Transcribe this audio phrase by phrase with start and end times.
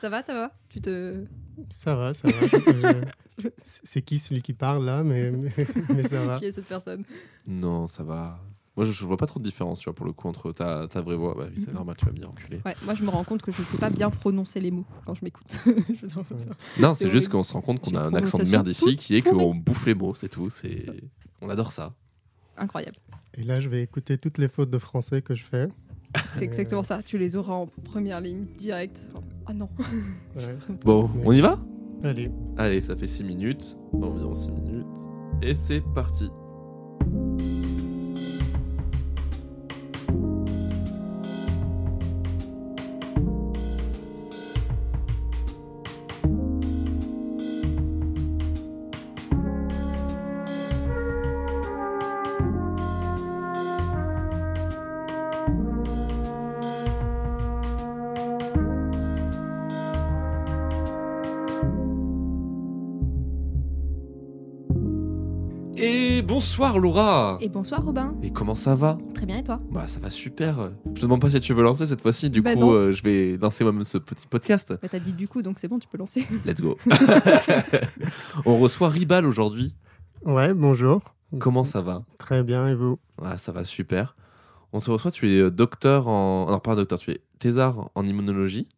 [0.00, 1.24] Ça va, ça va Tu te.
[1.68, 2.46] Ça va, ça va.
[3.38, 5.02] Je- C'est qui celui qui parle là?
[5.02, 5.52] Mais, mais,
[5.94, 6.38] mais ça va.
[6.38, 7.04] Qui est cette personne?
[7.46, 8.38] Non, ça va.
[8.76, 10.86] Moi, je, je vois pas trop de différence, tu vois, pour le coup, entre ta,
[10.88, 11.34] ta vraie voix.
[11.36, 11.74] Bah oui, c'est Mhm.
[11.74, 12.60] normal, tu vas bien enculer.
[12.64, 15.14] Ouais, moi je me rends compte que je sais pas bien prononcer les mots quand
[15.14, 15.52] je m'écoute.
[16.78, 19.16] Non, C'est juste qu'on se rend compte qu'on a un accent de merde ici qui
[19.16, 20.48] est qu'on bouffe les mots, c'est tout.
[20.50, 20.86] C'est...
[21.42, 21.94] On adore ça.
[22.56, 22.96] Incroyable.
[23.34, 25.68] Et là, je vais écouter toutes les fautes de français que je fais.
[26.32, 27.02] C'est exactement ça.
[27.04, 29.02] Tu les auras en première ligne, direct.
[29.50, 29.68] Ah non.
[30.36, 30.56] Ouais.
[30.84, 31.58] Bon, on y va?
[32.04, 32.30] Allez.
[32.56, 34.86] Allez, ça fait 6 minutes, environ 6 minutes.
[35.42, 36.30] Et c'est parti.
[66.60, 68.14] Bonsoir Laura Et bonsoir Robin.
[68.22, 68.98] Et comment ça va?
[69.14, 69.60] Très bien et toi?
[69.70, 70.70] Bah ça va super.
[70.94, 73.02] Je te demande pas si tu veux lancer cette fois-ci, du Bah coup euh, je
[73.02, 74.74] vais lancer moi-même ce petit podcast.
[74.82, 76.26] bah, T'as dit du coup, donc c'est bon, tu peux lancer.
[76.44, 76.76] Let's go.
[78.44, 79.74] On reçoit Ribal aujourd'hui.
[80.26, 81.00] Ouais, bonjour.
[81.38, 82.02] Comment ça va?
[82.18, 82.98] Très bien, et vous?
[83.22, 84.14] Ouais, ça va super.
[84.74, 86.50] On te reçoit, tu es euh, docteur en...
[86.50, 88.68] Non, pas docteur, tu es thésard en immunologie,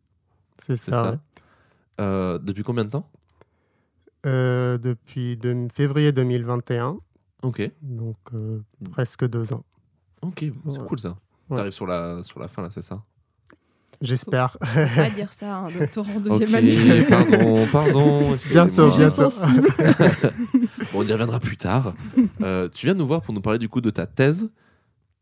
[0.57, 1.03] C'est c'est ça.
[1.05, 1.17] ça ouais.
[2.01, 3.11] Euh, Depuis combien de temps?
[4.25, 6.99] Euh, depuis de- février 2021,
[7.43, 8.61] Ok, donc euh,
[8.93, 9.65] presque deux ans.
[10.23, 11.17] ok, c'est cool ça.
[11.51, 11.57] Ouais.
[11.57, 13.03] T'arrives sur la, sur la fin là, c'est ça
[14.01, 14.57] J'espère.
[14.61, 17.05] Faut pas dire ça à un doctorant en deuxième Ok, année.
[17.09, 18.37] pardon, pardon.
[18.51, 19.31] Bien sûr, bien sûr.
[19.31, 19.69] sensible.
[20.93, 21.95] Bon, on y reviendra plus tard.
[22.43, 24.51] Euh, tu viens nous voir pour nous parler du coup de ta thèse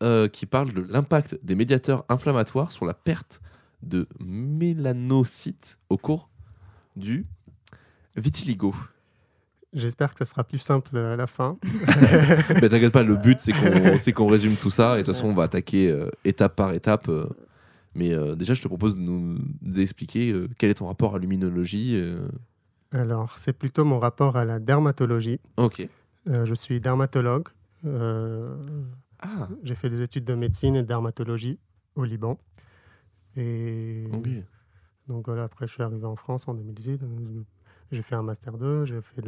[0.03, 3.41] euh, qui parle de l'impact des médiateurs inflammatoires sur la perte
[3.83, 6.29] de mélanocytes au cours
[6.97, 7.27] du
[8.17, 8.75] vitiligo.
[9.73, 11.57] J'espère que ça sera plus simple à la fin.
[12.61, 15.29] Mais t'inquiète pas, le but c'est qu'on qu'on résume tout ça et de toute façon
[15.29, 17.09] on va attaquer euh, étape par étape.
[17.09, 17.27] euh.
[17.95, 21.19] mais euh, déjà, je te propose de nous d'expliquer euh, quel est ton rapport à
[21.19, 22.01] l'immunologie.
[22.03, 22.29] euh.
[22.93, 25.39] Alors, c'est plutôt mon rapport à la dermatologie.
[25.57, 25.89] Ok.
[26.29, 27.47] Euh, je suis dermatologue.
[27.87, 28.43] Euh,
[29.21, 31.59] Ah, J'ai fait des études de médecine et de dermatologie
[31.95, 32.39] au Liban.
[33.37, 34.29] Et ok.
[35.07, 37.01] donc voilà, après je suis arrivé en France en 2018.
[37.93, 39.23] J'ai fait un master 2, j'ai fait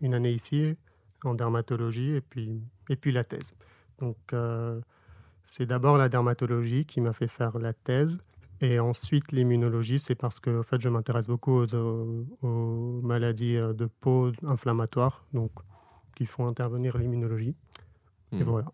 [0.00, 0.76] une année ici
[1.24, 3.54] en dermatologie et puis, et puis la thèse.
[3.98, 4.80] Donc euh,
[5.46, 8.18] c'est d'abord la dermatologie qui m'a fait faire la thèse.
[8.60, 13.86] Et ensuite, l'immunologie, c'est parce que en fait, je m'intéresse beaucoup aux, maladies euh, de
[13.86, 15.52] peau inflammatoires, donc
[16.16, 17.54] qui font intervenir l'immunologie.
[18.32, 18.42] Et Hmm.
[18.42, 18.72] voilà.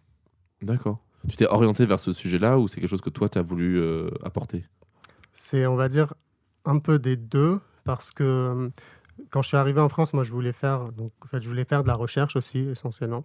[0.62, 0.98] D'accord.
[1.28, 3.78] Tu t'es orienté vers ce sujet-là ou c'est quelque chose que toi tu as voulu
[3.78, 4.64] euh, apporter?
[5.32, 6.14] C'est, on va dire,
[6.64, 8.70] un peu des deux, parce que
[9.30, 11.64] quand je suis arrivé en France, moi, je voulais faire, donc, en fait, je voulais
[11.64, 13.24] faire de la recherche aussi, essentiellement.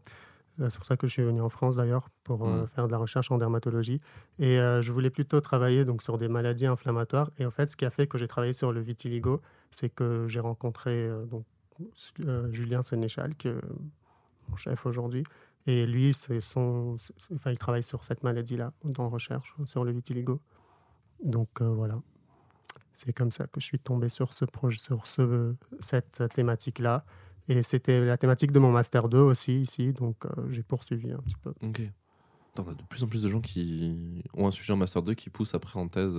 [0.59, 2.67] Euh, C'est pour ça que je suis venu en France, d'ailleurs, pour euh, Mm.
[2.67, 4.01] faire de la recherche en dermatologie.
[4.39, 7.29] Et euh, je voulais plutôt travailler donc, sur des maladies inflammatoires.
[7.37, 9.41] Et en fait, ce qui a fait que j'ai travaillé sur le vitiligo,
[9.71, 11.45] c'est que j'ai rencontré euh, donc,
[12.51, 13.55] Julien Sénéchal, qui est
[14.49, 15.23] mon chef aujourd'hui.
[15.65, 19.91] Et lui, c'est son, c'est- enfin, il travaille sur cette maladie-là, dans recherche, sur le
[19.91, 20.41] vitiligo.
[21.23, 22.01] Donc voilà,
[22.99, 27.05] c'est comme ça que je suis tombé sur, ce projet, sur ce, cette thématique-là.
[27.47, 31.17] Et c'était la thématique de mon Master 2 aussi ici, donc euh, j'ai poursuivi un
[31.17, 31.51] petit peu.
[31.61, 31.81] Ok.
[32.57, 35.13] On a de plus en plus de gens qui ont un sujet en Master 2
[35.13, 36.13] qui poussent après en thèse.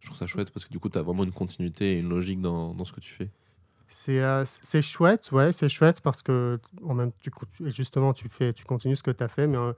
[0.00, 2.08] Je trouve ça chouette parce que du coup, tu as vraiment une continuité et une
[2.08, 3.30] logique dans, dans ce que tu fais.
[3.86, 7.30] C'est euh, c'est chouette, ouais, c'est chouette parce que en même tu-
[7.70, 9.72] justement tu fais, tu continues ce que tu as fait, mais, euh,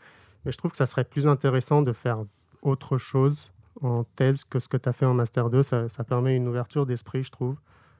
[0.45, 2.25] mais je trouve que ça serait plus intéressant de faire
[2.63, 5.63] autre chose en thèse que ce que tu as fait en master 2.
[5.63, 7.57] Ça, ça permet une ouverture d'esprit, je trouve.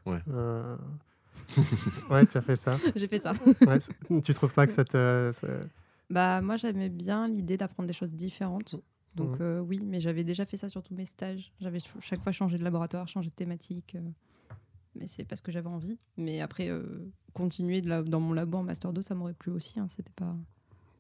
[0.07, 0.21] Ouais.
[0.29, 0.77] Euh,
[2.11, 2.77] ouais, tu as fait ça.
[2.97, 3.33] J'ai fait ça.
[3.67, 3.79] Ouais,
[4.23, 5.31] tu trouves pas que ça te.
[5.33, 5.47] ça-
[6.09, 8.77] Bah, moi, j'aimais bien l'idée d'apprendre des choses différentes.
[9.15, 9.47] Donc, Mhm.
[9.47, 11.53] euh, oui, mais j'avais déjà fait ça sur tous mes stages.
[11.61, 13.95] J'avais ch- chaque fois changé de laboratoire, changé de thématique.
[13.97, 14.01] euh,
[14.97, 15.99] mais c'est parce que j'avais envie.
[16.17, 16.83] Mais après, euh,
[17.33, 19.79] continuer de la- dans mon labo en Master 2, ça m'aurait plu aussi.
[19.81, 20.35] hein, C'était pas.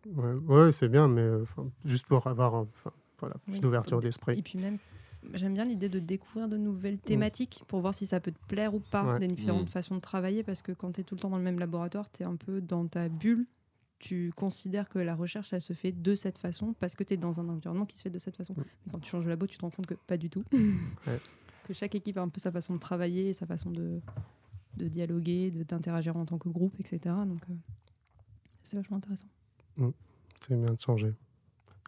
[0.06, 1.44] Ouais, ouais, c'est bien, mais euh,
[1.84, 2.90] juste pour avoir euh, enfin,
[3.20, 3.60] voilà, plus Oui.
[3.60, 4.42] d'ouverture Et d'esprit.
[4.42, 4.78] puis même,
[5.34, 8.74] j'aime bien l'idée de découvrir de nouvelles thématiques pour voir si ça peut te plaire
[8.74, 9.18] ou pas, Ouais.
[9.20, 9.72] des différentes Mm.
[9.72, 12.10] façons de travailler, parce que quand tu es tout le temps dans le même laboratoire,
[12.10, 13.46] tu es un peu dans ta bulle.
[13.98, 17.16] Tu considères que la recherche, elle se fait de cette façon parce que tu es
[17.18, 18.54] dans un environnement qui se fait de cette façon.
[18.54, 18.62] Mm.
[18.86, 20.42] Mais quand tu changes de labo, tu te rends compte que pas du tout.
[21.64, 24.00] Que chaque équipe a un peu sa façon de travailler, sa façon de,
[24.78, 27.14] de dialoguer, de d'interagir en tant que groupe, etc.
[27.26, 27.54] Donc, euh,
[28.62, 29.28] c'est vachement intéressant.
[30.48, 31.12] C'est bien de changer.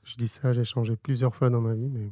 [0.04, 2.10] Je dis ça, j'ai changé plusieurs fois dans ma vie, mais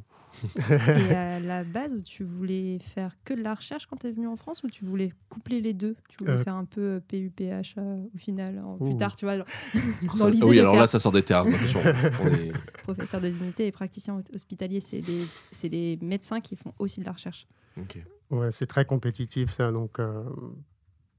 [0.95, 4.27] Et à la base, tu voulais faire que de la recherche quand tu es venu
[4.27, 5.95] en France ou tu voulais coupler les deux?
[6.09, 6.43] Tu voulais Euh.
[6.43, 9.47] faire un peu euh, PUPH euh, au final, en- plus tard, tu vois, genre,
[10.17, 11.53] dans l'idée oui, alors faire là, ça sort des termes.
[11.53, 11.81] Attention.
[12.21, 12.53] On est-
[12.83, 17.11] professeur de divinité et praticien hos- hospitalier, c'est les, médecins qui font aussi de la
[17.11, 17.45] recherche.
[17.77, 17.97] Ok.
[18.31, 19.71] ouais, c'est très compétitif ça.
[19.71, 20.23] Donc, euh,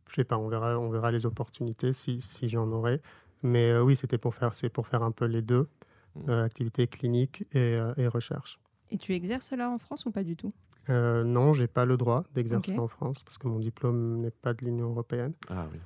[0.09, 3.01] je sais pas, on verra, on verra les opportunités si, si j'en aurai.
[3.43, 5.69] Mais euh, oui, c'était pour faire, c'est pour faire un peu les deux,
[6.15, 6.31] Mm.
[6.31, 8.59] euh, activité clinique et, euh, et recherche.
[8.91, 10.53] Et tu exerces là en France ou pas du tout?
[10.91, 14.53] Euh, non, j'ai pas le droit d'exercer en France parce que mon diplôme n'est pas
[14.53, 15.33] de l'Union européenne.
[15.49, 15.79] Ah oui.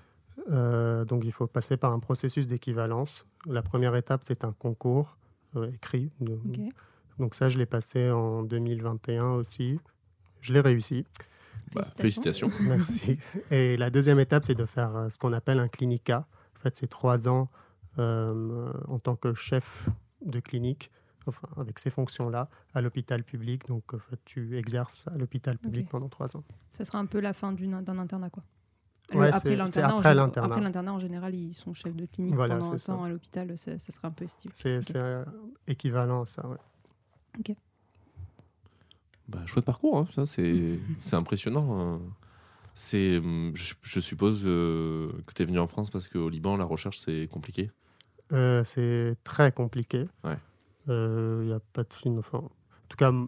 [0.51, 3.27] Euh, donc, il faut passer par un processus d'équivalence.
[3.47, 5.17] La première étape, c'est un concours
[5.57, 6.11] euh, écrit.
[7.19, 9.79] Donc ça, je l'ai passé en 2021 aussi.
[10.41, 11.05] Je l'ai réussi.
[11.75, 12.49] Bah, Félicitations.
[12.51, 12.51] félicitations.
[12.69, 13.19] Merci.
[13.51, 16.27] Et la deuxième étape, c'est de faire ce qu'on appelle un clinica.
[16.57, 17.49] En fait, c'est trois ans
[17.99, 19.89] euh, en tant que chef
[20.25, 20.91] de clinique,
[21.27, 23.67] enfin, avec ces fonctions-là, à l'hôpital public.
[23.69, 25.91] Donc, en fait, tu exerces à l'hôpital public Ok.
[25.91, 26.45] pendant trois ans.
[26.71, 28.43] Ça sera un peu la fin d'une- d'un internat, quoi.
[29.13, 30.47] Le- Ouais, après l'internat, en après gé- l'internat.
[30.49, 32.87] après l'internat, en général, ils sont chefs de clinique Voilà, pendant un ça.
[32.87, 33.57] temps à l'hôpital.
[33.57, 34.51] Ça, ça serait un peu style.
[34.53, 34.83] C'est Ok.
[34.89, 35.25] c'est, euh,
[35.69, 36.45] équivalent à ça.
[36.49, 36.57] ouais.
[39.29, 40.07] Bah, chouette parcours, hein.
[40.13, 41.81] ça c'est c'est impressionnant.
[41.97, 42.01] hein.
[42.75, 46.57] C'est, hum, je, je suppose euh, que tu es venu en France parce qu'au Liban,
[46.57, 47.71] la recherche c'est compliqué.
[48.33, 50.07] Euh, c'est très compliqué.
[50.25, 50.39] Ouais.
[50.89, 52.19] Il n'y a pas de film.
[52.19, 52.51] Enfin, en
[52.89, 53.27] tout cas, je ne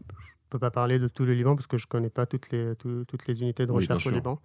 [0.51, 2.75] peux pas parler de tout le Liban parce que je ne connais pas toutes les,
[2.77, 4.11] tout- toutes les unités de Oui, recherche au.
[4.11, 4.41] Liban.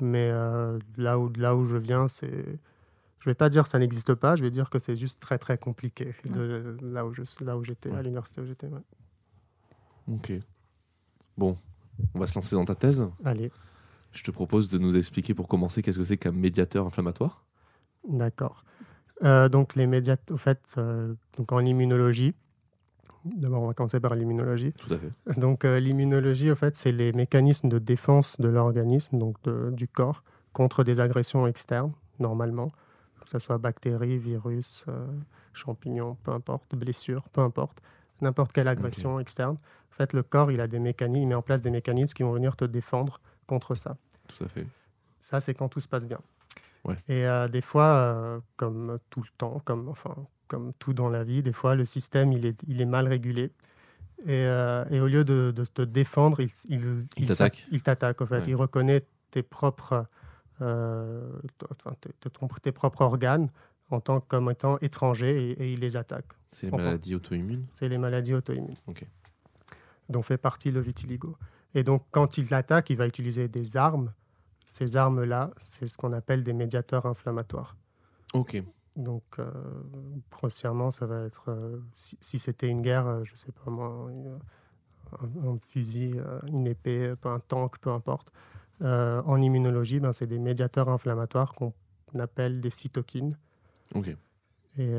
[0.00, 2.28] Mais euh, là, où, là où je viens, c'est.
[2.30, 5.18] Je ne vais pas dire que ça n'existe pas, je vais dire que c'est juste
[5.20, 7.98] très très compliqué de, là où je suis- là où j'étais, Ouais.
[7.98, 8.68] à l'université où j'étais.
[8.68, 8.82] ouais.
[10.12, 10.32] Ok.
[11.36, 11.58] Bon,
[12.14, 13.08] on va se lancer dans ta thèse.
[13.24, 13.50] Allez,
[14.12, 17.44] Je te propose de nous expliquer pour commencer qu'est-ce que c'est qu'un médiateur inflammatoire.
[18.08, 18.64] d'accord.
[19.24, 22.34] Euh, donc les médias, au fait, euh, donc en immunologie,
[23.24, 24.72] d'abord on va commencer par l'immunologie.
[24.74, 25.40] Tout à fait.
[25.40, 29.88] Donc euh, l'immunologie, au fait, c'est les mécanismes de défense de l'organisme, donc de- du
[29.88, 30.22] corps,
[30.52, 32.68] contre des agressions externes, normalement,
[33.24, 34.84] que ce soit bactéries, virus,
[35.52, 37.80] champignons, peu importe, blessures, peu importe,
[38.20, 39.56] n'importe quelle agression externe.
[39.90, 42.22] En fait, le corps, il a des mécanismes, il met en place des mécanismes qui
[42.22, 43.96] vont venir te défendre contre ça.
[44.28, 44.66] Tout à fait.
[45.20, 46.20] Ça, c'est quand tout se passe bien.
[46.86, 46.96] Ouais.
[47.08, 50.14] Et euh, des fois, euh, comme tout le temps, comme, enfin,
[50.48, 53.50] comme tout dans la vie, des fois, le système, il est, il est mal régulé.
[54.24, 57.66] Et, euh, et au lieu de, de te défendre, il, il, Il t'attaque.
[57.70, 58.38] Il t'attaque, en fait.
[58.38, 58.44] Ouais.
[58.48, 60.06] Il reconnaît tes propres,
[60.58, 62.28] tes,
[62.62, 63.50] tes- propres organes
[63.90, 66.26] en tant comme étant étrangers et, et il les attaque.
[66.50, 67.66] C'est les maladies auto-immunes?
[67.72, 68.76] C'est les maladies auto-immunes.
[68.86, 69.04] Ok.
[70.08, 71.36] Dont fait partie le vitiligo.
[71.74, 74.12] Et donc, quand il l'attaque, il va utiliser des armes.
[74.66, 77.76] Ces armes-là, c'est ce qu'on appelle des médiateurs inflammatoires.
[78.34, 78.62] Ok.
[78.96, 79.50] Donc, euh,
[80.30, 84.10] grossièrement, ça va être, euh, si, si c'était une guerre, euh, je sais pas moi,
[85.20, 88.32] un, un fusil, euh, une épée, un tank, peu importe.
[88.82, 91.72] En immunologie, ben, c'est des médiateurs inflammatoires qu'on
[92.18, 93.38] appelle des cytokines.
[93.94, 94.14] Ok.
[94.76, 94.92] Et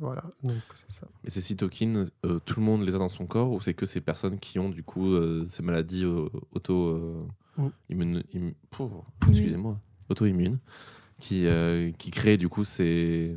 [0.00, 1.06] voilà, donc c'est ça.
[1.22, 2.10] Et ces cytokines,
[2.44, 4.68] tout le monde les a dans son corps ou c'est que ces personnes qui ont
[4.68, 7.68] du coup ces maladies auto Mm.
[7.90, 8.90] immune- im- Pouh,
[9.28, 9.78] excusez-moi
[10.08, 10.58] auto-immunes
[11.18, 13.36] qui euh, qui créent du coup ces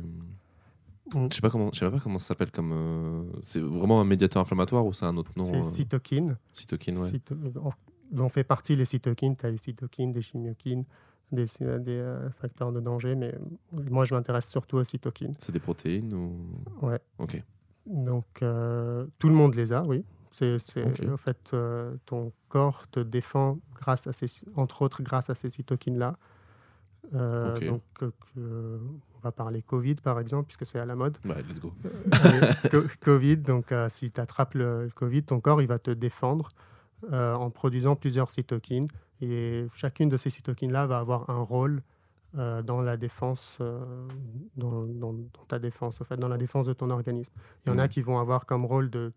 [1.14, 1.28] Mm.
[1.30, 4.04] je sais pas comment je sais pas comment ça s'appelle comme euh, c'est vraiment un
[4.04, 6.36] médiateur inflammatoire ou c'est un autre nom C'est euh, cytokines.
[6.52, 7.08] cytokine ouais.
[7.10, 7.72] Cyto- dont-
[8.10, 9.34] dont fait partie les cytokines.
[9.36, 10.84] Tu as les cytokines, des chimiokines,
[11.32, 13.34] des, des euh, facteurs de danger, mais
[13.72, 15.32] moi je m'intéresse surtout aux cytokines.
[15.38, 16.32] c'est des protéines ou?
[16.82, 16.98] Ouais.
[17.18, 17.42] ok
[17.86, 20.04] Donc euh, tout le monde les a, oui.
[20.30, 20.58] C'est.
[21.10, 25.50] En fait, euh, ton corps te défend grâce à ces, entre autres grâce à ces
[25.50, 26.16] cytokines-là.
[27.14, 27.64] Euh, Ok.
[27.66, 27.82] Donc,
[28.36, 28.78] euh,
[29.16, 31.18] on va parler Covid par exemple, puisque c'est à la mode.
[32.10, 35.90] let's go Covid, donc euh, si tu attrapes le, Covid, ton corps il va te
[35.90, 36.48] défendre
[37.12, 38.88] euh, en produisant plusieurs cytokines.
[39.20, 41.82] Et chacune de ces cytokines-là va avoir un rôle
[42.36, 43.80] euh, dans la défense, euh,
[44.56, 47.32] dans, dans- dans ta défense, en fait, dans la défense de ton organisme.
[47.66, 49.12] Il y en a qui vont avoir comme rôle de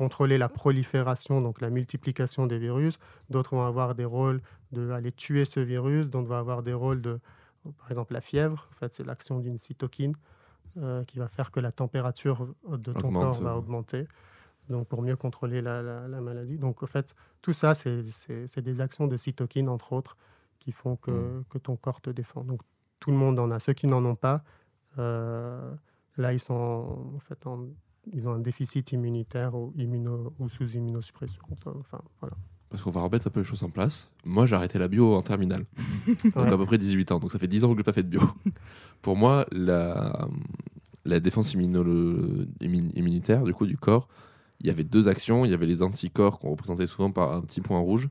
[0.00, 2.94] contrôler la prolifération, donc la multiplication des virus.
[3.28, 4.40] D'autres vont avoir des rôles
[4.72, 6.08] de aller tuer ce virus.
[6.08, 7.20] D'autres vont avoir des rôles de,
[7.78, 8.66] par exemple, la fièvre.
[8.72, 10.14] En fait, c'est l'action d'une cytokine
[10.78, 12.38] euh, qui va faire que la température
[12.86, 13.56] de ton Augmente, corps va euh.
[13.60, 14.06] augmenter.
[14.70, 16.56] Donc, pour mieux contrôler la, la- la maladie.
[16.56, 20.16] Donc, en fait, tout ça, c'est c'est- c'est des actions de cytokines, entre autres,
[20.60, 21.44] qui font que, Mm.
[21.50, 22.42] que ton corps te défend.
[22.50, 22.60] Donc,
[23.00, 23.58] tout le monde en a.
[23.58, 24.38] Ceux qui n'en ont pas,
[24.98, 25.74] euh,
[26.16, 27.66] là, ils sont en, en fait en-
[28.12, 31.42] ils ont un déficit immunitaire ou, immuno, ou sous immunosuppression.
[31.80, 32.36] Enfin, voilà.
[32.70, 35.14] parce qu'on va remettre un peu les choses en place moi j'ai arrêté la bio
[35.14, 35.64] en terminale
[36.06, 36.48] donc Ouais.
[36.52, 38.08] à peu près 18 ans donc ça fait 10 ans que j'ai pas fait de
[38.08, 38.22] bio
[39.02, 40.28] pour moi la
[41.04, 44.06] la défense immunolo- immunitaire du coup du corps,
[44.60, 45.46] il y avait deux actions.
[45.46, 48.10] Il y avait les anticorps qu'on représentait souvent par un petit point rouge.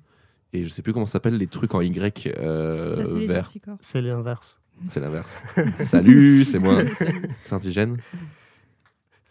[0.54, 3.52] Et je sais plus comment ça s'appelle les trucs en Y euh, ça, vert.
[3.82, 4.60] C'est l'inverse.
[4.88, 5.44] C'est l'inverse.
[5.82, 6.82] Salut, c'est moi.
[7.44, 7.98] C'est antigène.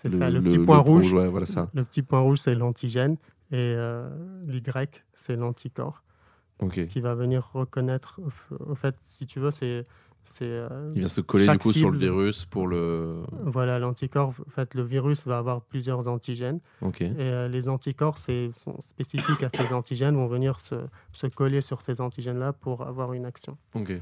[0.00, 1.12] C'est ça, le, petit point rouge.
[1.12, 1.70] ouais, voilà ça.
[1.74, 3.16] Le petit point rouge, c'est l'antigène.
[3.50, 4.08] Et euh,
[4.46, 4.62] l'Y,
[5.14, 6.04] c'est l'anticorps
[6.60, 6.86] Ok.
[6.86, 8.20] qui va venir reconnaître.
[8.64, 9.84] Au, fait, si tu veux, c'est.
[10.42, 13.24] euh, Il vient se coller du coup sur le virus pour le.
[13.42, 16.60] Voilà, l'anticorps, en fait, le virus va avoir plusieurs antigènes.
[17.00, 18.52] Et euh, les anticorps sont
[18.86, 20.76] spécifiques à ces antigènes, vont venir se,
[21.12, 23.56] se coller sur ces antigènes-là pour avoir une action.
[23.74, 24.00] Ok.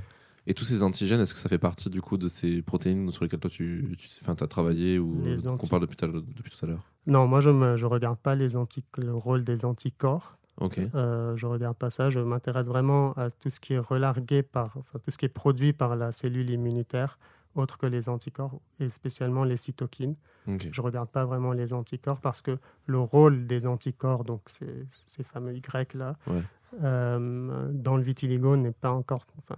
[0.49, 3.25] Et tous ces antigènes, est-ce que ça fait partie du coup de ces protéines sur
[3.25, 6.51] lesquelles toi tu, tu as travaillé ou Les qu'on parle depuis, tout à l'heure- depuis
[6.51, 6.85] tout à l'heure?
[7.07, 10.37] Non, moi, je ne je regarde pas les anti- le rôle des anticorps.
[10.61, 10.79] Ok.
[10.95, 12.11] Euh, je regarde pas ça.
[12.11, 15.29] Je m'intéresse vraiment à tout ce qui est relargué par, enfin, tout ce qui est
[15.31, 17.19] produit par la cellule immunitaire,
[17.57, 20.15] autre que les anticorps, et spécialement les cytokines.
[20.47, 20.69] Ok.
[20.71, 25.25] Je regarde pas vraiment les anticorps parce que le rôle des anticorps, donc ces, ces
[25.25, 26.43] fameux Y là, Ouais.
[26.85, 29.27] euh, dans le vitiligo n'est pas encore.
[29.39, 29.57] Enfin,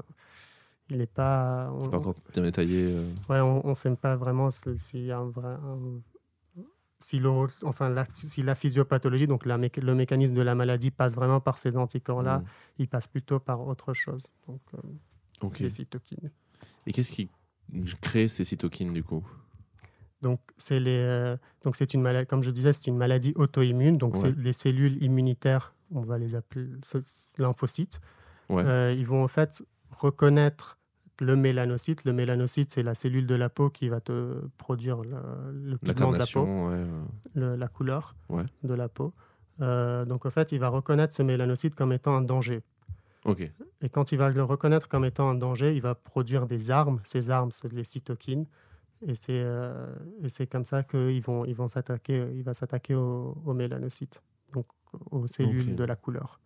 [0.91, 1.71] il n'est pas.
[1.81, 2.91] C'est pas encore bien détaillé.
[2.93, 3.03] euh.
[3.29, 5.49] Ouais, on ne sait pas vraiment si- s'il y a un vrai.
[5.55, 6.01] un-
[7.01, 7.31] si, le,
[7.63, 11.57] enfin, la, si la physiopathologie, donc la le mécanisme de la maladie, passe vraiment par
[11.59, 12.45] ces anticorps-là, Mm.
[12.79, 16.31] il passe plutôt par autre chose, donc euh, les cytokines.
[16.87, 17.29] Et qu'est-ce qui
[18.01, 19.25] crée ces cytokines du coup?
[20.23, 23.97] Donc, c'est les, euh, donc c'est une maladie, comme je disais, c'est une maladie auto-immune.
[23.99, 24.33] Donc, Ouais.
[24.37, 26.67] les cellules immunitaires, on va les appeler
[27.37, 28.01] lymphocytes.
[28.49, 28.65] Ouais.
[28.65, 30.78] Euh, ils vont en fait reconnaître
[31.21, 32.05] le mélanocyte.
[32.05, 35.17] Le mélanocyte, c'est la cellule de la peau qui va te produire le,
[35.53, 36.87] le pigment de la peau, carnation, ouais.
[37.35, 38.45] le- la couleur Ouais.
[38.63, 39.13] de la peau.
[39.61, 42.63] Euh, donc, en fait, il va reconnaître ce mélanocyte comme étant un danger.
[43.25, 43.51] Ok.
[43.83, 47.01] Et quand il va le reconnaître comme étant un danger, il va produire des armes.
[47.05, 48.47] Ces armes, c'est les cytokines.
[49.07, 52.95] Et c'est euh, et c'est comme ça qu'ils vont, ils vont s'attaquer, il va s'attaquer
[52.97, 54.21] aux, aux mélanocytes,
[54.53, 54.67] donc
[55.13, 56.41] aux cellules de la couleur.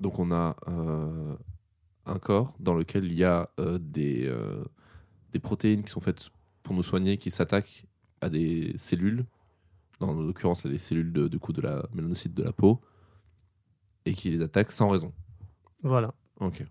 [0.00, 1.36] Donc on a euh,
[2.06, 4.64] un corps dans lequel il y a euh, des, euh,
[5.32, 6.30] des protéines qui sont faites
[6.62, 7.84] pour nous soigner, qui s'attaquent
[8.20, 9.24] à des cellules,
[10.00, 12.80] dans l'occurrence les cellules de, du coup, de la mélanocyte de la peau,
[14.04, 15.12] et qui les attaquent sans raison.
[15.82, 16.12] Voilà.
[16.40, 16.64] Ok.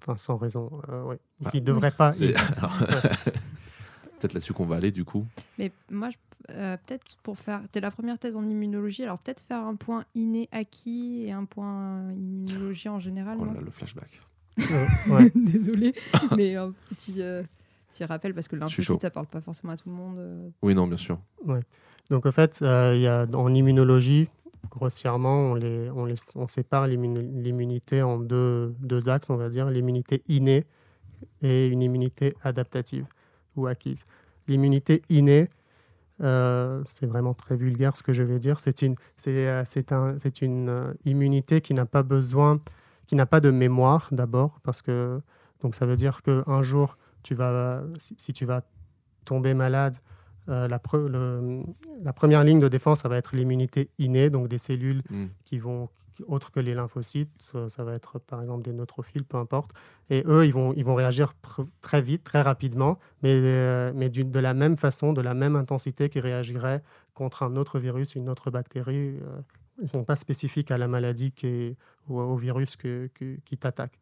[0.00, 0.70] Enfin, sans raison.
[0.88, 1.16] euh, oui.
[1.44, 1.50] Ah.
[1.54, 2.12] Il ne devrait pas.
[2.20, 2.32] Il-
[4.18, 5.26] peut-être là-dessus qu'on va aller du coup.
[5.58, 6.16] Mais moi, je-
[6.50, 7.62] euh, peut-être pour faire.
[7.70, 11.44] T'es la première thèse en immunologie, alors peut-être faire un point inné acquis et un
[11.44, 13.38] point immunologie en général.
[13.40, 13.52] Oh non?
[13.54, 14.20] là, le flashback.
[14.70, 15.30] Euh, ouais.
[15.34, 15.92] Désolée,
[16.36, 17.42] mais un petit, euh,
[17.90, 20.16] petit rappel parce que lymphocyte, ça parle pas forcément à tout le monde.
[20.18, 20.48] euh.
[20.62, 21.18] Oui, non, bien sûr.
[22.10, 24.28] Donc, en fait, euh, il y a, en immunologie,
[24.70, 29.48] grossièrement, on, les, on, les, on sépare l'immu- l'immunité en deux, deux axes, on va
[29.50, 30.64] dire, l'immunité innée
[31.42, 33.04] et une immunité adaptative
[33.56, 34.04] ou acquise.
[34.46, 35.48] L'immunité innée,
[36.22, 39.92] euh, c'est vraiment très vulgaire ce que je vais dire, c'est une, c'est, euh, c'est
[39.92, 42.60] un, c'est une euh, immunité qui n'a pas besoin,
[43.08, 45.20] qui n'a pas de mémoire d'abord, parce que
[45.60, 48.62] donc ça veut dire qu'un jour, tu vas, si, si tu vas
[49.24, 49.96] tomber malade,
[50.48, 51.62] euh, la, pre- le-
[52.02, 55.26] la première ligne de défense, ça va être l'immunité innée, donc des cellules Mm.
[55.44, 55.88] qui vont,
[56.26, 59.70] autres que les lymphocytes, euh, ça va être par exemple des neutrophiles, peu importe.
[60.10, 61.34] Et eux, ils vont, ils vont réagir
[61.82, 66.08] très vite, très rapidement, mais, euh, mais de la même façon, de la même intensité
[66.08, 66.82] qu'ils réagiraient
[67.14, 69.18] contre un autre virus, une autre bactérie.
[69.22, 69.40] euh,
[69.80, 71.76] ils ne sont pas spécifiques à la maladie qui est-
[72.08, 73.98] ou au virus qui t'attaque.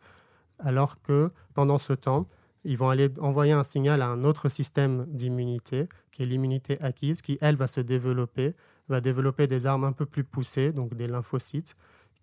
[0.58, 2.26] Alors que pendant ce temps,
[2.64, 7.22] ils vont aller envoyer un signal à un autre système d'immunité, qui est l'immunité acquise,
[7.22, 8.54] qui, elle, va se développer,
[8.88, 11.76] va développer des armes un peu plus poussées, donc des lymphocytes,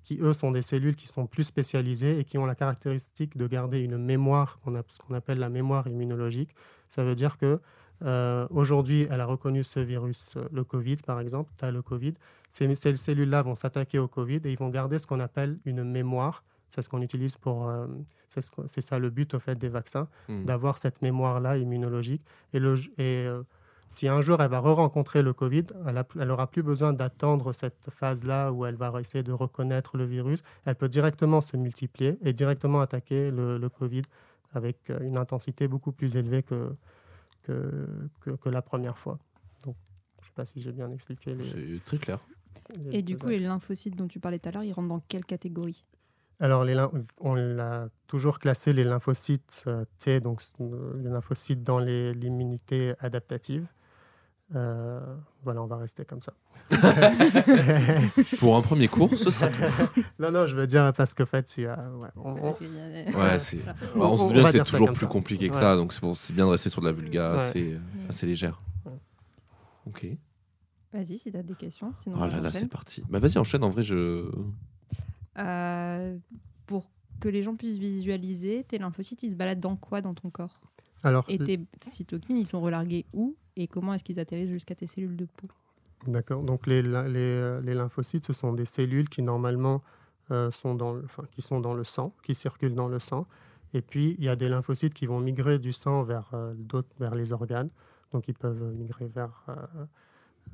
[0.04, 3.48] qui, eux, sont des cellules qui sont plus spécialisées et qui ont la caractéristique de
[3.48, 6.54] garder une mémoire, ce qu'on appelle la mémoire immunologique.
[6.90, 7.62] Ça veut dire que
[8.04, 11.82] euh, aujourd'hui, elle a reconnu ce virus, euh, le Covid, par exemple, tu as le
[11.82, 12.16] Covid.
[12.54, 15.84] Ces, ces cellules-là vont s'attaquer au Covid et ils vont garder ce qu'on appelle une
[15.84, 16.44] mémoire.
[16.70, 17.68] C'est ce qu'on utilise pour...
[17.68, 17.88] euh,
[18.30, 20.46] c'est ce ça le but, au fait, des vaccins Mm.
[20.46, 22.24] d'avoir cette mémoire-là immunologique.
[22.54, 23.42] Et, le, et euh,
[23.90, 28.52] si un jour elle va re-rencontrer le Covid, elle n'aura plus besoin d'attendre cette phase-là
[28.52, 30.40] où elle va essayer de reconnaître le virus.
[30.66, 34.04] Elle peut directement se multiplier et directement attaquer le, le Covid
[34.54, 36.76] avec euh, une intensité beaucoup plus élevée que,
[37.44, 37.88] que,
[38.22, 39.18] que, que la première fois.
[39.66, 39.76] Donc,
[40.22, 41.36] je ne sais pas si j'ai bien expliqué.
[41.36, 42.20] Les, C'est très clair.
[42.92, 45.26] Et du coup, les lymphocytes dont tu parlais tout à l'heure, ils rentrent dans quelle
[45.26, 45.84] catégorie?
[46.40, 46.76] Alors, les,
[47.20, 52.94] on l'a toujours classé les lymphocytes euh, T, donc euh, les lymphocytes dans les- l'immunité
[53.00, 53.66] adaptative.
[54.56, 55.00] Euh,
[55.44, 56.34] voilà, on va rester comme ça.
[58.40, 59.62] Pour un premier cours, ce sera tout.
[60.20, 62.52] non, non, je veux dire parce que fait, il y a, ouais, on- Ouais.
[63.14, 65.06] Bah, se doute bien que c'est toujours plus ça.
[65.08, 65.60] compliqué que Ouais.
[65.62, 67.38] ça, donc c'est pour- c'est bien de rester sur de la vulga Ouais.
[67.42, 67.78] assez,
[68.10, 68.62] assez légère.
[68.86, 68.92] Ouais.
[69.88, 70.08] Ok.
[70.94, 71.92] Vas-y, si t'as des questions.
[71.96, 73.04] Sinon, Oh là là, c'est parti.
[73.10, 73.64] Bah vas-y, enchaîne.
[73.64, 74.30] En vrai, je.
[75.40, 76.18] Euh,
[76.68, 80.30] pour que les gens puissent visualiser, tes lymphocytes, ils se baladent dans quoi dans ton
[80.30, 80.62] corps?
[81.02, 83.36] Alors, Et tes cytokines, ils sont relargués où?
[83.56, 85.48] Et comment est-ce qu'ils atterrissent jusqu'à tes cellules de peau?
[86.08, 86.44] D'accord.
[86.44, 89.82] Donc les, les, euh, les lymphocytes, ce sont des cellules qui normalement
[90.32, 93.26] euh, sont, dans le, enfin, qui sont dans le sang, qui circulent dans le sang.
[93.74, 96.90] Et puis il y a des lymphocytes qui vont migrer du sang vers euh, d'autres,
[97.00, 97.70] vers les organes.
[98.12, 99.46] Donc ils peuvent migrer vers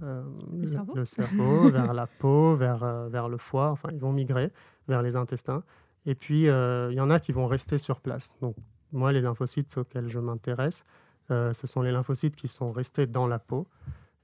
[0.01, 0.23] euh,
[0.61, 3.69] Le cerveau cerveau, vers la peau, vers, euh, vers le foie.
[3.71, 4.51] Enfin, ils vont migrer
[4.87, 5.63] vers les intestins.
[6.05, 8.31] Et puis euh, il y en a qui vont rester sur place.
[8.41, 8.55] Donc
[8.91, 10.83] moi, les lymphocytes auxquels je m'intéresse,
[11.31, 13.67] euh, ce sont les lymphocytes qui sont restés dans la peau.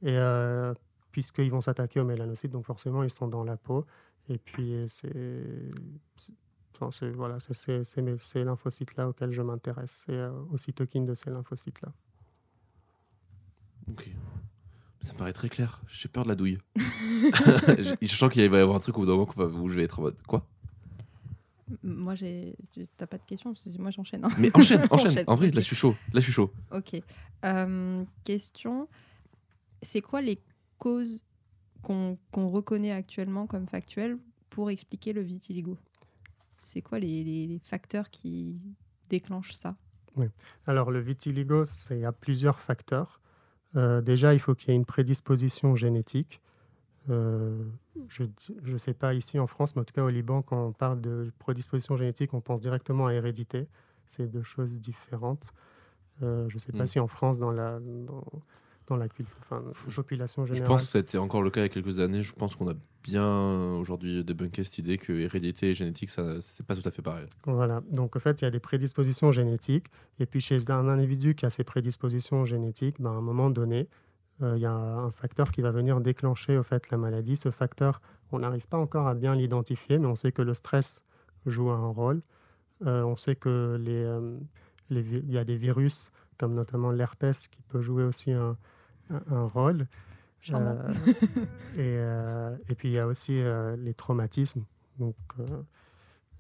[0.01, 0.73] Et euh,
[1.11, 3.85] puisqu'ils vont s'attaquer aux mélanocytes, donc forcément ils sont dans la peau.
[4.29, 5.13] Et puis c'est
[6.15, 6.33] c'est-
[6.75, 10.57] enfin, c'est- voilà, c'est c'est- c'est mes- ces lymphocytes-là auxquels je m'intéresse, c'est euh, aux
[10.57, 11.91] cytokines de ces lymphocytes-là.
[13.91, 14.09] Ok.
[15.05, 15.81] Ça me paraît très clair.
[15.87, 16.57] J'ai peur de la douille.
[16.75, 19.83] je sens qu'il va y avoir un truc au bout d'un moment où je vais
[19.83, 20.45] être en mode quoi?
[21.83, 22.55] Moi, j'ai.
[22.97, 24.25] T'as pas de questions parce que Moi, j'enchaîne.
[24.25, 24.29] hein.
[24.39, 25.11] Mais enchaîne, enchaîne.
[25.11, 25.95] Enchaîne, En vrai, là, je suis chaud.
[26.13, 26.51] Là, je suis chaud.
[26.71, 26.95] Ok.
[27.43, 28.87] Euh, question
[29.81, 30.39] c'est quoi les
[30.79, 31.21] causes
[31.83, 34.17] qu'on qu'on reconnaît actuellement comme factuelles
[34.49, 35.77] pour expliquer le vitiligo?
[36.55, 38.59] C'est quoi les, les- les facteurs qui
[39.09, 39.75] déclenchent ça?
[40.65, 43.19] Alors le vitiligo, c'est- il y a plusieurs facteurs.
[43.75, 46.41] Euh, déjà, il faut qu'il y ait une prédisposition génétique.
[47.09, 47.63] Euh,
[48.09, 48.23] je
[48.65, 51.01] ne sais pas ici en France, mais en tout cas au Liban, quand on parle
[51.01, 53.67] de prédisposition génétique, on pense directement à hérédité.
[54.07, 55.47] C'est deux choses différentes.
[56.23, 56.87] Euh, je ne sais pas Mm.
[56.87, 58.23] si en France, dans la, dans,
[58.87, 59.07] dans la
[59.39, 59.63] enfin,
[59.95, 60.67] population Je générale.
[60.75, 62.21] pense que c'était encore le cas il y a quelques années.
[62.21, 62.73] Je pense qu'on a
[63.03, 67.01] bien aujourd'hui débunké cette idée que hérédité et génétique, ça, c'est pas tout à fait
[67.01, 67.25] pareil.
[67.45, 69.87] Voilà, donc en fait, il y a des prédispositions génétiques.
[70.19, 73.87] Et puis chez un individu qui a ces prédispositions génétiques, ben, à un moment donné,
[74.41, 77.35] euh, il y a un facteur qui va venir déclencher au fait, la maladie.
[77.35, 78.01] Ce facteur,
[78.31, 81.01] on n'arrive pas encore à bien l'identifier, mais on sait que le stress
[81.45, 82.21] joue un rôle.
[82.85, 84.37] Euh, on sait que les, euh,
[84.89, 88.57] les il y a des virus, comme notamment l'herpès, qui peut jouer aussi un,
[89.09, 89.87] un- rôle.
[90.51, 90.93] Euh,
[91.75, 94.63] et, euh, et puis il y a aussi euh, les traumatismes.
[94.99, 95.45] Donc, euh,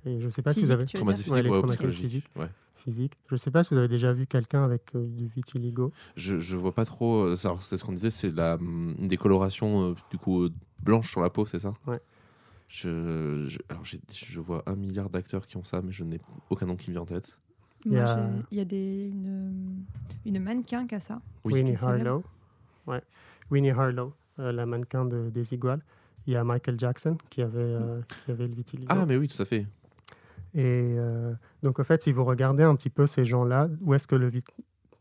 [0.05, 1.91] et je ne sais pas si vous avez tu veux Traumatisme Ouais, physique ouais, traumatismes
[1.91, 2.29] physiques.
[2.35, 2.49] Ouais.
[2.87, 5.91] Je ne sais pas si vous avez déjà vu quelqu'un avec euh, du vitiligo.
[6.15, 7.35] Je, je vois pas trop.
[7.35, 11.21] C'est ce qu'on disait, c'est la hum, une décoloration euh, du coup euh, blanche sur
[11.21, 11.99] la peau, c'est ça Ouais.
[12.67, 16.19] Je, je- alors je vois un milliard d'acteurs qui ont ça, mais je n'ai
[16.51, 17.39] aucun nom qui me vient en tête.
[17.85, 19.83] Il y a- il y a des, une,
[20.25, 21.21] une mannequin qui a ça.
[21.43, 21.53] Oui.
[21.53, 21.75] Winnie.
[21.75, 22.23] Harlow.
[22.87, 23.01] Ouais.
[23.51, 25.81] Winnie Harlow, euh, la mannequin de Desigual.
[26.27, 28.87] Il y a Michael Jackson qui avait, euh, qui avait le vitiligo.
[28.89, 29.67] Ah, mais oui, tout à fait.
[30.53, 34.07] Et euh, donc, en fait, si vous regardez un petit peu ces gens-là, où est-ce
[34.07, 34.43] que le vit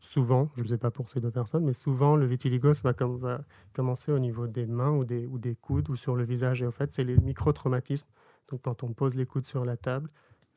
[0.01, 2.93] souvent, je ne sais pas pour ces deux personnes, mais souvent le vitiligo ça va,
[2.93, 3.41] comme, va
[3.73, 6.61] commencer au niveau des mains ou des, ou des coudes ou sur le visage.
[6.61, 8.07] Et en fait, c'est les micro-traumatismes.
[8.51, 10.09] Donc, quand on pose les coudes sur la table,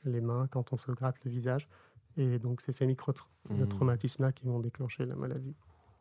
[0.04, 1.68] les mains, quand on se gratte le visage.
[2.18, 5.54] Et donc, c'est ces micro-traumatismes-là qui vont déclencher la maladie.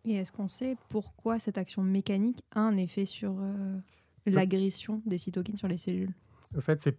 [0.07, 3.77] Et est-ce qu'on sait pourquoi cette action mécanique a un effet sur euh,
[4.25, 6.13] l'agression des cytokines sur les cellules?
[6.57, 6.95] En fait, c'est,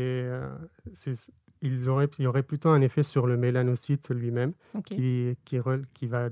[0.00, 0.48] euh,
[1.62, 4.52] ils auraient, il y aurait plutôt un effet sur le mélanocyte lui-même.
[4.84, 6.30] Qui, qui, re- qui va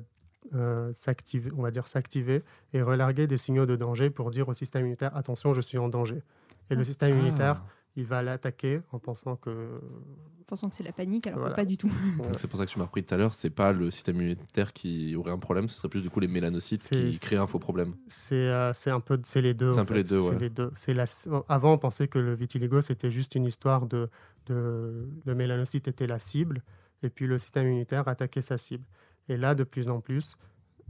[0.55, 4.53] euh, s'activer, on va dire s'activer et relarguer des signaux de danger pour dire au
[4.55, 6.23] système immunitaire attention, je suis en danger.
[6.71, 6.85] Et le Ah.
[6.85, 7.71] système immunitaire, Ah.
[7.97, 9.81] Il va l'attaquer en pensant que
[10.47, 11.91] Pensant que c'est la panique, alors que pas du tout.
[12.37, 14.75] c'est pour ça que tu m'as repris tout à l'heure, c'est pas le système immunitaire
[14.75, 17.59] qui aurait un problème, ce serait plus du coup les mélanocytes qui créent un faux
[17.59, 17.95] problème.
[18.09, 19.71] c'est euh, c'est un peu c'est les deux.
[19.71, 20.03] C'est en un peu fait.
[20.03, 20.39] les deux, C'est ouais.
[20.39, 20.71] les deux.
[20.77, 21.07] C'est la,
[21.49, 24.11] avant, on pensait que le vitiligo c'était juste une histoire de,
[24.45, 26.63] de le mélanocyte était la cible
[27.03, 28.85] et puis le système immunitaire attaquait sa cible.
[29.31, 30.37] Et là, de plus en plus,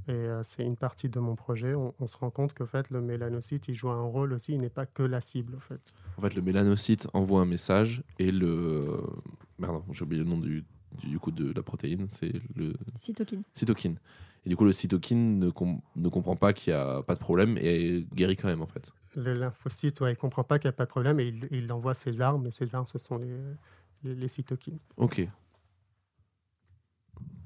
[0.09, 2.91] et euh, c'est une partie de mon projet, on, on se rend compte qu'en fait
[2.91, 5.81] le mélanocyte il joue un rôle aussi, il n'est pas que la cible en fait.
[6.17, 9.01] En fait, le mélanocyte envoie un message et le.
[9.59, 10.65] Merde, j'ai oublié le nom du,
[11.03, 13.43] du coup de la protéine, c'est le Cytokine.
[13.53, 13.99] cytokine.
[14.47, 17.21] Et du coup, le cytokine ne, com- ne comprend pas qu'il n'y a pas de
[17.21, 18.93] problème et guérit quand même en fait.
[19.17, 21.49] Le lymphocyte, ouais, il ne comprend pas qu'il n'y a pas de problème et il,
[21.51, 23.39] il envoie ses armes, et ses armes, ce sont les,
[24.03, 24.79] les, les cytokines.
[24.97, 25.27] Ok.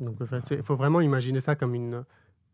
[0.01, 2.05] Donc, en fait, il faut vraiment imaginer ça comme une,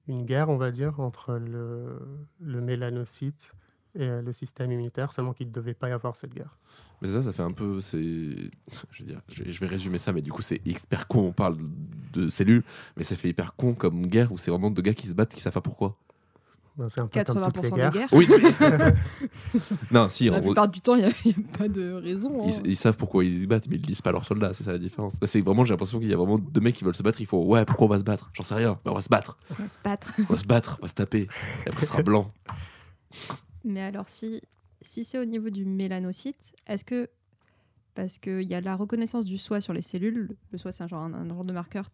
[0.08, 1.98] une guerre, on va dire, entre le,
[2.40, 3.52] le mélanocyte
[3.96, 6.56] et euh, le système immunitaire, seulement qu'il ne devait pas y avoir cette guerre.
[7.02, 7.80] Mais ça, ça fait un peu.
[7.80, 7.98] C'est.
[8.92, 11.20] Je veux dire, je vais, je vais résumer ça, mais du coup, c'est hyper con.
[11.28, 11.58] On parle
[12.12, 12.64] de cellules,
[12.96, 15.34] mais ça fait hyper con comme guerre où c'est vraiment deux gars qui se battent
[15.34, 15.96] qui savent pas pourquoi.
[16.76, 17.90] Ben, c'est un peu comme toutes les 80% guerres.
[17.92, 18.08] des guerres.
[18.12, 18.26] Oui.
[19.92, 22.42] non, si, en La gros, plupart du temps, il n'y a, pas de raison.
[22.42, 22.50] hein.
[22.64, 24.64] ils, ils savent pourquoi ils se battent, mais ils disent pas à leurs soldats, c'est
[24.64, 25.12] ça la différence.
[25.22, 27.26] C'est vraiment, j'ai l'impression qu'il y a vraiment deux mecs qui veulent se battre, il
[27.28, 28.28] faut, ouais, pourquoi on va se battre?
[28.32, 30.14] J'en sais rien, mais on va se battre, On va se battre.
[30.18, 31.28] on va se battre, on va se taper,
[31.64, 32.26] et après ce sera blanc.
[33.64, 34.40] Mais alors, si,
[34.80, 37.08] si c'est au niveau du mélanocyte, est-ce que.
[37.94, 40.36] Parce qu'il y a la reconnaissance du soi sur les cellules.
[40.50, 41.90] Le soi, c'est un genre, un, un genre de marqueur.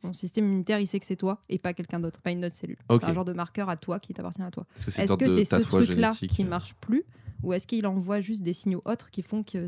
[0.00, 2.54] Ton système immunitaire, il sait que c'est toi et pas quelqu'un d'autre, pas une autre
[2.54, 2.78] cellule.
[2.88, 3.00] Ok.
[3.02, 4.66] C'est un genre de marqueur à toi qui t'appartient à toi.
[4.76, 7.04] Est-ce que c'est ce truc-là qui euh, marche plus
[7.42, 9.66] Ou est-ce qu'il envoie juste des signaux autres qui font que,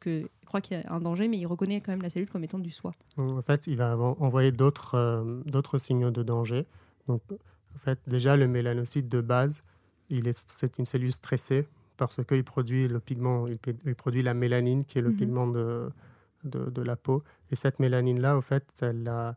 [0.00, 2.28] que il croit qu'il y a un danger, mais il reconnaît quand même la cellule
[2.28, 2.92] comme étant du soi?
[3.16, 6.66] En fait, il va envoyer d'autres euh, d'autres signaux de danger.
[7.06, 9.62] Donc, en fait, déjà, le mélanocyte de base,
[10.10, 14.84] il est, c'est une cellule stressée parce qu'il produit le pigment, il, produit la mélanine,
[14.84, 15.16] qui est le Mhm.
[15.16, 15.90] pigment de,
[16.44, 17.22] de, de la peau.
[17.50, 19.36] Et cette mélanine-là, au fait, elle a-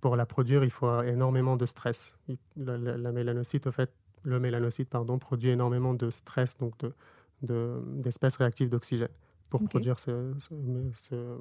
[0.00, 2.16] pour la produire, il faut énormément de stress.
[2.28, 3.90] Il- La, la- la mélanocyte, au fait,
[4.24, 6.92] le mélanocyte, pardon, produit énormément de stress, donc de,
[7.42, 9.08] de- d'espèces réactives d'oxygène
[9.48, 10.54] pour produire ce- ce-
[10.96, 11.36] ce-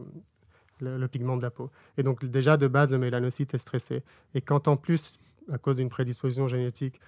[0.82, 1.70] le, le pigment de la peau.
[1.98, 4.04] Et donc déjà de base, le mélanocyte est stressé.
[4.34, 5.18] Et quand en plus,
[5.52, 7.02] à cause d'une prédisposition génétique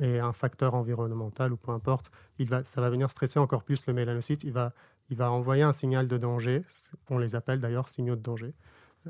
[0.00, 3.86] et un facteur environnemental ou peu importe, il va, ça va venir stresser encore plus
[3.86, 4.44] le mélanocyte.
[4.44, 4.72] Il va,
[5.10, 6.62] il va envoyer un signal de danger.
[7.08, 8.54] On les appelle d'ailleurs signaux de danger.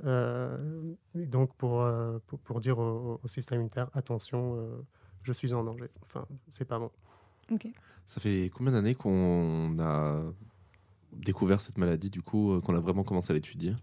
[0.05, 4.87] Euh, donc pour, euh, pour, pour dire au, au système immunitaire, attention, euh,
[5.23, 5.91] je suis en danger.
[6.03, 6.91] Enfin, c'est pas bon.
[8.07, 10.23] Ça fait combien d'années qu'on a
[11.13, 13.75] découvert cette maladie, du coup, qu'on a vraiment commencé à l'étudier?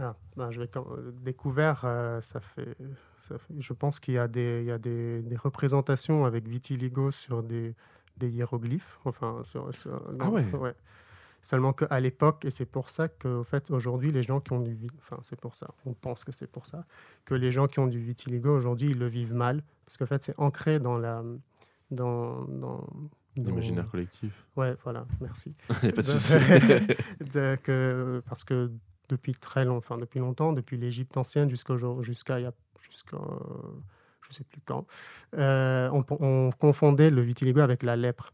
[0.00, 2.76] Ah, ben, je vais euh, découvert, euh, ça fait,
[3.18, 6.46] ça fait- je pense qu'il y a des, il y a des, des représentations avec
[6.46, 7.74] vitiligo sur des,
[8.16, 10.74] des hiéroglyphes, enfin sur, sur- Ah ouais.
[11.40, 14.76] Seulement qu'à l'époque, et c'est pour ça qu'au fait aujourd'hui les gens qui ont du,
[14.98, 16.84] enfin c'est pour ça, on pense que c'est pour ça
[17.24, 20.22] que les gens qui ont du vitiligo aujourd'hui ils le vivent mal parce qu'en fait
[20.24, 21.22] c'est ancré dans la,
[21.92, 22.86] dans, dans,
[23.36, 24.44] L'imaginaire collectif.
[24.56, 25.54] Ouais, voilà, merci.
[25.82, 26.34] Il n'y a pas de souci.
[27.62, 28.70] que- parce que
[29.08, 33.18] depuis très long, enfin, depuis longtemps, depuis l'Égypte ancienne jusqu'à jusqu'à il y a- jusqu'à
[34.28, 34.86] je sais plus quand,
[35.36, 38.32] euh, on, on confondait le vitiligo avec la lèpre.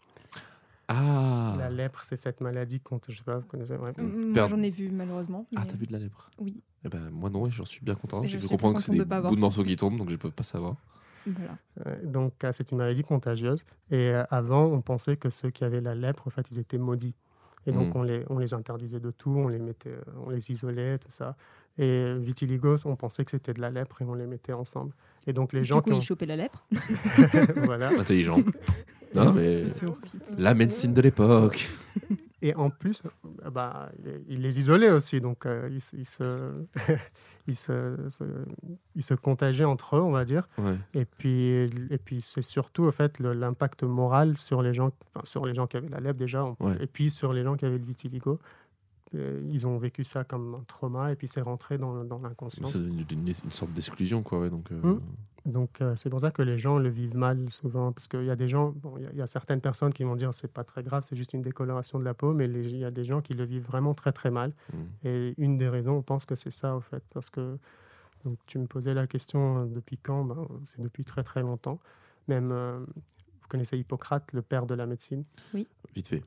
[0.89, 3.93] ah La lèpre, c'est cette maladie qu'on, je sais pas, vous connaissez, ouais.
[3.97, 5.47] M- Moi, j'en ai vu malheureusement.
[5.55, 6.31] Ah, mais- t'as vu de la lèpre?
[6.39, 8.23] Oui, Eh ben, moi non, et j'en suis bien content.
[8.23, 10.43] J'ai suis comprendre que c'est des bouts de morceaux qui tombent, donc je peux pas
[10.43, 10.77] savoir.
[11.27, 11.57] voilà.
[11.87, 13.65] Euh, donc euh, c'est une maladie contagieuse.
[13.91, 17.15] Et avant, on pensait que ceux qui avaient la lèpre, en fait, ils étaient maudits.
[17.67, 17.99] Et donc Mm.
[17.99, 19.95] on, les, on les interdisait de tout, on les mettait,
[20.27, 21.37] on les isolait, tout ça.
[21.79, 24.93] Et vitiligo, on pensait que c'était de la lèpre et on les mettait ensemble.
[25.27, 26.65] Et donc les Du gens coup, qui ont, chopait la lèpre.
[27.65, 27.89] Voilà.
[27.99, 28.39] Intelligent.
[29.15, 29.65] non, mais
[30.39, 31.69] la médecine de l'époque.
[32.47, 33.01] Et en plus,
[33.45, 33.89] euh, bah,
[34.29, 36.53] ils les isolaient aussi, donc euh, ils, se- ils se,
[37.47, 38.45] ils, se, se-
[38.95, 40.47] ils se contagiaient entre eux, on va dire.
[40.59, 40.77] Ouais.
[40.93, 41.31] Et puis,
[41.91, 45.67] et puis c'est surtout au fait l'impact moral sur les gens, enfin, sur les gens
[45.67, 46.77] qui avaient la lèpre déjà, Ouais.
[46.81, 48.39] et puis sur les gens qui avaient le vitiligo.
[49.15, 52.67] Euh, ils ont vécu ça comme un trauma et puis c'est rentré dans, dans l'inconscient.
[52.67, 54.41] C'est une, une- une sorte d'exclusion, quoi.
[54.41, 55.01] Ouais, donc, euh, Mm.
[55.47, 58.31] Donc euh, c'est pour ça que les gens le vivent mal souvent, parce qu'il y
[58.31, 60.33] a des gens, bon, il y a- il y, a certaines personnes qui vont dire
[60.33, 62.91] c'est pas très grave, c'est juste une décoloration de la peau, mais il y a
[62.91, 64.53] des gens qui le vivent vraiment très très mal.
[64.73, 64.77] Mm.
[65.07, 67.59] Et une des raisons, on pense que c'est ça, au fait, parce que
[68.25, 71.79] donc, tu me posais la question depuis quand ben, C'est depuis très très longtemps.
[72.27, 75.25] Même, euh, vous connaissez Hippocrate, le père de la médecine?
[75.95, 76.25] Vite fait.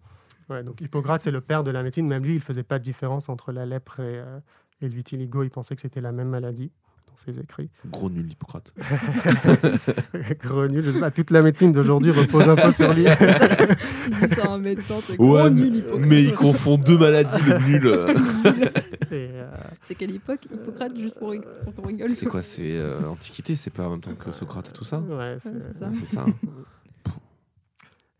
[0.49, 2.07] Ouais, donc Hippocrate, c'est le père de la médecine.
[2.07, 4.39] Même lui, il faisait pas de différence entre la lèpre et, euh,
[4.81, 5.43] et le vitiligo.
[5.43, 6.71] Il pensait que c'était la même maladie
[7.07, 7.69] dans ses écrits.
[7.87, 8.73] Gros nul, Hippocrate.
[10.43, 13.03] Gros nul, je sais pas, toute la médecine d'aujourd'hui repose un peu sur lui.
[14.21, 16.05] Il ça un médecin, gros Ouais, nul, Hippocrate.
[16.07, 17.87] mais il confond deux maladies, le nul.
[19.13, 19.47] Euh,
[19.79, 21.33] C'est quelle époque Hippocrate, juste pour,
[21.63, 22.09] pour qu'on rigole?
[22.09, 24.99] C'est quoi C'est euh, Antiquité C'est pas en même temps que Socrate et tout ça?
[24.99, 25.87] Ouais, c'est ça.
[25.87, 26.25] Ouais, C'est ça.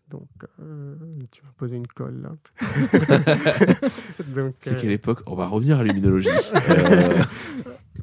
[0.10, 0.30] Donc,
[0.62, 0.96] euh,
[1.32, 2.32] tu vas poser une colle là.
[4.60, 5.22] C'est euh, quelle époque?
[5.26, 6.30] On va revenir à l'immunologie.
[6.70, 7.24] Euh,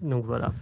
[0.03, 0.53] donc voilà.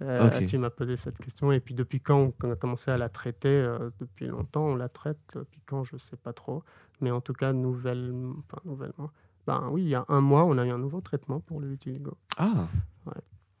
[0.00, 0.44] Euh.
[0.46, 1.52] Tu m'as posé cette question.
[1.52, 3.48] Et puis depuis quand on a commencé à la traiter?
[3.48, 5.18] Euh, Depuis longtemps, on la traite.
[5.34, 6.64] Depuis quand, je ne sais pas trop.
[7.00, 9.10] Mais en tout cas, nouvellement, enfin, nouvellement.
[9.46, 11.68] Ben oui, il y a un mois, on a eu un nouveau traitement pour le
[11.68, 12.16] vitiligo.
[12.38, 12.68] Ah,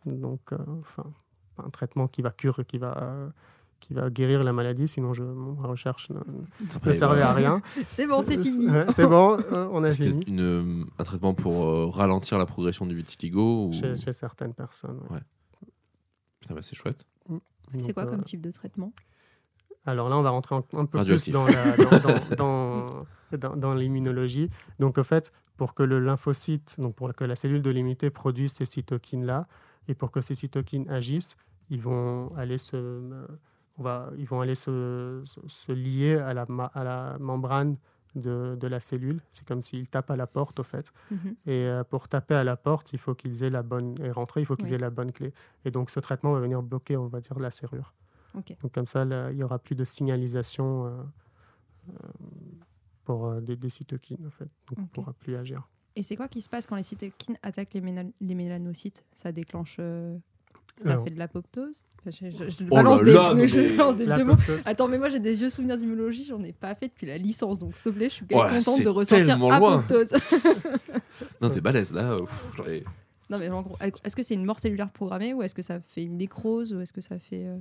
[0.06, 1.10] Donc, enfin,
[1.58, 3.32] un traitement qui va curer, qui va,
[3.82, 4.88] qui va guérir la maladie.
[4.88, 6.20] Sinon, je, ma recherche ne,
[6.86, 7.60] ne servait à rien.
[7.88, 8.70] C'est bon, c'est fini.
[8.70, 10.24] Ouais, C'est bon, euh, on a fini.
[10.26, 13.72] une, euh, un traitement pour euh, ralentir la progression du vitiligo ou...
[13.72, 15.00] Chez, chez certaines personnes.
[15.10, 15.20] ouais.
[16.40, 17.04] Putain, bah, c'est chouette.
[17.76, 18.92] C'est Donc, quoi euh, comme type de traitement?
[19.84, 22.36] Alors là, on va rentrer un, un peu plus dans, la- dans, dans-
[23.32, 24.48] dans- dans- dans l'immunologie.
[24.78, 28.52] Donc, en fait, pour que le lymphocyte, donc pour que la cellule de l'immunité produise
[28.52, 29.46] ces cytokines-là,
[29.88, 31.36] et pour que ces cytokines agissent,
[31.70, 33.26] ils vont aller se, euh,
[33.78, 37.76] on va, ils vont aller se, se- se lier à la, ma- à la membrane
[38.14, 39.22] de, de la cellule.
[39.30, 40.92] C'est comme s'ils tapent à la porte, au fait.
[41.10, 41.34] Mhm.
[41.46, 44.40] Et euh, pour taper à la porte, il faut qu'ils aient la bonne et rentrer,
[44.42, 44.74] il faut qu'ils Oui.
[44.74, 45.32] aient la bonne clé.
[45.64, 47.94] Et donc ce traitement va venir bloquer, on va dire, la serrure.
[48.62, 50.90] Donc comme ça, là, il n'y aura plus de signalisation euh,
[51.90, 51.92] euh,
[53.04, 54.48] pour des, des cytokines, en fait.
[54.68, 55.68] Donc on ne pourra plus agir.
[55.96, 59.04] Et c'est quoi qui se passe quand les cytokines attaquent les mélanocytes?
[59.12, 59.76] Ça déclenche.
[60.80, 61.04] Euh, Ça Alors.
[61.04, 63.60] fait de l'apoptose Enfin, Je, je- je Oh balance là des, là, mais non je
[63.60, 64.34] mais- balance des vieux mots.
[64.64, 67.60] Attends, mais moi j'ai des vieux souvenirs d'immunologie, j'en ai pas fait depuis la licence,
[67.60, 69.54] donc s'il te plaît, je suis là, contente de loin.
[69.54, 70.10] apoptose.
[71.40, 72.12] Non, t'es balèze là.
[72.12, 72.52] euh, pff,
[73.30, 75.80] non, mais en gros, est-ce que c'est une mort cellulaire programmée ou est-ce que ça
[75.80, 77.46] fait une nécrose ou est-ce que ça fait.
[77.46, 77.56] euh,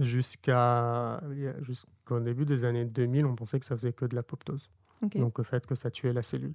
[0.00, 1.20] Jusqu'à
[1.62, 4.70] jusqu'au début des années 2000, on pensait que ça faisait que de l'apoptose.
[5.02, 5.18] Ok.
[5.18, 6.52] donc le fait que ça tuait la cellule.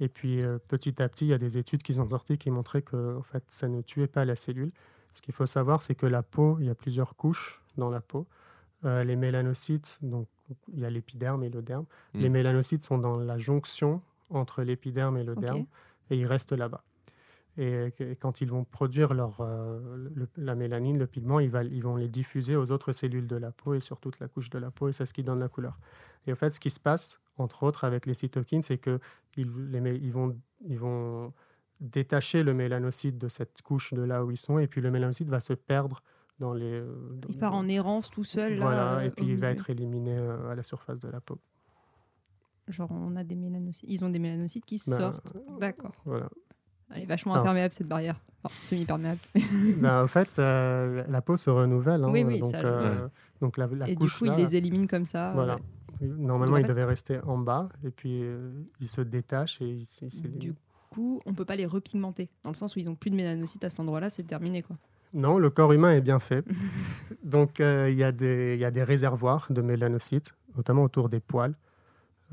[0.00, 2.50] Et puis euh, petit à petit, il y a des études qui sont sorties qui
[2.50, 4.70] montraient que en fait, ça ne tuait pas la cellule.
[5.12, 8.00] Ce qu'il faut savoir, c'est que la peau, il y a plusieurs couches dans la
[8.00, 8.26] peau.
[8.84, 10.28] Euh, les mélanocytes, donc
[10.72, 11.84] il y a l'épiderme et le derme.
[12.14, 12.20] Mm.
[12.20, 15.64] Les mélanocytes sont dans la jonction entre l'épiderme et le derme
[16.10, 16.84] et ils restent là-bas.
[17.56, 21.64] Et, que- quand ils vont produire leur, euh, le- la mélanine, le pigment, ils, va-
[21.64, 24.48] ils vont les diffuser aux autres cellules de la peau et sur toute la couche
[24.50, 25.76] de la peau, et c'est ce qui donne la couleur.
[26.28, 29.80] Et en fait, ce qui se passe, entre autres, avec les cytokines, c'est qu'ils les,
[29.80, 31.32] mé- ils vont, ils vont
[31.80, 35.28] détacher le mélanocyte de cette couche de là où ils sont, et puis le mélanocyte
[35.28, 36.02] va se perdre
[36.40, 36.64] dans les...
[36.80, 36.86] euh,
[37.20, 38.54] dans- Il part en errance tout seul.
[38.58, 41.20] là, Voilà, euh, et puis il va être éliminé euh, à la surface de la
[41.20, 41.38] peau.
[42.68, 43.88] Genre, on a des mélanocytes.
[43.88, 45.36] Ils ont des mélanocytes qui Ben, sortent.
[45.58, 45.92] D'accord.
[46.04, 46.28] Voilà.
[46.94, 48.16] Elle est vachement imperméable cette barrière.
[48.44, 49.20] Enfin, semi-perméable.
[49.78, 52.04] Ben, en fait, euh, la peau se renouvelle.
[52.04, 53.08] hein, Oui, oui, donc, ça, euh,
[53.40, 55.32] donc la, la Et du coup, là, ils les éliminent comme ça.
[55.32, 55.54] Voilà.
[56.00, 56.06] ouais.
[56.08, 59.60] Normalement, Donc, en il fait- devait rester en bas et puis euh, il se détache
[59.60, 60.38] et il, s- il s'élimine.
[60.38, 60.54] Du
[60.98, 62.28] coup, on peut pas les repigmenter.
[62.42, 64.62] Dans le sens où ils ont plus de mélanocytes à cet endroit-là, c'est terminé.
[64.62, 64.76] quoi.
[65.14, 66.44] Non, le corps humain est bien fait.
[67.24, 71.08] Donc, euh, il y, a des- il y a des réservoirs de mélanocytes, notamment autour
[71.08, 71.54] des poils,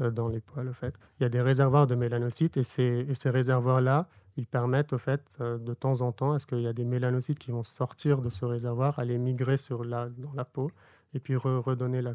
[0.02, 0.94] euh, dans les poils, au fait.
[1.20, 4.98] Il y a des réservoirs de mélanocytes et ces, et ces réservoirs-là, ils permettent, au
[4.98, 7.64] fait, euh, de temps en temps, à ce qu'il y a des mélanocytes qui vont
[7.64, 10.70] sortir de ce réservoir, aller migrer sur la, dans la peau
[11.14, 12.14] et puis re- redonner la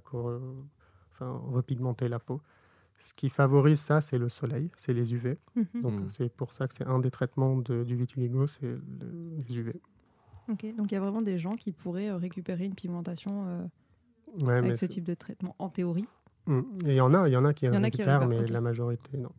[1.12, 2.40] enfin, repigmenter la peau.
[3.02, 5.38] Ce qui favorise ça, c'est le soleil, c'est les UV.
[5.56, 5.80] Mhm.
[5.82, 6.08] Donc, Mm.
[6.10, 9.72] c'est pour ça que c'est un des traitements de- du vitiligo, c'est le- les UV.
[10.50, 13.64] Ok, Donc il y a vraiment des gens qui pourraient euh, récupérer une pigmentation euh,
[14.44, 16.06] Ouais, avec ce type de traitement en théorie.
[16.46, 16.60] Mm.
[16.86, 18.46] Et il y en a, il y en a qui en a qui récupèrent, mais
[18.46, 19.32] la majorité, non.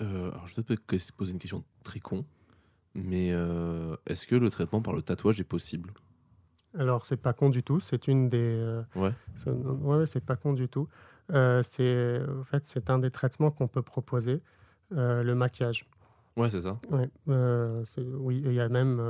[0.00, 2.24] Euh, alors, je vais peut-être poser une question très con,
[2.94, 5.92] mais euh, est-ce que le traitement par le tatouage est possible?
[6.78, 7.80] Alors, c'est pas con du tout.
[7.80, 8.38] C'est une des.
[8.38, 9.12] euh, Ouais.
[9.36, 10.88] c'est- ouais, ouais, c'est pas con du tout.
[11.30, 14.40] Euh, c'est, en fait, c'est un des traitements qu'on peut proposer,
[14.92, 15.86] euh, le maquillage.
[16.36, 16.80] Ouais, c'est ça.
[16.90, 19.00] Ouais, euh, oui, il y a même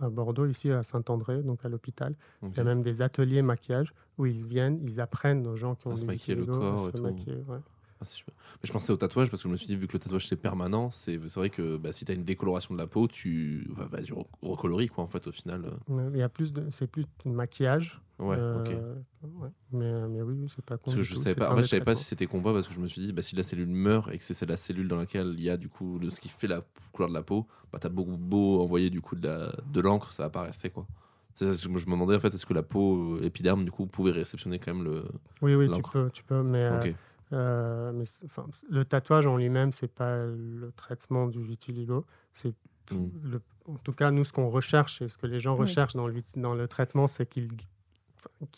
[0.00, 3.92] à Bordeaux, ici à Saint-André, donc à l'hôpital, il y a même des ateliers maquillage
[4.16, 6.88] où ils viennent, ils apprennent aux gens qui ont À se maquiller le corps à
[6.88, 7.02] et tout.
[7.04, 7.58] ouais.
[8.02, 8.34] Ah, super.
[8.60, 10.26] Mais je pensais au tatouage parce que je me suis dit, vu que le tatouage
[10.26, 13.64] c'est permanent, c'est vrai que bah, si tu as une décoloration de la peau, tu,
[13.76, 15.66] bah, bah, re- recoloris quoi en fait au final.
[15.88, 16.10] euh.
[16.12, 18.00] Il y a plus de, c'est plus de maquillage.
[18.18, 18.70] Ouais, ok.
[18.72, 19.48] euh, ouais.
[19.72, 20.84] Mais, mais oui, oui, c'est pas con.
[20.86, 22.74] Parce que je savais pas, en fait, je savais pas si c'était combat parce que
[22.74, 24.96] je me suis dit, bah, si la cellule meurt et que c'est la cellule dans
[24.96, 26.62] laquelle il y a du coup le- ce qui fait la
[26.92, 30.12] couleur de la peau, bah, t'as beaucoup beau envoyer du coup de la- de l'encre,
[30.12, 30.86] ça va pas rester quoi.
[31.34, 33.70] C'est ça que je me demandais en fait, est-ce que la peau, euh, l'épiderme du
[33.70, 35.04] coup pouvait réceptionner quand même le.
[35.40, 35.92] Oui, oui, tu l'encre?
[35.92, 36.94] peux, tu peux, mais, euh, Ok.
[37.32, 42.04] Euh, mais enfin, le tatouage en lui-même, c'est pas le traitement du vitiligo.
[42.32, 42.54] C'est
[42.90, 43.06] Mm.
[43.22, 45.60] le- en tout cas, nous, ce qu'on recherche et ce que les gens Oui.
[45.60, 47.48] recherchent dans le, vit- dans le traitement, c'est qu'ils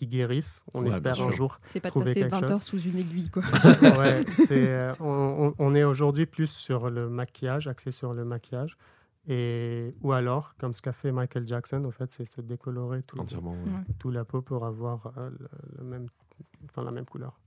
[0.09, 0.65] guérissent.
[0.75, 1.61] On Ouais, espère un jour.
[1.69, 2.51] C'est pas de Trouver passer quelque 20 chose.
[2.53, 3.29] heures sous une aiguille.
[3.31, 3.43] quoi.
[4.01, 4.93] Ouais, euh,
[5.59, 8.77] on, est aujourd'hui plus sur le maquillage, axé sur le maquillage.
[9.29, 13.19] Et, ou alors, comme ce qu'a fait Michael Jackson, en fait, c'est se décolorer tout,
[13.19, 13.53] Entièrement.
[13.53, 13.59] ouais.
[13.71, 13.95] Ouais.
[13.99, 16.09] tout la peau pour avoir euh, le, le même,
[16.65, 17.39] enfin, la même couleur.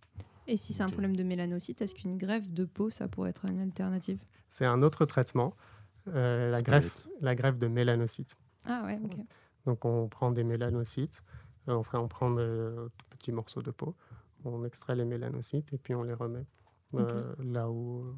[0.48, 3.46] Et si c'est un problème de mélanocyte, est-ce qu'une greffe de peau, ça pourrait être
[3.46, 4.18] une alternative?
[4.50, 5.56] C'est un autre traitement,
[6.08, 8.36] euh, la, greffe, la greffe de mélanocytes.
[8.66, 9.18] Ah ouais, ok.
[9.66, 11.22] Donc, on prend des mélanocytes,
[11.68, 13.96] euh, on, fait- on prend de tout petits morceaux de peau,
[14.46, 16.46] on extrait les mélanocytes et puis on les remet
[16.96, 18.16] euh, là où.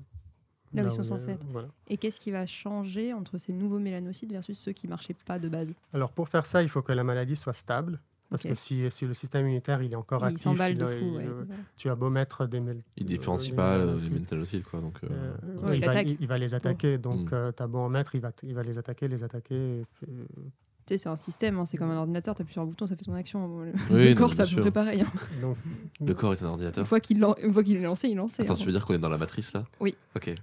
[0.73, 1.45] Là où ils il sont censés être.
[1.49, 1.69] voilà.
[1.87, 5.49] Et qu'est-ce qui va changer entre ces nouveaux mélanocytes versus ceux qui marchaient pas de
[5.49, 5.69] base?
[5.93, 7.99] Alors, pour faire ça, il faut que la maladie soit stable.
[8.29, 11.17] Parce que si, si le système immunitaire il est encore Il actif, il de fou.
[11.19, 11.45] il- ouais.
[11.77, 14.81] tu as beau mettre des mél- Il différencie des pas les métallocides quoi.
[14.81, 15.83] Donc, euh, euh, Ouais, il
[16.19, 16.97] il, va, il- les attaquer.
[16.99, 17.33] Donc, Mm.
[17.35, 19.81] euh, tu as beau en mettre, il va, il va les attaquer, les attaquer.
[19.95, 20.07] puis,
[20.85, 22.85] Tu sais, c'est un système, hein, c'est comme un ordinateur, tu appuies sur un bouton,
[22.87, 23.59] ça fait son action.
[23.61, 24.59] Le, Oui, le non, corps, sûr.
[24.61, 25.01] près pareil.
[25.01, 25.55] hein.
[26.03, 26.87] Le corps est un Une ordinateur.
[26.87, 28.41] fois qu'il lan- une fois qu'il est lancé, il est lancé.
[28.43, 28.57] Attends, hein.
[28.57, 29.65] tu veux dire qu'on est dans la matrice là?
[29.79, 29.95] Oui.
[30.15, 30.33] Ok.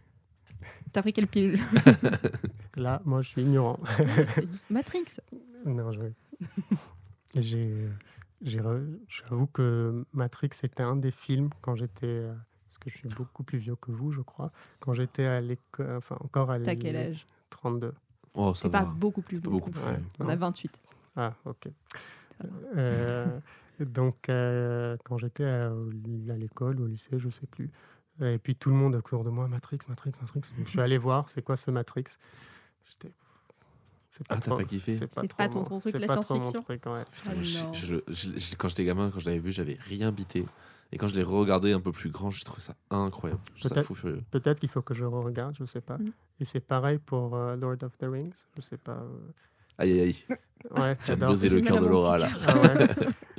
[0.92, 1.58] T'as pris quelle pilule?
[2.76, 3.78] Là, moi, je suis ignorant.
[4.70, 5.04] Matrix
[5.64, 5.98] non, je...
[6.00, 6.12] re-
[9.08, 12.06] J'avoue que Matrix était un des films quand j'étais.
[12.06, 12.34] euh,
[12.68, 14.52] Parce que je suis beaucoup plus vieux que vous, je crois.
[14.80, 15.96] Quand j'étais à l'école.
[15.96, 16.78] Enfin, encore à T'as l'école.
[16.92, 17.26] quel âge?
[17.50, 17.92] 32.
[18.34, 18.90] Oh, ça C'est pas va.
[18.92, 19.40] beaucoup plus.
[19.40, 19.70] Pas beaucoup.
[19.70, 19.92] beaucoup plus.
[19.92, 20.78] Ouais, On a 28.
[21.16, 21.68] Ah, ok.
[22.38, 22.50] Ça va.
[22.80, 23.40] Euh,
[23.80, 27.70] donc, euh, quand j'étais à, à l'école, au lycée, je sais plus.
[28.20, 30.40] Et puis tout le monde autour de moi, Matrix, Matrix, Matrix.
[30.56, 32.04] Donc, je suis allé voir, c'est quoi ce Matrix?
[32.86, 33.12] J'étais.
[34.16, 36.22] C'est Ah, t'as pas kiffé C'est pas trop ton- mon- ton truc, c'est la pas
[36.22, 36.76] science-fiction ouais.
[36.78, 40.46] Putain, Ah je- je- je- quand j'étais gamin, quand je l'avais vu, j'avais rien bité.
[40.92, 43.40] Et quand je l'ai regardé un peu plus grand, j'ai trouvé ça incroyable.
[43.62, 44.22] Peut-être- fou furieux.
[44.30, 45.98] Peut-être qu'il faut que je regarde, je sais pas.
[45.98, 46.12] Mm.
[46.40, 48.92] Et c'est pareil pour euh, Lord of the Rings, je sais pas.
[48.92, 49.18] euh,
[49.78, 50.38] Aïe aïe aïe.
[50.78, 52.28] Ouais, briser le cœur de Laura là.
[52.46, 52.86] Ah ouais.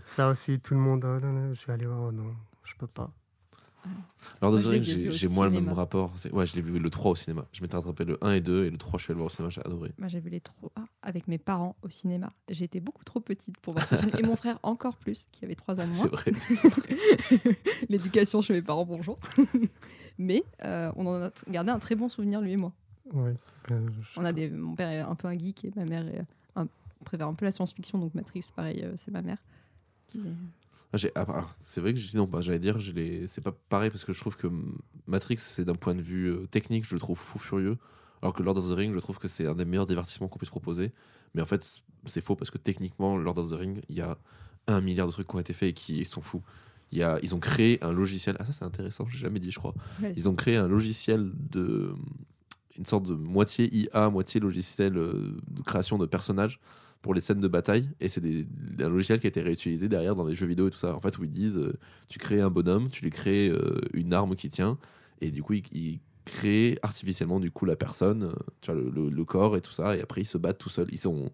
[0.05, 1.03] Ça aussi, tout le monde.
[1.05, 3.11] oh, non, non, je suis allé voir, oh non, je peux pas.
[4.41, 6.11] Lord of the Rings, j'ai moins le même rapport.
[6.17, 7.45] C'est- Ouais, je l'ai vu le 3 au cinéma.
[7.53, 9.27] Je m'étais rattrapé le 1 et 2 et le 3 je suis allé le voir
[9.27, 9.91] au cinéma, j'ai adoré.
[9.97, 10.71] Moi, j'ai vu les trois
[11.01, 12.31] avec mes parents au cinéma.
[12.49, 14.11] J'étais beaucoup trop petite pour voir ce film.
[14.19, 16.11] Et mon frère encore plus, qui avait 3 ans de C'est moins.
[16.11, 16.31] vrai.
[17.89, 19.17] L'éducation chez mes parents, bonjour.
[20.17, 22.73] Mais euh, on en a gardé un très bon souvenir, lui et moi.
[23.13, 23.33] Ouais.
[23.71, 24.49] Euh, je- On a des...
[24.49, 26.23] Mon père est un peu un geek et ma mère est
[26.55, 26.67] un...
[27.05, 29.37] préfère un peu la science-fiction, donc Matrix, pareil, euh, c'est ma mère.
[31.59, 32.91] C'est vrai que j'ai- non, bah, j'allais dire, je
[33.27, 34.47] c'est pas pareil parce que je trouve que
[35.05, 37.77] Matrix, c'est d'un point de vue euh, technique, je le trouve fou furieux.
[38.21, 40.39] Alors que Lord of the Rings, je trouve que c'est un des meilleurs divertissements qu'on
[40.39, 40.91] puisse proposer.
[41.35, 44.17] Mais en fait, c'est faux parce que techniquement, Lord of the Rings, il y a
[44.67, 46.41] un milliard de trucs qui ont été faits et qui sont fous.
[46.91, 48.35] Il y a, ils ont créé un logiciel.
[48.39, 49.75] Ah, ça, c'est intéressant, j'ai jamais dit, je crois.
[50.01, 51.93] Ouais, Ils ont créé un logiciel de.
[52.77, 56.59] Une sorte de moitié IA, moitié logiciel euh, de création de personnages
[57.01, 57.89] pour les scènes de bataille.
[57.99, 58.21] Et c'est
[58.79, 60.95] un logiciel qui a été réutilisé derrière dans les jeux vidéo et tout ça.
[60.95, 61.73] En fait, où ils disent euh,
[62.09, 64.77] tu crées un bonhomme, tu lui crées euh, une arme qui tient.
[65.21, 68.89] Et du coup, ils, ils créent artificiellement du coup la personne, euh, tu vois, le,
[68.89, 69.95] le- le corps et tout ça.
[69.95, 70.87] Et après, ils se battent tout seuls.
[70.91, 71.31] Ils sont.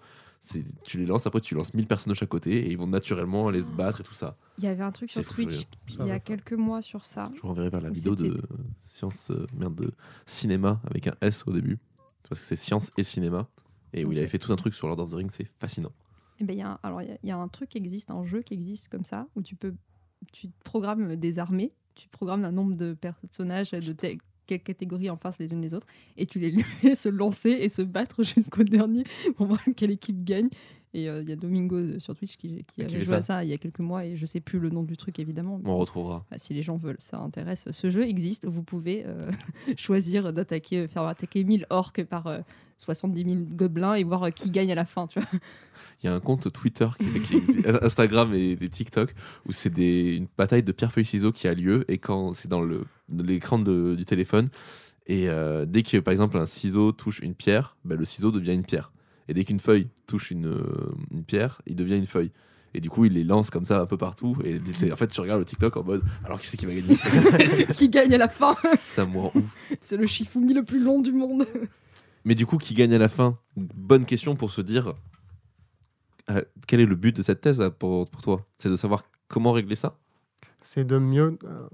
[0.83, 3.47] Tu les lances, après tu lances 1000 personnes de chaque côté et ils vont naturellement
[3.47, 4.35] aller se battre et tout ça.
[4.57, 7.31] Il y avait un truc sur Twitch il y a quelques mois sur ça.
[7.33, 8.41] Je vous renverrai vers la vidéo de
[8.77, 9.91] science, merde, de
[10.25, 11.77] cinéma avec un S au début.
[12.27, 13.47] Parce que c'est science et cinéma.
[13.93, 15.91] Et où il avait fait tout un truc sur Lord of the Rings, c'est fascinant.
[16.39, 17.69] Eh ben, il y a un- alors, il y, a- il y a un truc
[17.69, 19.73] qui existe, un jeu qui existe comme ça, où tu peux,
[20.31, 25.39] tu programmes des armées, tu programmes un nombre de personnages de telle catégorie en face
[25.39, 26.51] les unes les autres, et tu les
[26.83, 29.03] laisses se lancer et se battre jusqu'au dernier
[29.37, 30.49] pour voir quelle équipe gagne.
[30.95, 33.43] Et euh, il y a Domingo euh, sur Twitch qui, qui avait joué à ça.
[33.43, 35.59] il y a quelques mois, et je sais plus le nom du truc évidemment.
[35.65, 36.23] On retrouvera.
[36.29, 37.67] bah, si les gens veulent, ça intéresse.
[37.71, 38.45] Ce jeu existe.
[38.47, 39.31] Vous pouvez euh,
[39.77, 42.41] choisir d'attaquer, faire attaquer 1000 orques par euh,
[42.83, 45.07] 70 000 gobelins et voir euh, qui gagne à la fin.
[45.07, 45.29] Tu vois.
[46.03, 49.13] Il y a un compte Twitter, qui, qui existe- Instagram et des TikTok
[49.47, 49.69] où c'est
[50.17, 52.61] une bataille de pierre-feuille-ciseaux qui a lieu et quand c'est dans
[53.09, 54.49] l'écran du téléphone.
[55.07, 58.53] Et euh, dès que par exemple un ciseau touche une pierre, bah, le ciseau devient
[58.53, 58.91] une pierre.
[59.29, 62.31] Et dès qu'une feuille touche une, euh, une pierre, il devient une feuille.
[62.73, 64.35] Et du coup, il les lance comme ça un peu partout.
[64.43, 64.59] Et
[64.91, 66.95] en fait, tu regardes le TikTok en mode alors qui c'est qui va gagner?
[67.73, 68.55] Qui gagne à la fin?
[68.83, 69.31] Ça ouf.
[69.79, 71.45] C'est le Shifumi le plus long du monde.
[72.25, 73.37] Mais du coup, qui gagne à la fin?
[73.55, 74.93] Bonne question pour se dire
[76.29, 78.45] euh, quel est le but de cette thèse là, pour, pour toi?
[78.57, 79.97] C'est de savoir comment régler ça?
[80.61, 81.37] C'est de mieux.
[81.43, 81.67] euh,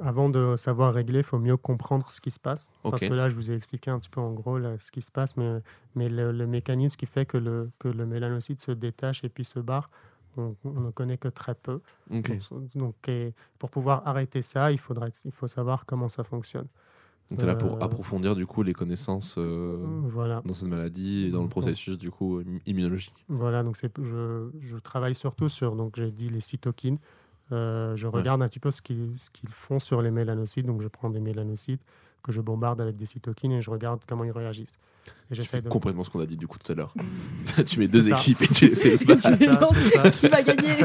[0.00, 2.68] avant de savoir régler, il faut mieux comprendre ce qui se passe.
[2.82, 5.00] Parce que là, je vous ai expliqué un petit peu en gros là, ce qui
[5.00, 5.60] se passe, mais,
[5.94, 9.44] mais le, le mécanisme qui fait que le, que le mélanocyte se détache et puis
[9.44, 9.90] se barre,
[10.36, 11.80] on, on ne connaît que très peu.
[12.10, 12.28] Donc,
[12.74, 16.66] donc, et pour pouvoir arrêter ça, il, faudrait, il faut savoir comment ça fonctionne.
[17.30, 20.42] Donc, tu es là pour Euh, approfondir du coup les connaissances euh, Voilà.
[20.44, 23.24] dans cette maladie et dans le processus du coup im- immunologique.
[23.28, 26.98] Voilà, donc c'est, je, je travaille surtout sur, donc j'ai dit les cytokines.
[27.52, 30.66] Euh, je regarde un petit peu ce qu'ils, ce qu'ils font sur les mélanocytes.
[30.66, 31.82] Donc je prends des mélanocytes
[32.24, 34.78] que je bombarde avec des cytokines et je regarde comment ils réagissent.
[35.06, 35.68] Et Tu j'essaie fais de.
[35.68, 36.92] complètement ce qu'on a dit du coup tout à l'heure.
[37.66, 38.16] tu mets deux ça.
[38.16, 40.10] équipes et tu les fais se Tu battre.
[40.12, 40.78] qui va gagner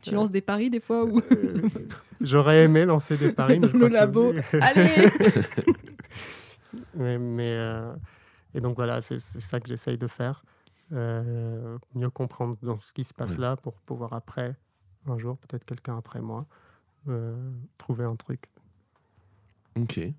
[0.00, 1.68] Tu lances des paris des fois ou Euh,
[2.20, 4.32] J'aurais aimé lancer des paris, mais je Dans le que- labo.
[4.60, 5.08] Allez
[6.94, 7.92] mais, mais, euh,
[8.54, 10.44] et donc voilà, c'est c'est ça que j'essaye de faire.
[10.92, 13.38] Euh, mieux comprendre dans ce qui se passe Ouais.
[13.40, 14.54] là pour pouvoir après,
[15.06, 16.46] un jour, peut-être quelqu'un après moi,
[17.08, 17.34] euh,
[17.78, 18.44] trouver un truc.
[19.76, 19.96] Ok.
[19.96, 20.14] Ouais,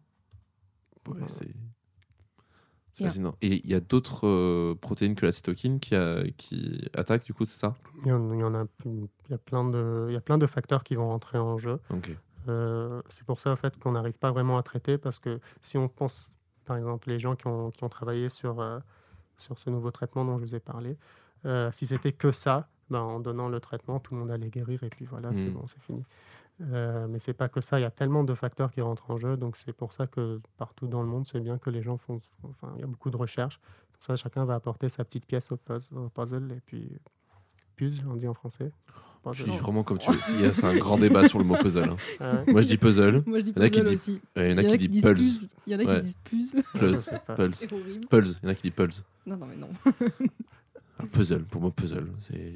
[1.05, 1.27] Voilà.
[1.27, 3.35] c'est fascinant.
[3.41, 7.33] Et il y a d'autres euh, protéines que la cytokine qui, a- qui attaquent du
[7.33, 7.75] coup, c'est ça?
[8.03, 10.21] Il y en, il y en a, il y a plein de, il y a
[10.21, 11.79] plein de facteurs qui vont rentrer en jeu.
[11.89, 12.09] Ok.
[12.47, 15.77] Euh, c'est pour ça en fait qu'on n'arrive pas vraiment à traiter parce que si
[15.77, 18.79] on pense, par exemple, les gens qui ont, qui ont travaillé sur, euh,
[19.37, 20.97] sur ce nouveau traitement dont je vous ai parlé,
[21.45, 24.83] euh, si c'était que ça, ben, en donnant le traitement, tout le monde allait guérir
[24.83, 25.53] et puis voilà, c'est Mm.
[25.53, 26.03] bon, c'est fini.
[26.61, 29.17] Euh, mais c'est pas que ça, il y a tellement de facteurs qui rentrent en
[29.17, 31.97] jeu, donc c'est pour ça que partout dans le monde, c'est bien que les gens
[31.97, 33.59] font, enfin, il y a beaucoup de recherches.
[33.91, 36.89] Comme ça, chacun va apporter sa petite pièce au puzzle, au puzzle et puis
[37.75, 38.71] puzzle, on dit en français.
[39.31, 40.19] Je dis vraiment comme tu veux.
[40.19, 41.89] Si, C'est un grand débat sur le mot puzzle.
[41.89, 41.97] hein.
[42.19, 42.51] Ah ouais.
[42.53, 43.23] Moi, je dis puzzle.
[43.25, 44.21] Moi, je dis Il y en a qui puzzle dit- aussi.
[44.35, 45.17] Il y en a qui disent disent pulse.
[45.17, 45.49] puzzle.
[45.65, 46.01] Il y en a Ouais.
[46.23, 46.63] qui disent puzzle.
[46.79, 47.21] Puzzle.
[47.35, 47.65] Pulse.
[47.71, 48.07] Horrible.
[48.07, 48.39] Pulse.
[48.43, 49.03] Il y en a qui disent pulse.
[49.25, 49.69] Non, non, mais non.
[51.11, 51.43] Puzzle.
[51.45, 52.07] Pour moi, puzzle.
[52.19, 52.53] C'est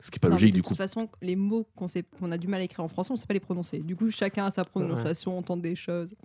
[0.00, 0.74] ce qui est pas Non, mais logique de du toute coup.
[0.74, 3.26] façon, les mots qu'on sait- qu'on a du mal à écrire en français, on sait
[3.26, 3.78] pas les prononcer.
[3.80, 6.10] Du coup, chacun a sa prononciation, on tente des choses.
[6.10, 6.16] De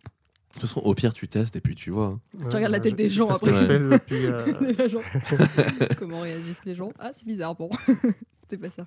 [0.62, 2.06] toute façon, au pire, tu testes et puis tu vois.
[2.08, 2.20] hein.
[2.40, 3.78] Ouais, regardes la ouais, tête je- des gens après.
[3.80, 5.02] depuis, euh, gens.
[6.00, 7.70] Comment réagissent les gens Ah, c'est bizarre, bon.
[8.42, 8.86] C'était pas ça.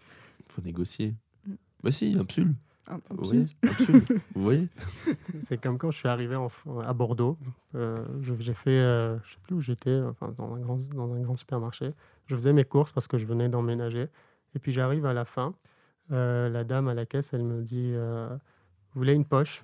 [0.49, 1.15] Faut négocier.
[1.47, 1.53] Mm.
[1.83, 2.55] Bah si, un psul.
[2.87, 3.97] Un, un Vous voyez puzzle.
[3.97, 4.21] Un psul.
[4.35, 4.69] Vous voyez
[5.43, 6.49] C'est comme quand je suis arrivé en-
[6.81, 7.37] à Bordeaux.
[7.75, 8.03] Euh,
[8.41, 11.37] j'ai fait, euh, je sais plus où j'étais, enfin dans un, grand, dans un grand
[11.37, 11.91] supermarché.
[12.27, 14.07] Je faisais mes courses parce que je venais d'emménager.
[14.59, 15.55] Et puis j'arrive à la fin.
[16.11, 18.27] Euh, la dame à la caisse, elle me dit euh,
[18.93, 19.63] Vous voulez une poche?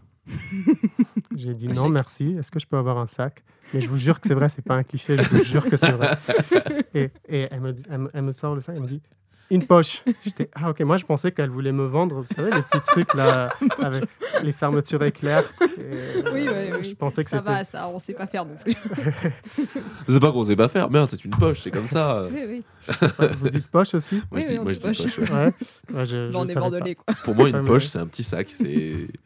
[1.34, 2.36] J'ai dit non, merci.
[2.38, 3.42] Est-ce que je peux avoir un sac?
[3.72, 5.16] Mais je vous jure que c'est vrai, c'est pas un cliché.
[5.18, 6.10] Je vous jure que c'est vrai.
[6.94, 9.02] Et, et elle, me, dit- elle, me, elle me sort le sac, elle me dit
[9.50, 10.02] une poche.
[10.24, 10.80] J'étais ah ok.
[10.80, 13.48] Moi je pensais qu'elle voulait me vendre, vous savez les petits trucs là
[13.82, 14.04] avec
[14.42, 15.44] les fermetures éclairs.
[15.62, 16.88] Et, Oui, oui, euh, oui.
[16.88, 17.50] Je pensais que Ça c'était.
[17.50, 18.74] va, ça, on sait pas faire non plus.
[20.08, 20.90] C'est pas qu'on sait pas faire.
[20.90, 21.62] Merde, c'est une poche.
[21.62, 22.26] C'est comme ça.
[22.32, 22.62] oui, oui.
[23.40, 25.02] Vous dites poche aussi Moi, je Oui, dis, oui, on moi, je dis poche.
[25.02, 25.18] poche.
[25.18, 25.30] ouais.
[25.30, 25.52] Ouais.
[25.94, 27.14] Ouais, je, je on est bordelais, quoi.
[27.24, 28.48] Pour moi, une poche, c'est un petit sac.
[28.54, 28.64] C'est.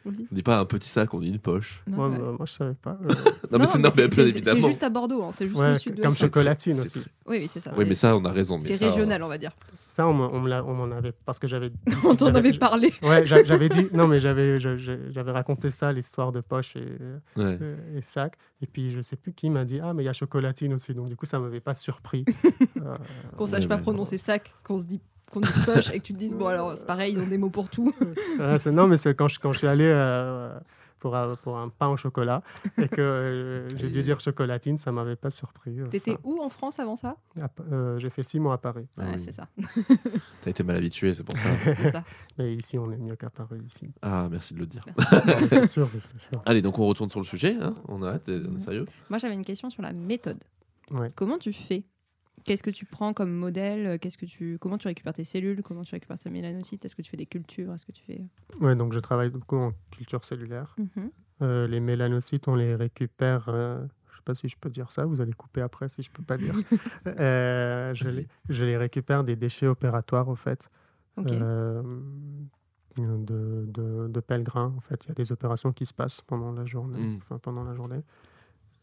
[0.05, 0.27] Oui.
[0.31, 1.83] On dit pas un petit sac, on dit une poche.
[1.87, 2.19] Non, Moi, ouais.
[2.19, 2.97] moi, je savais pas.
[3.05, 3.09] Euh,
[3.53, 5.75] Non, mais c'est non, mais bien c'est- c'est juste à Bordeaux, hein, c'est juste au
[5.77, 6.99] sud de comme la- chocolatine aussi.
[7.27, 7.73] Oui, oui, c'est ça.
[7.77, 8.59] Oui, mais ça, on a raison.
[8.63, 9.51] C'est euh, régional, on va dire.
[9.75, 11.71] Ça, on, me- on me l'a- on m'en avait parce que j'avais.
[12.05, 12.93] On t'en avait parlé.
[13.03, 16.81] Ouais, j'a- j'avais dit non, mais j'avais j'avais raconté ça, l'histoire de poche et,
[17.37, 17.59] Ouais.
[17.61, 18.35] euh, et sac.
[18.63, 20.95] Et puis je sais plus qui m'a dit ah mais il y a chocolatine aussi.
[20.95, 22.25] Donc du coup ça m'avait pas surpris.
[22.79, 22.97] Euh,
[23.37, 23.83] Qu'on sache Ouais, pas ouais.
[23.83, 25.01] prononcer sac, qu'on se dit
[25.33, 27.37] qu'on dise poche et que tu te dises bon alors c'est pareil ils ont des
[27.39, 27.93] mots pour tout.
[28.73, 30.57] non mais c'est quand je quand je suis allé euh,
[30.99, 32.43] pour un, pour un pain au chocolat
[32.77, 35.81] et que euh, j'ai dû dire chocolatine, ça m'avait pas surpris.
[35.81, 37.17] euh, T'étais enfin, où en France avant ça?
[37.73, 38.87] Euh, j'ai fait six mois à Paris.
[38.99, 39.19] Ah oui.
[39.19, 39.49] c'est ça,
[40.43, 41.37] T'as été mal habitué, c'est pour
[41.93, 42.05] ça.
[42.39, 43.91] Mais ici on est mieux qu'à Paris ici.
[44.03, 44.85] Ah, merci de le dire.
[45.51, 46.43] bien sûr, bien sûr.
[46.47, 47.57] Allez, donc on retourne sur le sujet.
[47.61, 47.75] hein.
[47.89, 50.39] On arrête, on est sérieux Moi j'avais une question sur la méthode.
[50.91, 51.13] Ouais.
[51.15, 51.85] Comment tu fais
[52.45, 55.83] Qu'est-ce que tu prends comme modèle Qu'est-ce que tu comment tu récupères tes cellules Comment
[55.83, 58.23] tu récupères tes mélanocytes Est-ce que tu fais des cultures Est-ce que tu fais
[58.61, 60.75] Ouais, donc je travaille beaucoup en culture cellulaire.
[60.79, 61.11] Mhm.
[61.43, 63.49] Euh, les mélanocytes, on les récupère.
[63.49, 65.05] euh, je sais pas si je peux dire ça.
[65.07, 66.55] Vous allez couper après si je peux pas dire.
[67.07, 70.69] Euh, je, les, je les récupère des déchets opératoires, au fait,
[71.19, 71.83] euh,
[72.99, 74.75] de, de, de pèlerins.
[74.77, 77.01] En fait, il y a des opérations qui se passent pendant la journée.
[77.01, 77.17] Mm.
[77.19, 78.01] Enfin, pendant la journée.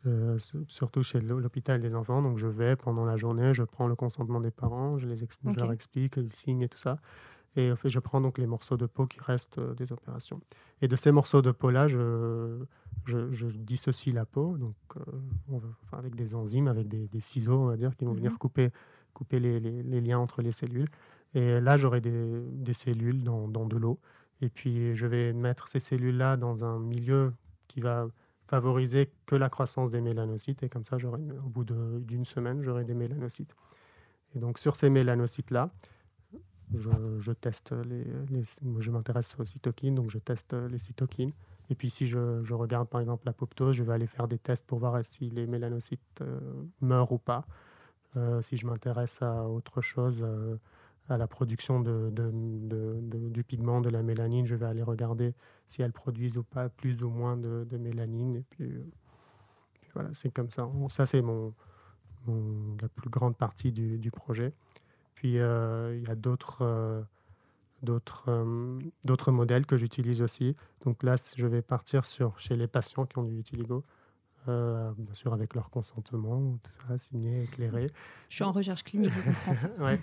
[0.08, 2.22] Euh, su- surtout chez l'hô- l'hôpital des enfants.
[2.22, 5.52] Donc, je vais pendant la journée, je prends le consentement des parents, je, les expl-
[5.54, 6.98] je leur explique, ils signent et tout ça.
[7.56, 10.42] Et en fait, je prends donc les morceaux de peau qui restent euh, des opérations.
[10.82, 12.60] Et de ces morceaux de peau-là, je,
[13.06, 15.02] je, je dissocie la peau, donc euh,
[15.50, 18.14] on va- enfin, avec des enzymes, avec des, des ciseaux, on va dire, qui vont
[18.14, 18.38] venir Mhm.
[18.38, 18.72] couper,
[19.14, 20.90] couper les, les- les liens entre les cellules.
[21.34, 24.00] Et là, j'aurai des, des cellules dans, dans de l'eau.
[24.42, 27.34] Et puis, je vais mettre ces cellules-là dans un milieu
[27.70, 28.08] qui va
[28.48, 30.64] favoriser que la croissance des mélanocytes.
[30.64, 33.56] Et comme ça, au bout d'une semaine, j'aurai des mélanocytes.
[34.36, 35.70] Et donc, sur ces mélanocytes-là,
[36.74, 36.90] je,
[37.20, 38.44] je teste les, les-
[38.80, 41.32] je m'intéresse aux cytokines, donc je teste les cytokines.
[41.70, 44.66] Et puis si je, je regarde par exemple l'apoptose, je vais aller faire des tests
[44.66, 46.40] pour voir si les mélanocytes euh,
[46.82, 47.46] meurent ou pas.
[48.18, 50.56] Euh, si je m'intéresse à autre chose, euh,
[51.08, 55.34] à la production du pigment, de la mélanine, je vais aller regarder
[55.66, 58.38] si elles produisent ou pas plus ou moins de, mélanine.
[58.38, 58.84] Et euh,
[59.82, 60.68] puis voilà, c'est comme ça.
[60.90, 61.54] Ça, c'est mon,
[62.82, 64.54] la plus grande partie du, projet.
[65.16, 67.02] Puis euh, il y a d'autres euh,
[67.84, 70.56] d'autres euh, d'autres modèles que j'utilise aussi.
[70.84, 73.84] Donc là, je vais partir sur chez les patients qui ont du vitiligo,
[74.48, 77.90] euh, bien sûr avec leur consentement, tout ça, signé, éclairé.
[78.30, 79.70] Je suis en recherche clinique, je comprends ça.
[79.80, 80.00] ouais.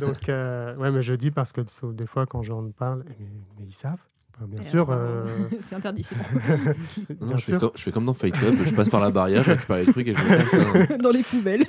[0.00, 1.60] Donc euh, ouais, mais je dis parce que
[1.92, 3.16] des fois quand j'en parle, mais,
[3.58, 4.02] mais ils savent.
[4.40, 4.88] Bien Et sûr.
[4.90, 5.24] euh,
[5.60, 6.24] c'est interdit, c'est bon.
[7.20, 9.44] Non, je, fais comme, je fais comme dans Fight Club, je passe par la barrière,
[9.44, 10.54] je récupère les trucs et je casse.
[10.54, 10.96] hein.
[10.98, 11.64] Dans les poubelles.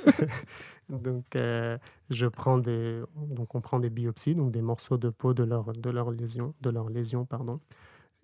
[0.88, 1.78] Donc, euh,
[2.10, 3.00] je prends des,
[3.30, 6.54] donc on prend des biopsies, donc des morceaux de peau de leur, de leur lésion,
[6.62, 7.60] de leur lésion, pardon.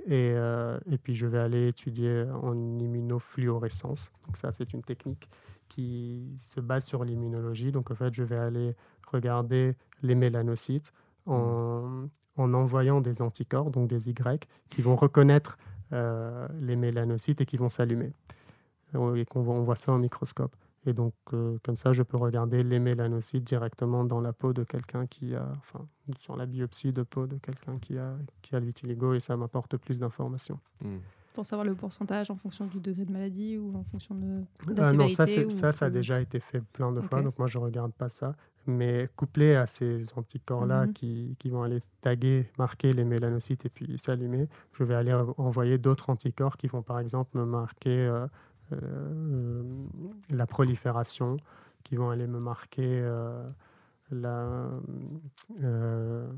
[0.07, 4.11] Et, euh, et puis, je vais aller étudier en immunofluorescence.
[4.27, 5.29] Donc, ça, c'est une technique
[5.69, 7.71] qui se base sur l'immunologie.
[7.71, 8.75] Donc, en fait, je vais aller
[9.07, 10.93] regarder les mélanocytes
[11.27, 15.59] en, en envoyant des anticorps, donc des Y, qui vont reconnaître
[15.93, 18.13] euh, les mélanocytes et qui vont s'allumer.
[18.95, 20.55] Euh, Et qu'on on voit ça au microscope.
[20.87, 24.64] Et donc, euh, comme ça, je peux regarder les mélanocytes directement dans la peau de
[24.64, 25.87] quelqu'un qui a, enfin,
[26.20, 29.37] sur la biopsie de peau de quelqu'un qui a, qui a le vitiligo et ça
[29.37, 30.59] m'apporte plus d'informations.
[30.83, 30.99] Hmm.
[31.35, 34.74] Pour savoir le pourcentage en fonction du degré de maladie ou en fonction de, de
[34.81, 37.39] la Ah non, ça, ou ça, ça a déjà été fait plein de fois, donc
[37.39, 38.35] moi, je regarde pas ça.
[38.66, 40.93] Mais couplé à ces anticorps-là Mhm.
[40.93, 45.35] qui, qui vont aller taguer, marquer les mélanocytes et puis s'allumer, je vais aller en-
[45.39, 48.26] envoyer d'autres anticorps qui vont par exemple me marquer euh, euh,
[50.31, 51.37] la prolifération,
[51.85, 53.49] qui vont aller me marquer euh,
[54.11, 54.68] la,
[55.62, 56.31] euh,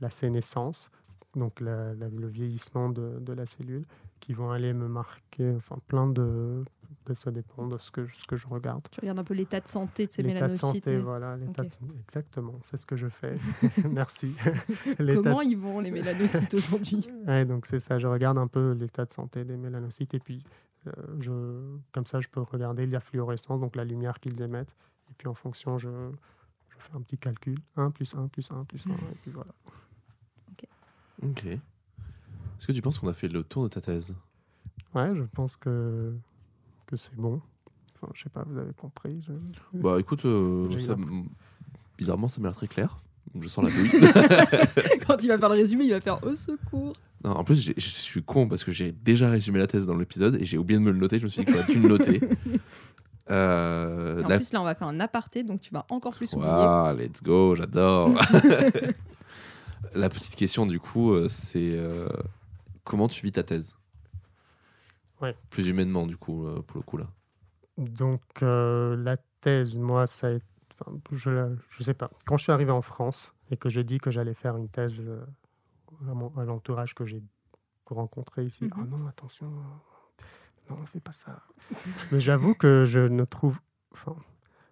[0.00, 0.90] la sénescence,
[1.34, 3.86] donc la- la- le vieillissement de, de la cellule,
[4.20, 6.64] qui vont aller me marquer, enfin plein de,
[7.06, 8.82] de- ça dépend de ce que, ce que je regarde.
[8.90, 10.84] Tu regardes un peu l'état de santé de ces L'état de mélanocytes.
[10.84, 11.36] santé, voilà.
[11.36, 11.68] l'état Ok.
[11.68, 13.34] de- Exactement, c'est ce que je fais.
[13.90, 14.34] Merci.
[15.14, 17.06] Comment ils vont les mélanocytes aujourd'hui?
[17.26, 20.42] Ouais, donc c'est ça, je regarde un peu l'état de santé des mélanocytes et puis
[20.44, 20.48] euh,
[21.20, 21.32] je,
[21.92, 24.74] comme ça je peux regarder la fluorescence, donc la lumière qu'ils émettent.
[25.10, 25.88] Et puis en fonction, je,
[26.68, 27.58] je fais un petit calcul.
[27.76, 28.90] 1 plus 1 plus 1 plus 1.
[28.90, 29.52] Et puis voilà.
[31.22, 31.46] Ok.
[31.46, 34.14] Est-ce que tu penses qu'on a fait le tour de ta thèse?
[34.94, 36.14] Ouais, je pense que,
[36.86, 37.40] que c'est bon.
[37.96, 39.20] Enfin, je sais pas, vous avez compris.
[39.26, 40.96] je- Bah écoute, euh, ça
[41.96, 42.98] bizarrement, ça m'a l'air très clair.
[43.40, 43.90] Je sens la douille.
[45.06, 46.92] Quand il va faire le résumé, il va faire au secour.
[47.24, 49.96] Non, en plus, j'ai- je suis con parce que j'ai déjà résumé la thèse dans
[49.96, 51.18] l'épisode et j'ai oublié de me le noter.
[51.18, 52.20] Je me suis dit que j'aurais dû le noter.
[53.30, 56.30] Euh, En la- plus, là, on va faire un aparté, donc tu vas encore plus
[56.34, 56.46] oublier.
[56.50, 58.10] Waouh, let's go, j'adore.
[59.94, 62.06] la petite question, du coup, euh, c'est euh,
[62.84, 63.76] comment tu vis ta thèse?
[65.22, 65.34] Ouais.
[65.48, 67.06] Plus humainement, du coup, pour le coup, là.
[67.78, 70.44] Donc euh, la thèse, moi, ça a été-
[70.78, 72.10] enfin, je, je sais pas.
[72.26, 75.00] Quand je suis arrivé en France et que j'ai dit que j'allais faire une thèse
[75.00, 75.24] euh,
[76.38, 77.22] à, l'entourage que j'ai
[77.86, 79.50] rencontré ici, ah non, attention,
[80.70, 81.42] non, on fait pas ça.
[82.12, 83.60] Mais j'avoue que je ne trouve,
[83.92, 84.16] enfin,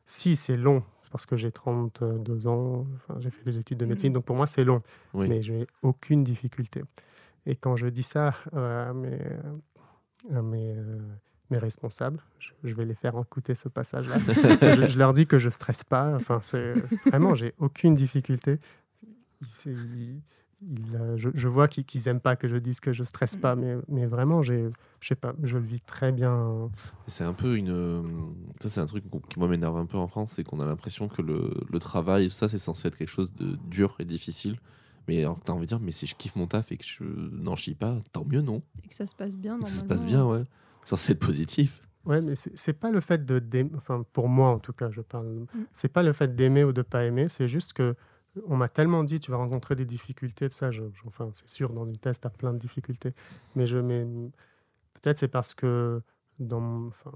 [0.07, 4.09] si c'est long, parce que j'ai 32 ans, enfin, j'ai fait des études de médecine,
[4.11, 4.15] Mhm.
[4.15, 4.83] donc pour moi c'est long,
[5.15, 5.29] Oui.
[5.29, 6.83] mais j'ai aucune difficulté.
[7.45, 9.19] Et quand je dis ça euh, à mes,
[10.35, 10.99] à mes, euh,
[11.51, 14.17] mes responsables, je, je vais les faire écouter ce passage-là.
[14.63, 16.15] je, je leur dis que je stresse pas.
[16.15, 16.73] Enfin, c'est
[17.07, 18.59] vraiment, j'ai aucune difficulté.
[19.67, 20.21] Ils-
[20.95, 23.57] euh, je, je vois qu'ils qu'ils aiment pas que je dise que je stresse pas,
[23.57, 26.71] mais, mais vraiment, je sais pas, je le vis très bien.
[27.09, 28.33] C'est un peu une.
[28.61, 31.09] Ça, c'est un truc qui moi m'énerve un peu en France, c'est qu'on a l'impression
[31.09, 34.59] que le, le travail, tout ça, c'est censé être quelque chose de dur et difficile.
[35.09, 37.03] Mais alors, t'as envie de dire, mais si je kiffe mon taf et que je
[37.03, 38.63] n'en chie pas, tant mieux, non?
[38.85, 39.67] Et que ça se passe bien, Que normalement.
[39.67, 40.45] ça se passe bien, ouais.
[40.85, 41.83] C'est censé être positif.
[42.05, 45.01] Ouais, mais c'est pas le fait de, d'aimer- enfin pour moi en tout cas, je
[45.01, 45.27] parle.
[45.27, 45.47] Mm.
[45.75, 47.95] C'est pas le fait d'aimer ou de pas aimer, c'est juste que
[48.47, 50.71] on m'a tellement dit tu vas rencontrer des difficultés, tout ça.
[50.71, 53.15] Je, je- enfin, c'est sûr dans une thèse t'as plein de difficultés,
[53.57, 54.07] mais je mets
[54.95, 56.01] peut-être c'est parce que
[56.39, 57.13] dans, enfin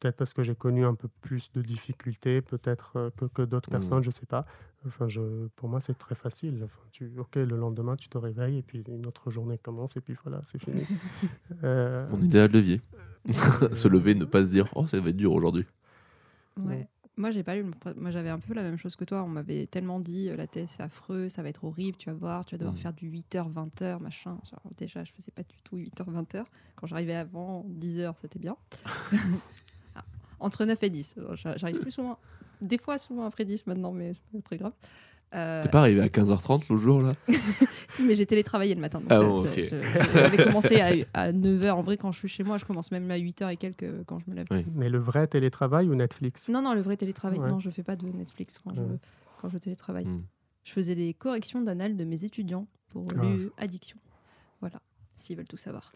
[0.00, 3.68] peut-être parce que j'ai connu un peu plus de difficultés, peut-être euh, que, que d'autres
[3.70, 3.72] Mm.
[3.72, 4.46] personnes, je sais pas.
[4.86, 6.60] Enfin, je, pour moi c'est très facile.
[6.64, 10.00] Enfin, tu, ok, le lendemain tu te réveilles et puis une autre journée commence et
[10.00, 10.82] puis voilà, c'est fini.
[11.64, 12.80] Euh, Mon idéal de vie.
[13.72, 15.66] se lever, ne pas se dire, oh, ça va être dur aujourd'hui.
[16.58, 16.86] Ouais.
[17.18, 17.64] Moi, j'ai pas le-
[17.96, 19.22] Moi, j'avais un peu la même chose que toi.
[19.24, 22.14] On m'avait tellement dit euh, la thèse, c'est affreux, ça va être horrible, tu vas
[22.16, 22.78] voir, tu vas devoir Mm.
[22.78, 24.38] faire du 8h, 20h, machin.
[24.48, 26.44] Genre, déjà, je faisais pas du tout 8h, 20h.
[26.76, 28.56] Quand j'arrivais avant 10h, c'était bien.
[29.96, 30.04] Ah,
[30.40, 31.14] Entre 9 et 10.
[31.18, 32.18] Alors, j'a- J'arrive plus souvent.
[32.60, 34.72] Des fois, souvent après 10 maintenant, mais c'est pas très grave.
[35.34, 37.14] Euh, T'es pas arrivé à 15h30 l'autre jour, là
[37.88, 38.98] si, mais j'ai télétravaillé le matin.
[39.00, 39.56] donc Ah ça- bon, ça- ok.
[39.60, 41.70] je- J'avais commencé à, à 9h.
[41.72, 44.18] En vrai, quand je suis chez moi, je commence même à 8h et quelques quand
[44.18, 44.46] je me lève.
[44.74, 46.48] Mais le vrai télétravail ou Netflix?
[46.48, 47.38] Non, non, le vrai télétravail.
[47.40, 47.50] Ouais.
[47.50, 48.98] Non, je fais pas de Netflix quand, je, Ouais.
[49.42, 50.06] quand je télétravaille.
[50.06, 50.22] Mm.
[50.64, 53.22] Je faisais des corrections d'annales de mes étudiants pour Ah.
[53.60, 53.98] l'addiction.
[54.60, 54.80] Voilà,
[55.16, 55.92] s'ils veulent tout savoir.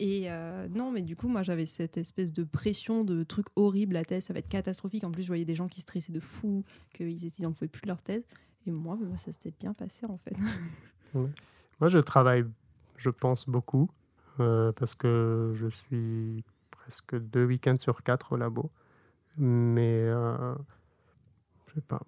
[0.00, 3.94] Et euh, non, mais du coup, moi, j'avais cette espèce de pression de trucs horribles.
[3.94, 5.04] La thèse, ça va être catastrophique.
[5.04, 7.86] En plus, je voyais des gens qui stressaient de fou, qu'ils n'en pouvaient plus de
[7.88, 8.24] leur thèse.
[8.66, 10.36] Et moi, bah, ça s'était bien passé, en fait.
[11.80, 12.44] Moi, je travaille,
[12.96, 13.90] je pense, beaucoup
[14.40, 18.70] euh, parce que je suis presque deux week-ends sur quatre au labo.
[19.36, 20.54] Mais euh,
[21.68, 22.00] je sais pas.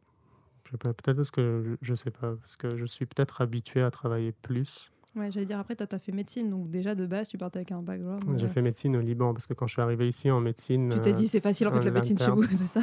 [0.70, 3.82] Sais pas, peut-être parce que je, je sais pas, parce que je suis peut-être habitué
[3.82, 4.90] à travailler plus.
[5.17, 6.51] Ouais, j'allais dire, après, toi, t'as fait médecine.
[6.51, 8.23] Donc, déjà, de base, tu partais avec un background.
[8.39, 10.91] J'ai euh, fait médecine au Liban parce que quand je suis arrivé ici en médecine,
[10.93, 12.81] Tu t'es euh, dit, c'est facile, en fait, la médecine chez vous, c'est ça?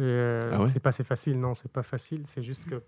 [0.00, 0.68] Euh, Ah ouais?
[0.68, 2.22] c'est pas c'est facile, non, c'est pas facile.
[2.24, 2.82] C'est juste que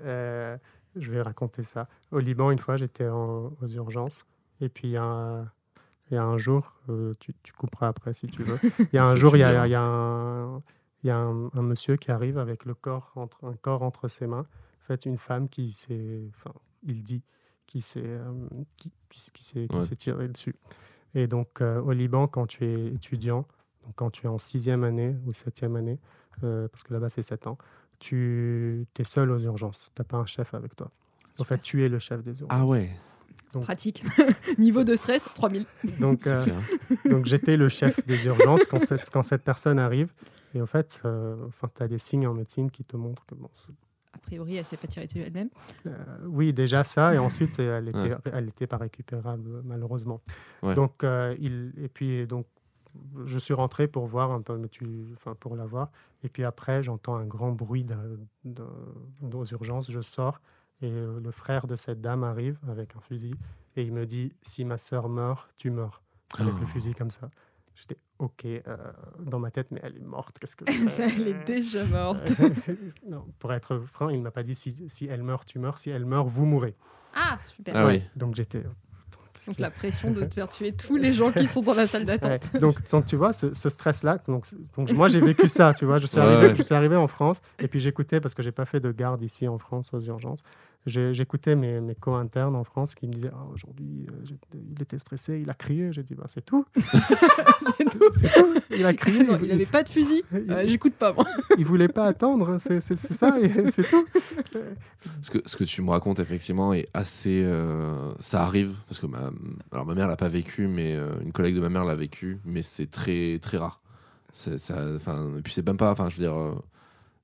[0.00, 0.56] euh,
[0.96, 1.88] je vais raconter ça.
[2.10, 4.24] Au Liban, une fois, j'étais aux urgences
[4.60, 5.42] et puis il y a un,
[6.10, 8.58] il y a un jour, euh, tu, tu couperas après si tu veux.
[8.92, 10.62] Il y a un jour, tu il y a, il y a un,
[11.04, 14.08] il y a un, un monsieur qui arrive avec le corps entre un corps entre
[14.08, 14.46] ses mains.
[14.80, 16.52] En fait, une femme qui s'est, enfin,
[16.82, 17.22] il dit,
[17.68, 18.32] qui s'est, euh,
[18.76, 19.80] qui, qui, qui s'est, qui Ouais.
[19.82, 20.56] s'est tiré dessus.
[21.14, 23.46] Et donc, euh, au Liban, quand tu es étudiant,
[23.84, 26.00] donc quand tu es en sixième année ou septième année,
[26.42, 27.56] euh, parce que là-bas c'est sept ans,
[28.00, 29.90] tu es seul aux urgences.
[29.94, 30.90] Tu n'as pas un chef avec toi.
[31.38, 32.48] En fait, tu es le chef des urgences.
[32.50, 32.90] Ah ouais.
[33.52, 34.04] Donc- Pratique.
[34.58, 35.64] Niveau de stress, 3000.
[36.00, 36.44] Donc, euh,
[37.10, 40.12] donc j'étais le chef des urgences quand cette, quand cette personne arrive.
[40.54, 43.34] Et en fait, euh, enfin, tu as des signes en médecine qui te montrent que
[43.34, 43.50] bon,
[44.14, 45.50] A priori, elle s'est pas tirée dessus elle-même.
[45.86, 45.92] Euh,
[46.26, 50.20] oui, déjà ça, et ensuite elle était, elle était pas récupérable malheureusement.
[50.62, 50.74] Ouais.
[50.74, 52.46] Donc euh, il et puis donc
[53.26, 55.90] je suis rentré pour voir un peu, mais tu, enfin pour la voir.
[56.24, 57.86] Et puis après j'entends un grand bruit
[59.32, 59.90] aux urgences.
[59.90, 60.40] Je sors
[60.80, 63.34] et euh, le frère de cette dame arrive avec un fusil
[63.76, 66.02] et il me dit si ma sœur meurt, tu meurs
[66.38, 66.66] avec le Oh.
[66.66, 67.30] fusil comme ça.
[67.80, 68.76] J'étais ok euh,
[69.20, 70.38] dans ma tête, mais elle est morte.
[70.38, 72.32] Qu'est-ce que Ça, elle est déjà morte.
[73.08, 75.78] non, pour être franc, il m'a pas dit si, si elle meurt, tu meurs.
[75.78, 76.74] Si elle meurt, vous mourrez.
[77.14, 77.76] Ah, super.
[77.76, 78.02] Ah oui.
[78.16, 78.62] Donc j'étais.
[79.46, 82.02] Donc la pression de te faire tuer tous les gens qui sont dans la salle
[82.02, 82.18] Ouais.
[82.18, 82.60] d'attente.
[82.60, 84.44] Donc, donc tu vois, ce, ce stress-là, donc,
[84.76, 86.56] donc moi j'ai vécu ça, tu vois, je suis, Ouais, arrivé, ouais.
[86.56, 89.22] je suis arrivé en France et puis j'écoutais, parce que j'ai pas fait de garde
[89.22, 90.42] ici en France aux urgences,
[90.88, 94.34] j'écoutais mes, mes co-internes en France qui me disaient Ah, aujourd'hui euh,
[94.76, 98.08] il était stressé, il a crié, j'ai dit bah, c'est tout, C'est tout.
[98.12, 100.22] c'est tout, il a crié, Non, il, il avait pas de fusil.
[100.32, 101.24] il- Euh, J'écoute pas, moi.
[101.58, 104.06] il voulait pas attendre, c'est ça, et c'est tout.
[105.22, 107.42] Ce que, ce que tu me racontes effectivement est assez.
[107.44, 109.30] euh, ça arrive parce que ma,
[109.72, 112.38] alors ma mère l'a pas vécu, mais euh, une collègue de ma mère l'a vécu,
[112.44, 113.80] mais c'est très très rare.
[114.32, 115.90] C'est, ça, enfin, et puis c'est même pas.
[115.90, 116.54] Enfin, je veux dire, euh,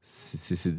[0.02, 0.74] c'est-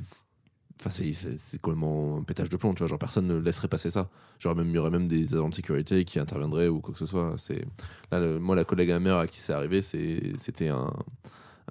[0.80, 2.74] enfin, c'est, complètement un pétage de plomb.
[2.74, 4.10] Tu vois, genre personne ne laisserait passer ça.
[4.40, 7.00] Genre même il y aurait même des agents de sécurité qui interviendraient ou quoi que
[7.00, 7.36] ce soit.
[7.38, 7.66] C'est
[8.12, 10.92] là, le- moi la collègue à mère à qui c'est arrivé, c'était un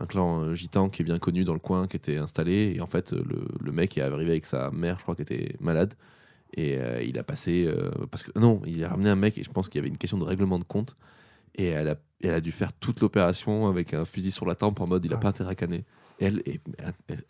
[0.01, 2.73] un clan euh, gitan qui est bien connu dans le coin, qui était installé.
[2.75, 5.55] Et en fait, le, le mec est arrivé avec sa mère, je crois, qui était
[5.61, 5.95] malade.
[6.57, 7.65] Et euh, il a passé.
[7.67, 9.89] euh, parce que non, il a ramené un mec et je pense qu'il y avait
[9.89, 10.97] une question de règlement de compte.
[11.55, 11.95] Et elle a,
[12.25, 15.13] elle a dû faire toute l'opération avec un fusil sur la tempe en mode il
[15.13, 15.21] a Ouais.
[15.23, 15.85] pas intérêt à canner.
[16.21, 16.61] Elle, et-
[17.09, 17.25] elle,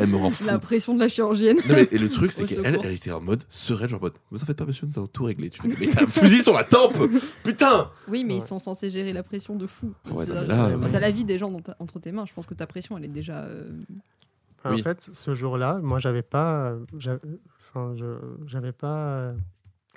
[0.00, 0.44] elle- me rend fou.
[0.46, 1.58] La pression de la chirurgienne.
[1.68, 4.14] Non, mais- et le truc, c'est qu'elle elle était en mode sereine, genre en mode
[4.30, 5.50] vous en faites pas, monsieur, nous avons tout réglé.
[5.50, 6.96] Tu fais, mais t'as un fusil sur la tempe
[7.44, 8.40] Putain Oui, mais Ouais.
[8.40, 9.92] ils sont censés gérer la pression de fou.
[10.10, 10.90] Ouais, C'est- non, mais là, quand ouais.
[10.90, 12.96] t'as la vie des gens dans ta- entre tes mains, je pense que ta pression,
[12.96, 13.44] elle est déjà.
[13.44, 13.68] euh,
[14.64, 14.80] Oui.
[14.80, 17.20] En fait, ce jour-là, moi, j'avais pas, j'avais-
[17.70, 18.04] enfin, je,
[18.46, 19.32] j'avais pas,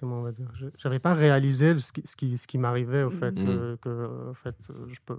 [0.01, 3.03] comment on va dire, je- j'avais pas réalisé ce qui, ce qui, ce qui m'arrivait
[3.03, 3.47] au fait, Mhm.
[3.49, 5.17] euh, que, euh, en fait, euh, je peux,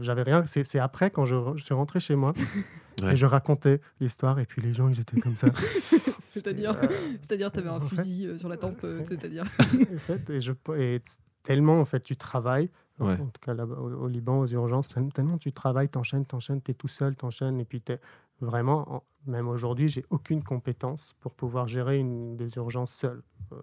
[0.00, 0.44] j'avais rien.
[0.46, 2.32] C'est, c'est après quand je, re- je suis rentré chez moi
[3.02, 3.12] Ouais.
[3.14, 5.46] et je racontais l'histoire et puis les gens ils étaient comme ça.
[6.22, 6.86] C'est-à-dire, Euh,
[7.20, 8.80] c'est-à-dire, t'avais un fait- fusil euh, sur la tempe.
[8.84, 9.04] euh, Ouais.
[9.06, 9.44] C'est-à-dire.
[9.44, 11.00] en fait, et je et
[11.42, 12.70] tellement en fait tu travailles.
[12.98, 13.14] en- Ouais.
[13.20, 16.60] En tout cas, là-bas, au, au Liban, aux urgences, tel- tellement tu travailles, t'enchaînes, t'enchaînes,
[16.60, 18.00] t'es tout seul, t'enchaînes, et puis t'es
[18.40, 23.22] vraiment, en- même aujourd'hui, j'ai aucune compétence pour pouvoir gérer une des urgences seul.
[23.52, 23.56] Euh,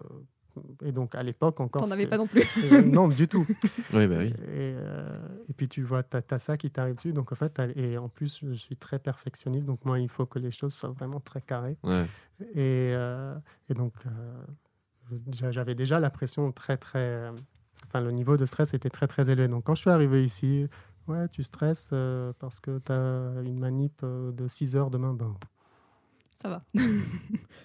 [0.84, 1.82] et donc, à l'époque encore.
[1.82, 2.42] T'en avais pas non plus.
[2.72, 3.46] Euh, non, du tout.
[3.94, 4.28] Oui, bah oui.
[4.28, 7.12] Et, euh, et puis tu vois, tu as, ça qui t'arrive dessus.
[7.12, 9.66] Donc en fait, t'as- et en plus, je suis très perfectionniste.
[9.66, 11.76] Donc moi, il faut que les choses soient vraiment très carrées.
[11.82, 12.04] Ouais.
[12.54, 13.34] Et, euh,
[13.68, 14.10] et donc, euh,
[15.32, 17.30] j'a- j'avais déjà la pression très, très.
[17.86, 19.48] Enfin, le niveau de stress était très, très élevé.
[19.48, 20.66] Donc quand je suis arrivé ici,
[21.08, 25.12] ouais, tu stresses euh, parce que tu as une manip de 6 heures demain.
[25.14, 25.34] Ben,
[26.40, 26.62] Ça va.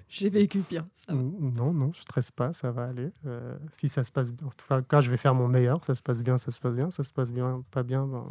[0.09, 0.85] J'ai vécu pire.
[0.93, 1.19] Ça va.
[1.19, 3.09] n- non, non, je stresse pas, ça va aller.
[3.25, 6.01] Euh, si ça se passe bien, enfin, quand je vais faire mon meilleur, ça se
[6.01, 8.25] passe bien, ça se passe bien, ça se passe bien, pas bien, ben,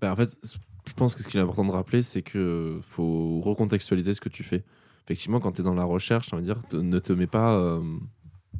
[0.00, 0.38] Bah, en fait,
[0.86, 4.28] je pense que ce qu'il est important de rappeler, c'est que faut recontextualiser ce que
[4.28, 4.64] tu fais.
[5.04, 7.54] Effectivement, quand tu es dans la recherche, ça veut dire te- ne te mets pas
[7.56, 7.80] euh,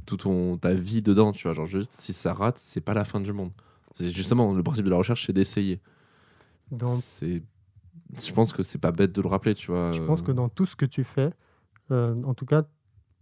[0.06, 1.54] toute ton, ta vie dedans, tu vois.
[1.54, 3.50] Genre, juste, si ça rate, c'est pas la fin du monde.
[3.94, 5.80] C'est justement le principe de la recherche, c'est d'essayer.
[6.70, 7.42] dans C'est,
[8.14, 9.92] je pense que c'est pas bête de le rappeler, tu vois.
[9.92, 11.30] Je pense que dans tout ce que tu fais,
[11.90, 12.64] euh, en tout cas,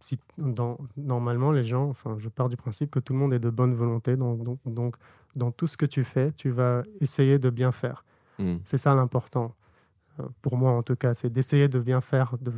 [0.00, 3.38] si, dans, normalement, les gens, enfin, je pars du principe que tout le monde est
[3.38, 4.16] de bonne volonté.
[4.16, 4.96] Donc, donc, donc,
[5.34, 8.04] dans tout ce que tu fais, tu vas essayer de bien faire.
[8.38, 8.56] Hmm.
[8.64, 9.54] C'est ça l'important.
[10.20, 12.52] Euh, pour moi, en tout cas, c'est d'essayer de bien faire, de,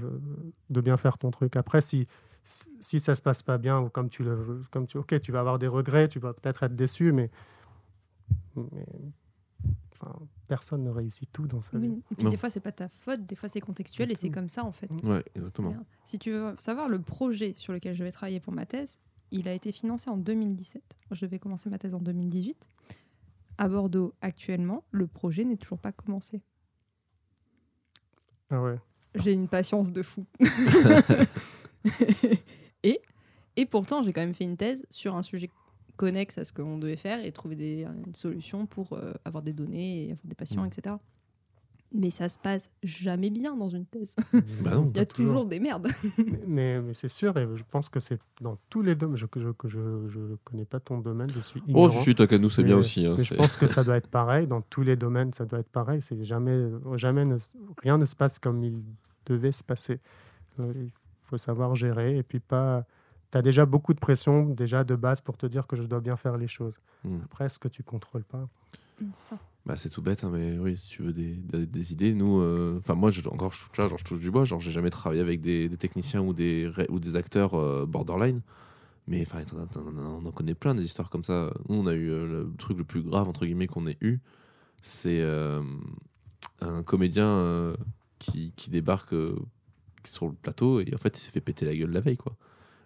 [0.70, 1.56] de bien faire ton truc.
[1.56, 2.08] Après, si,
[2.42, 5.32] si, si ça se passe pas bien ou comme tu le comme tu, ok, tu
[5.32, 7.30] vas avoir des regrets, tu vas peut-être être déçu, mais,
[8.56, 8.84] mais
[10.00, 10.18] enfin,
[10.48, 11.88] personne ne réussit tout dans sa vie.
[11.88, 12.02] Oui.
[12.10, 12.30] Et puis Non.
[12.30, 14.72] des fois, c'est pas ta faute, des fois, c'est contextuel et c'est comme ça en
[14.72, 14.90] fait.
[15.02, 15.74] Ouais, exactement.
[16.04, 18.98] Si tu veux savoir le projet sur lequel je vais travailler pour ma thèse,
[19.30, 20.82] il a été financé en 2017.
[21.10, 22.68] Je vais commencer ma thèse en 2018.
[23.58, 26.42] À Bordeaux, actuellement, le projet n'est toujours pas commencé.
[28.50, 28.76] Ah ouais.
[29.16, 30.26] J'ai une patience de fou.
[32.82, 33.00] et,
[33.56, 35.48] et pourtant, j'ai quand même fait une thèse sur un sujet
[35.96, 39.52] connexe à ce qu'on devait faire et trouver des, une solution pour euh, avoir des
[39.52, 40.66] données et avoir des patients, Mm.
[40.68, 40.96] etc.
[41.94, 44.16] Mais ça se passe jamais bien dans une thèse.
[44.62, 44.90] Bah non.
[44.92, 45.32] Il y a toujours.
[45.34, 45.86] toujours des merdes.
[46.18, 49.16] mais, mais, mais c'est sûr, et je pense que c'est dans tous les domaines.
[49.16, 49.78] Je que je, je,
[50.08, 51.90] je connais pas ton domaine, je suis Oh, ignorant.
[51.90, 53.06] si, si, t'as qu'à nous, c'est bien aussi.
[53.06, 55.32] hein, mais je pense que ça doit être pareil dans tous les domaines.
[55.32, 56.02] Ça doit être pareil.
[56.02, 56.58] C'est jamais,
[56.96, 57.38] jamais, ne-
[57.82, 58.82] rien ne se passe comme il
[59.24, 60.00] devait se passer.
[60.58, 60.90] Euh, Il
[61.30, 62.84] faut savoir gérer et puis pas,
[63.32, 66.00] tu as déjà beaucoup de pression, déjà de base, pour te dire que je dois
[66.00, 66.78] bien faire les choses.
[67.04, 67.18] Hmm.
[67.24, 68.48] Après, ce que tu contrôles pas?
[69.12, 69.38] Ça.
[69.66, 72.40] Bah, c'est tout bête, hein, mais oui, si tu veux des, des- des idées, nous,
[72.40, 74.70] euh, enfin moi, je, encore, je, tu vois, genre, je touche du bois, genre, j'ai
[74.70, 78.40] jamais travaillé avec des, des techniciens ou des, ou des acteurs euh, borderline,
[79.06, 79.40] mais enfin,
[79.76, 81.52] on en connaît plein des histoires comme ça.
[81.68, 84.20] Nous, on a eu euh, le truc le plus grave entre guillemets qu'on ait eu,
[84.82, 85.62] c'est euh,
[86.60, 87.76] un comédien euh,
[88.18, 89.36] qui, qui débarque euh,
[90.04, 92.34] sur le plateau et en fait, il s'est fait péter la gueule la veille, quoi.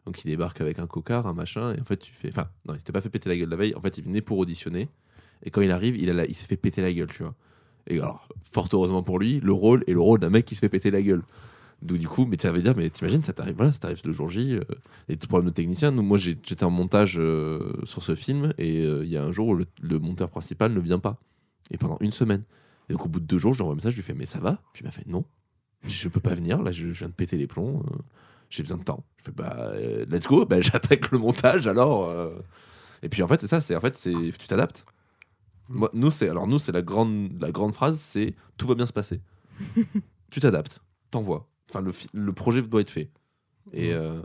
[0.06, 2.74] Donc, il débarque avec un cocard, un machin, et en fait, tu fais, enfin, non,
[2.74, 3.74] il s'était pas fait péter la gueule la veille.
[3.74, 4.88] En fait, il venait pour auditionner.
[5.42, 7.34] Et quand il arrive, il, il s'est fait péter la gueule, tu vois.
[7.86, 10.60] Et alors, fort heureusement pour lui, le rôle est le rôle d'un mec qui se
[10.60, 11.22] fait péter la gueule.
[11.82, 14.12] Donc du coup, mais ça veut dire, mais t'imagines, ça t'arrive, voilà, ça t'arrive le
[14.12, 14.52] jour J.
[14.52, 14.60] euh,
[15.08, 15.90] et tout problème de technicien.
[15.90, 19.48] Moi, j'étais en montage euh, sur ce film, et euh, il y a un jour
[19.48, 21.18] où le, monteur principal ne vient pas.
[21.70, 22.42] Et pendant une semaine.
[22.88, 24.40] Et donc au bout de deux jours, j'envoie un message, je lui fais, mais ça
[24.40, 24.60] va?
[24.72, 25.24] Puis il m'a fait, non,
[25.86, 26.62] je peux pas venir.
[26.62, 27.82] Là, je, je viens de péter les plombs.
[28.50, 29.04] J'ai besoin de temps.
[29.18, 30.44] Je fais, bah, euh, let's go.
[30.48, 32.08] Bah, j'attaque le montage alors.
[32.08, 32.30] euh.
[33.02, 33.60] Et puis en fait, c'est ça.
[33.60, 34.84] C'est en fait, c'est tu t'adaptes.
[35.68, 38.86] Moi, nous, c'est alors nous, c'est la grande, la grande phrase, c'est tout va bien
[38.86, 39.20] se passer.
[40.30, 40.80] tu t'adaptes,
[41.10, 41.48] t'envoies.
[41.70, 43.08] Enfin, le, le projet doit être fait.
[43.72, 44.20] Et euh,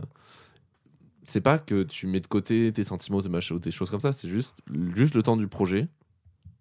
[1.26, 4.00] c'est pas que tu mets de côté tes sentiments, tes machins ou tes choses comme
[4.00, 4.12] ça.
[4.12, 4.56] C'est juste,
[4.96, 5.86] juste le temps du projet.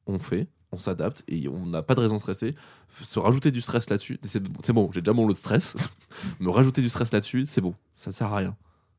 [0.05, 2.55] On fait, on s'adapte et on n'a pas de raison de stresser.
[3.01, 4.39] Se rajouter du stress là-dessus, c'est
[4.73, 4.91] bon.
[4.91, 5.75] j'ai déjà mon lot de stress.
[6.39, 7.73] Me rajouter du stress là-dessus, c'est bon.
[7.95, 8.55] Ça sert à rien.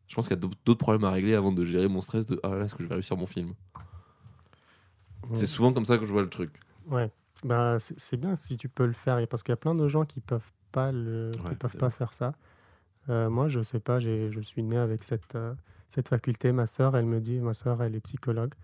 [0.09, 2.39] Je pense qu'il y a d'autres problèmes à régler avant de gérer mon stress de
[2.43, 3.55] ah là, est-ce que je vais réussir mon film?
[5.35, 6.51] C'est souvent comme ça que je vois le truc.
[6.87, 7.11] Ouais,
[7.45, 9.89] bah, c'est bien si tu peux le faire, et parce qu'il y a plein de
[9.89, 12.35] gens qui peuvent pas le, qui peuvent pas faire ça.
[13.09, 15.55] Euh, moi, je sais pas, je suis né avec cette, euh,
[15.89, 16.53] cette faculté.
[16.53, 18.55] Ma sœur, elle me dit, ma sœur, elle est psychologue,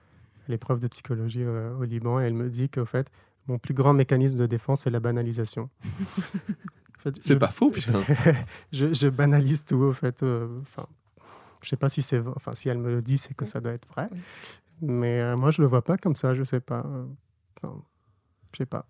[0.48, 3.08] elle est prof de psychologie euh, au Liban, et elle me dit qu'au fait,
[3.48, 5.68] mon plus grand mécanisme de défense, c'est la banalisation.
[6.98, 8.04] En fait, C'est je- pas faux, putain.
[8.72, 10.22] je, je banalise tout, au fait.
[10.22, 10.86] euh, Enfin,
[11.60, 13.72] je sais pas si c'est, enfin, si elle me le dit, c'est que ça doit
[13.72, 14.08] être vrai.
[14.80, 16.32] Mais euh, moi, je le vois pas comme ça.
[16.34, 16.86] Je sais pas.
[17.56, 17.74] Enfin,
[18.52, 18.86] je sais pas.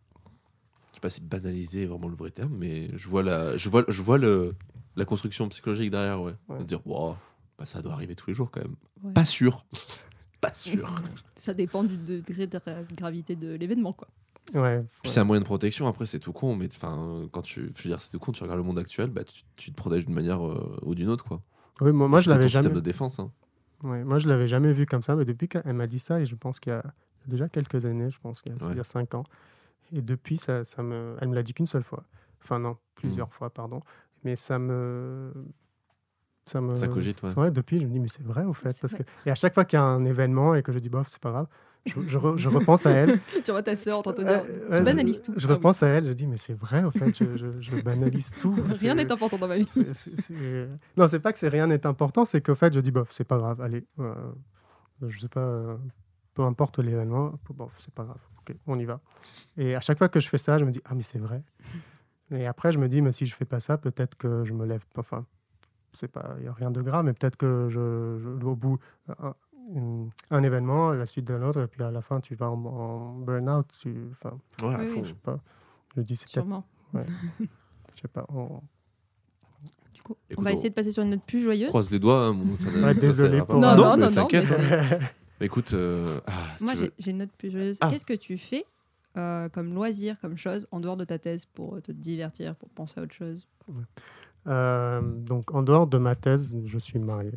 [0.90, 3.70] je sais pas si banaliser est vraiment le vrai terme, mais je vois la, je
[3.70, 4.54] vois, je vois le,
[4.96, 6.34] la construction psychologique derrière, ouais.
[6.50, 6.60] Ouais.
[6.60, 7.16] Se dire, wow,
[7.58, 8.76] bah, ça doit arriver tous les jours quand même.
[9.02, 9.12] Ouais.
[9.14, 9.64] Pas sûr.
[10.42, 10.92] Pas sûr.
[11.36, 14.08] Ça dépend du degré de gra- gravité de l'événement, quoi.
[14.54, 14.84] Ouais.
[15.02, 17.82] Puis c'est un moyen de protection, après c'est tout con, mais enfin, quand tu, je
[17.84, 20.04] veux dire, c'est tout con, tu regardes le monde actuel, bah, tu, tu te protèges
[20.04, 21.40] d'une manière euh, ou d'une autre, quoi.
[21.80, 22.64] Oui, moi, je l'avais jamais.
[22.64, 23.30] système de défense, hein.
[23.82, 26.26] Ouais, moi, je l'avais jamais vu comme ça, mais depuis qu'elle m'a dit ça, et
[26.26, 26.82] je pense qu'il y a
[27.24, 28.72] il y a déjà quelques années, je pense qu'il y a, Ouais.
[28.72, 29.22] il y a cinq ans,
[29.92, 32.02] et depuis, ça, ça me, elle me l'a dit qu'une seule fois.
[32.42, 33.32] Enfin non, plusieurs Mm.
[33.32, 33.80] fois, pardon.
[34.24, 35.32] Mais ça me,
[36.46, 37.50] ça me, Ça cogite, ouais.
[37.50, 39.04] depuis, je me dis mais c'est vrai au fait, C'est parce vrai.
[39.04, 41.06] que et à chaque fois qu'il y a un événement et que je dis bof,
[41.08, 41.46] c'est pas grave,
[41.86, 43.18] je, je re- je repense à elle.
[43.44, 45.32] tu vois ta sœur en train de te dire, Euh, tu banalises tout.
[45.36, 47.76] Je Ah repense à elle, je dis mais c'est vrai au fait, je, je- je
[47.76, 48.54] banalise tout.
[48.80, 49.64] Rien n'est important dans ma vie.
[49.64, 52.80] c'est- c'est- c'est- Non, c'est pas que c'est rien n'est important, c'est qu'au fait, je
[52.80, 54.14] dis, bof, c'est pas grave, allez, euh,
[55.08, 55.76] je sais pas, euh,
[56.34, 59.00] peu importe l'événement, bof, c'est pas grave, ok, on y va.
[59.56, 61.42] Et à chaque fois que je fais ça, je me dis, ah, mais c'est vrai.
[62.30, 64.64] Et après, je me dis, mais si je fais pas ça, peut-être que je me
[64.64, 65.26] lève, enfin,
[65.94, 68.78] c'est pas, il y a rien de grave, mais peut-être que je, je- au bout,
[69.18, 69.34] un,
[70.30, 73.14] un événement, la suite de l'autre, et puis à la fin, tu vas en, en
[73.18, 75.38] burn-out, tu, enfin, Ouais, Oui, je sais pas.
[75.96, 76.64] Je dis, c'est Sûrement.
[76.94, 77.00] je
[78.00, 78.60] sais pas, on-
[79.94, 81.68] Du coup, Écoute, on va essayer de passer sur une note plus joyeuse.
[81.68, 84.10] Croise les doigts, hein, mon- ça n'a- Ouais, ça, désolé ça pour- Non, non, non,
[84.10, 84.50] t'inquiète.
[85.40, 87.78] Mais Écoute, euh, ah, Moi, j'ai j'ai une note plus joyeuse.
[87.80, 87.88] Ah.
[87.90, 88.64] Qu'est-ce que tu fais
[89.16, 92.98] euh, comme loisir, comme chose, en dehors de ta thèse, pour te divertir, pour penser
[92.98, 93.46] à autre chose?
[94.46, 97.32] Donc, en dehors de ma thèse, je suis marié.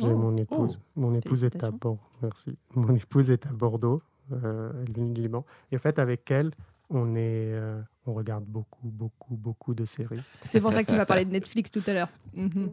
[0.00, 0.16] J'ai Oh.
[0.16, 0.78] mon épouse.
[0.96, 1.70] Mon épouse est à.
[1.70, 1.98] Bordeaux.
[2.22, 2.56] Merci.
[2.74, 4.02] Mon épouse est à Bordeaux.
[4.32, 5.44] euh, elle vient du Liban.
[5.72, 6.52] Et en fait, avec elle,
[6.88, 10.20] on est, euh, on regarde beaucoup, beaucoup, beaucoup de séries.
[10.44, 12.08] C'est pour ça que tu m'as parlé de Netflix tout à l'heure.
[12.34, 12.70] Mhm.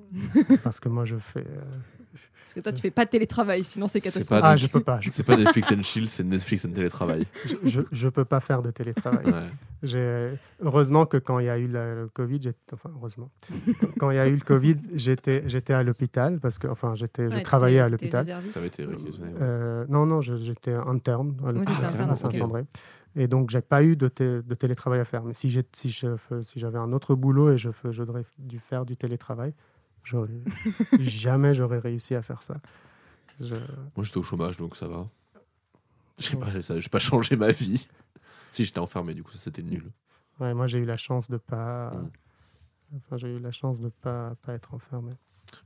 [0.63, 1.39] Parce que moi, je fais.
[1.47, 1.61] euh,
[2.43, 4.41] Parce que toi, tu fais pas de télétravail, sinon c'est catastrophique.
[4.41, 4.99] pas Ah, je peux pas.
[5.01, 7.25] Je, C'est pas Netflix and chill, c'est Netflix and télétravail.
[7.45, 9.25] je, je- je peux pas faire de télétravail.
[9.25, 10.37] Ouais.
[10.61, 13.29] Heureusement que quand il y a eu la- le Covid, j'étais- enfin heureusement,
[13.99, 17.27] quand il y a eu le Covid, j'étais, j'étais à l'hôpital parce que, enfin, j'étais,
[17.27, 18.21] Ouais, je travaillais à l'hôpital.
[18.25, 18.53] réserviste.
[18.53, 19.31] Ça avait été réquisitionné.
[19.33, 19.37] ouais.
[19.41, 22.15] Euh, non, non, je- j'étais interne à l'hôpital interne, à.
[22.15, 22.63] Saint-André.
[23.15, 25.23] Et donc, j'ai pas eu de, té- de télétravail à faire.
[25.23, 26.07] Mais si j'ai- si je
[26.43, 29.53] si j'avais un autre boulot et je j'aurais dû faire du télétravail,
[30.99, 32.57] jamais j'aurais réussi à faire ça.
[33.39, 33.53] Je-
[33.95, 35.07] Moi, j'étais au chômage, donc ça va.
[36.17, 37.87] J'ai pas, j'ai pas changé ma vie.
[38.51, 39.91] Si j'étais enfermé, du coup, ça c'était nul.
[40.39, 41.91] ouais, moi, j'ai eu la chance de pas.
[41.91, 42.09] Mm.
[42.95, 45.11] Enfin, j'ai eu la chance de pas, pas être enfermé.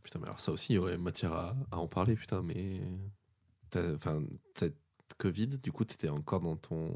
[0.03, 2.81] Putain, mais alors ça aussi, il y aurait matière à, à en parler, putain, mais.
[3.95, 4.23] Enfin,
[4.55, 4.75] cette
[5.19, 6.91] Covid, du coup, t'étais encore dans ton.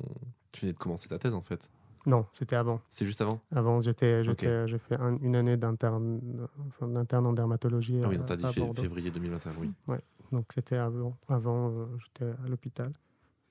[0.51, 1.69] Tu venais de commencer ta thèse, en fait.
[2.05, 2.81] Non, c'était avant.
[2.89, 3.39] C'était juste avant?
[3.55, 6.19] Avant, j'étais, j'étais, j'ai fait un- une année d'interne,
[6.67, 7.99] enfin, d'interne en dermatologie.
[8.03, 8.81] Ah oui, t'as dit Bordeaux.
[8.81, 9.71] février 2021, oui.
[10.31, 11.17] Donc c'était avant.
[11.29, 12.89] Avant, euh, j'étais à l'hôpital.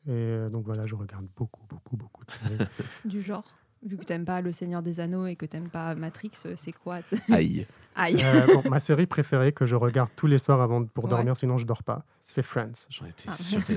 [0.06, 2.58] Et euh, donc voilà, je regarde beaucoup, beaucoup, beaucoup de séries.
[3.04, 3.44] Du genre,
[3.82, 6.72] vu que t'aimes pas Le Seigneur des Anneaux et que t'aimes pas Matrix, euh, c'est
[6.72, 6.98] quoi
[7.30, 7.66] Aïe.
[7.96, 8.20] Aïe.
[8.22, 11.10] Euh, bon, ma série préférée que je regarde tous les soirs avant pour Ouais.
[11.10, 12.72] dormir, sinon je dors pas, c'est Friends.
[12.88, 13.32] J'en étais Ah.
[13.34, 13.74] sûr ça.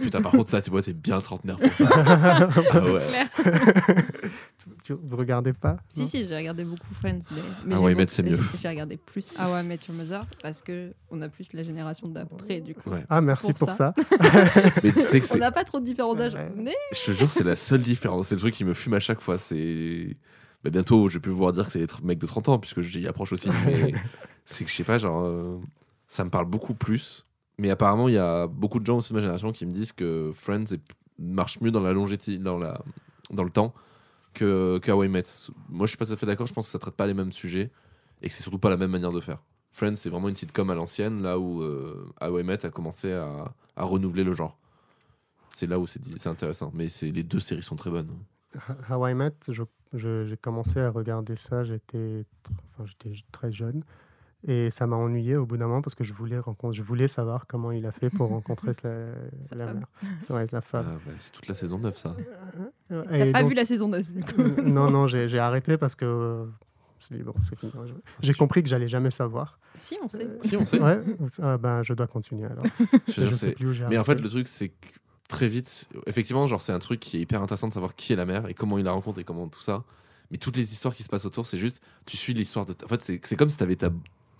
[0.00, 1.84] Putain, par contre, là, tu vois, t'es bien trentenaire pour ça.
[2.72, 3.02] Ah ouais.
[4.82, 7.18] Tu, vous regardez pas Si, si, j'ai regardé beaucoup Friends.
[7.32, 8.38] Mais, mais Ah j'ai ouais, Met, c'est mieux.
[8.58, 12.08] j'ai- regardé plus How I Met Your Mother parce que on a plus la génération
[12.08, 12.88] d'après, du coup.
[12.90, 13.04] Ouais.
[13.10, 13.94] Ah, merci Pour pour, ça.
[14.82, 16.50] Mais tu sais que On n'a pas trop de différence d'âge, Ouais.
[16.56, 18.28] mais Je te jure, c'est la seule différence.
[18.28, 19.38] C'est le truc qui me fume à chaque fois.
[19.38, 20.16] C'est.
[20.64, 22.80] Bah, bientôt, je vais plus pouvoir dire que c'est des mecs de 30 ans, puisque
[22.82, 23.50] j'y approche aussi.
[23.66, 23.92] Mais
[24.44, 25.24] c'est que je sais pas, genre.
[25.24, 25.58] euh,
[26.06, 27.24] Ça me parle beaucoup plus.
[27.60, 29.92] Mais apparemment, il y a beaucoup de gens aussi de ma génération qui me disent
[29.92, 30.78] que Friends
[31.18, 32.80] marche mieux dans la longévité, dans, la...
[33.30, 33.74] dans le temps
[34.32, 35.24] que, que How I Met.
[35.68, 36.46] Moi, je suis pas tout à fait d'accord.
[36.46, 37.70] Je pense que ça traite pas les mêmes sujets
[38.22, 39.42] et que c'est surtout pas la même manière de faire.
[39.72, 43.12] Friends, c'est vraiment une sitcom à l'ancienne, là où euh, How I Met a commencé
[43.12, 44.56] à, à renouveler le genre.
[45.54, 46.72] C'est là où c'est intéressant.
[46.74, 48.08] Mais les deux séries sont très bonnes.
[48.88, 49.34] How I Met,
[49.92, 52.24] j'ai commencé à regarder ça, j'étais
[52.72, 53.84] enfin, j'étais très jeune.
[54.48, 56.38] Et ça m'a ennuyé au bout d'un moment parce que je voulais,
[56.72, 58.94] je voulais savoir comment il a fait pour rencontrer la,
[59.48, 59.76] Sa la femme.
[59.78, 59.86] mère.
[60.20, 60.86] C'est vrai, la femme.
[60.88, 62.16] Ah, bah, c'est toute la saison 9, ça.
[62.90, 64.40] Euh, t'as pas donc- vu la saison 9 du coup.
[64.40, 66.46] Euh, non, non, j'ai j'ai arrêté parce que euh,
[67.00, 67.70] c'est bon, c'est fini.
[67.86, 67.92] Je-
[68.26, 69.58] J'ai compris que j'allais jamais savoir.
[69.74, 70.26] Si, on sait.
[70.42, 70.80] Si, on sait.
[70.80, 71.00] Ouais,
[71.42, 72.64] ah, ben, je dois continuer alors.
[73.08, 74.86] Je Je sais plus où j'ai Mais en fait, le truc, c'est que
[75.28, 78.16] très vite, effectivement, genre, c'est un truc qui est hyper intéressant de savoir qui est
[78.16, 79.84] la mère et comment il la rencontre et comment tout ça.
[80.30, 82.72] Mais toutes les histoires qui se passent autour, c'est juste, tu suis l'histoire de.
[82.72, 83.90] ta- En fait, c'est c'est comme si tu avais ta,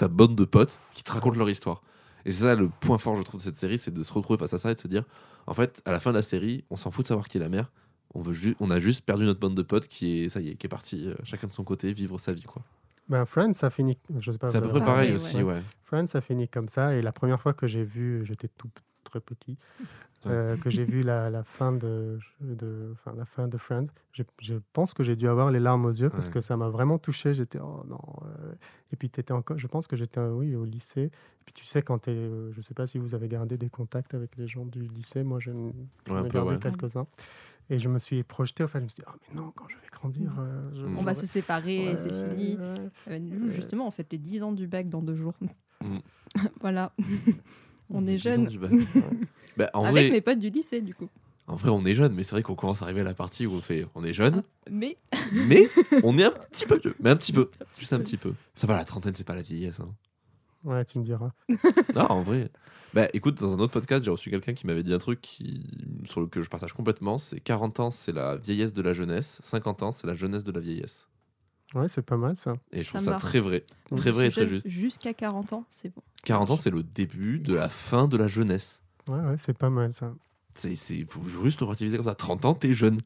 [0.01, 1.82] ta bande de potes qui te racontent leur histoire.
[2.24, 4.38] Et c'est ça le point fort, je trouve, de cette série, c'est de se retrouver
[4.38, 5.05] face à ça et de se dire,
[5.46, 7.40] en fait, à la fin de la série, on s'en fout de savoir qui est
[7.40, 7.70] la mère.
[8.14, 10.55] On, veut on a juste perdu notre bande de potes qui est, ça y est,
[10.57, 12.62] qui est parti euh, chacun de son côté vivre sa vie, quoi.
[13.09, 13.98] Ben, Friends, ça finit.
[14.18, 14.48] Je sais pas.
[14.48, 15.42] C'est à peu vous près pareil ouais, aussi, ouais.
[15.42, 15.62] ouais.
[15.84, 16.94] Friends, ça finit comme ça.
[16.94, 18.70] Et la première fois que j'ai vu, j'étais tout
[19.05, 19.59] très petit,
[20.27, 24.23] euh, que j'ai vu la, la fin de, de, enfin, la fin de Friends, je,
[24.41, 26.33] je pense que j'ai dû avoir les larmes aux yeux parce Ouais.
[26.35, 27.33] que ça m'a vraiment touché.
[27.35, 28.01] J'étais, oh non.
[28.25, 28.53] euh,
[28.93, 31.05] Et puis, étais encore, je pense que j'étais, euh, oui, au lycée.
[31.05, 33.71] Et puis, tu sais, quand tu es, je sais pas si vous avez gardé des
[33.71, 35.23] contacts avec les gens du lycée.
[35.23, 36.59] Moi, je Ouais, gardé ouais.
[36.59, 37.07] quelques-uns.
[37.71, 39.77] Et je me suis projeté, enfin, je me suis dit, oh, mais non, quand je
[39.77, 40.33] vais grandir.
[40.41, 40.99] euh, je- Mm.
[40.99, 42.57] On va se séparer, et c'est fini.
[42.59, 45.35] Euh, nous, justement, on fait les 10 ans du bac dans deux jours.
[45.81, 45.87] Mm.
[46.61, 46.93] voilà.
[47.91, 48.47] on est 10 ans jeunes.
[48.49, 48.70] du bac.
[49.57, 51.09] Bah, en, Avec vrai, mes potes du lycée, du coup.
[51.47, 53.47] en vrai, on est jeune, mais c'est vrai qu'on commence à arriver à la partie
[53.47, 54.97] où on fait on est jeune, Mais
[55.32, 55.68] mais
[56.03, 56.95] on est un petit peu vieux.
[57.01, 57.51] Mais un petit peu.
[57.78, 58.32] Juste un petit peu.
[58.55, 59.80] Ça va, la trentaine, c'est pas la vieillesse.
[59.80, 59.88] hein.
[60.64, 61.32] Ouais, tu me diras.
[61.95, 62.51] Non, en vrai.
[62.95, 65.64] Bah écoute, dans un autre podcast, j'ai reçu quelqu'un qui m'avait dit un truc qui...
[66.07, 67.18] sur lequel je partage complètement.
[67.18, 69.38] C'est 40 ans, c'est la vieillesse de la jeunesse.
[69.43, 71.09] 50 ans, c'est la jeunesse de la vieillesse.
[71.75, 72.55] Ouais, c'est pas mal ça.
[72.73, 73.64] Et je trouve me ça très vrai.
[73.91, 73.97] Mm.
[73.97, 74.68] Très vrai et très juste.
[74.68, 76.03] Jusqu'à 40 ans, c'est bon.
[76.25, 78.83] 40 ans, c'est le début de la fin de la jeunesse.
[79.09, 80.12] Ouais, ouais, c'est pas mal ça.
[80.55, 82.14] C'est, c'est, faut juste le relativiser comme ça.
[82.14, 82.99] 30 ans, t'es jeune.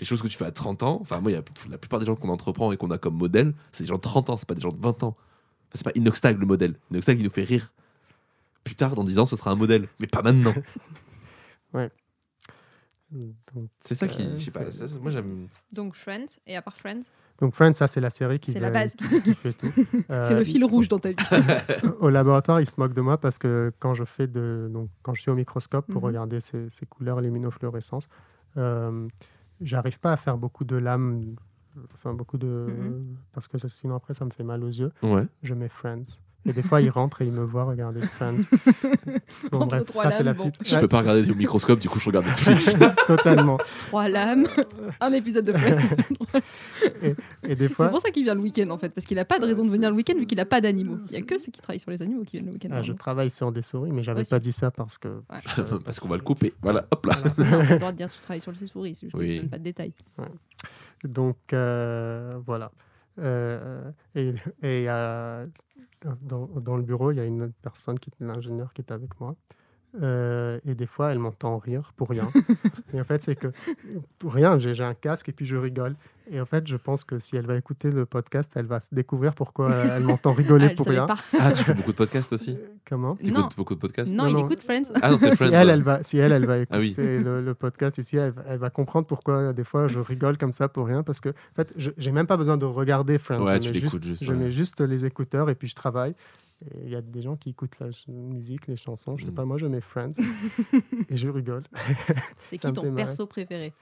[0.00, 2.00] Les choses que tu fais à 30 ans, enfin, moi, il y a, la plupart
[2.00, 4.36] des gens qu'on entreprend et qu'on a comme modèle, c'est des gens de 30 ans,
[4.36, 5.16] c'est pas des gens de 20 ans.
[5.16, 6.76] Enfin, c'est pas Inoxtag le modèle.
[6.90, 7.72] Inoxtag, il nous fait rire.
[8.64, 10.54] Plus tard, dans 10 ans, ce sera un modèle, mais pas maintenant.
[11.74, 11.90] Donc,
[13.80, 14.22] C'est ça qui.
[14.22, 15.48] Euh, je sais pas, c'est- ça, moi, j'aime.
[15.72, 17.02] Donc Friends, et à part Friends,
[17.40, 18.94] donc Friends, ça c'est la série qui, c'est la fait- base.
[19.22, 19.72] qui fait tout.
[20.10, 21.16] Euh, c'est le fil rouge dans ta vie.
[22.00, 25.14] Au laboratoire, ils se moquent de moi parce que quand je fais de, donc quand
[25.14, 26.06] je suis au microscope pour Mhm.
[26.06, 28.08] regarder ces, ces couleurs, luminofluorescence,
[28.56, 29.08] euh,
[29.60, 31.34] j'arrive pas à faire beaucoup de lames,
[31.92, 33.16] enfin beaucoup de, Mhm.
[33.32, 34.92] parce que sinon après ça me fait mal aux yeux.
[35.02, 35.26] Ouais.
[35.42, 36.04] Je mets Friends.
[36.46, 38.36] Et des fois, ils rentrent et ils me voient regarder Friends.
[39.50, 40.50] Bon, Entre bref, trois ça c'est la lames, bon.
[40.50, 40.68] petite.
[40.68, 42.74] Je Ouais, peux pas regarder au microscope, du coup, je regarde Netflix.
[43.06, 43.58] Totalement.
[43.88, 44.46] Trois lames,
[45.00, 45.78] un épisode de Friends.
[47.48, 49.24] Et des c'est fois, pour ça qu'il vient le week-end en fait, parce qu'il a
[49.24, 50.98] pas de raison de venir le week-end vu qu'il a pas d'animaux.
[51.10, 52.68] Il y a que ceux qui travaillent sur les animaux qui viennent le week-end.
[52.72, 55.08] ah, je travaille sur des souris, mais j'avais pas dit ça parce que.
[55.08, 55.38] Ouais.
[55.56, 56.54] je- Parce qu'on va le couper.
[56.62, 57.14] Voilà, hop là.
[57.24, 59.18] Non, t'as le droit de dire que tu travailles sur les souris, c'est juste que
[59.18, 59.36] Oui.
[59.36, 59.92] je donne pas de détails.
[61.04, 62.70] Donc euh, voilà.
[63.20, 63.80] Euh,
[64.16, 64.28] et
[64.62, 65.46] et euh,
[66.22, 69.18] dans, le bureau, il y a une autre personne, qui est l'ingénieur, qui est avec
[69.20, 69.36] moi.
[70.02, 72.28] Euh, et des fois, elle m'entend rire pour rien.
[72.94, 73.48] et en fait, c'est que
[74.18, 75.94] pour rien, j'ai un casque et puis je rigole.
[76.32, 78.88] Et en fait, je pense que si elle va écouter le podcast, elle va se
[78.94, 81.06] découvrir pourquoi elle m'entend rigoler Ah, elle pour rien.
[81.06, 81.16] pas.
[81.38, 82.58] Ah, tu fais beaucoup de podcasts aussi?
[82.88, 83.14] Comment?
[83.16, 83.40] Tu Non.
[83.40, 84.10] écoutes beaucoup de podcasts?
[84.10, 84.46] Non, Non, il non.
[84.46, 84.84] écoute Friends.
[85.02, 85.50] Ah non, si Friends.
[85.52, 85.72] elle, ouais.
[85.74, 86.94] elle va, si elle, elle va écouter Ah oui.
[86.96, 90.54] le, le podcast ici, elle, va- elle va comprendre pourquoi des fois je rigole comme
[90.54, 91.02] ça pour rien.
[91.02, 93.44] Parce que, en fait, je j'ai même pas besoin de regarder Friends.
[93.44, 94.36] Ouais, je tu mets l'écoutes juste, Je ouais.
[94.38, 96.14] mets juste les écouteurs et puis je travaille.
[96.82, 99.16] Il y a des gens qui écoutent la musique, les chansons.
[99.16, 99.34] Je sais Mm.
[99.34, 100.12] pas, moi je mets Friends
[101.10, 101.64] et je rigole.
[102.40, 103.72] C'est qui ton perso préféré?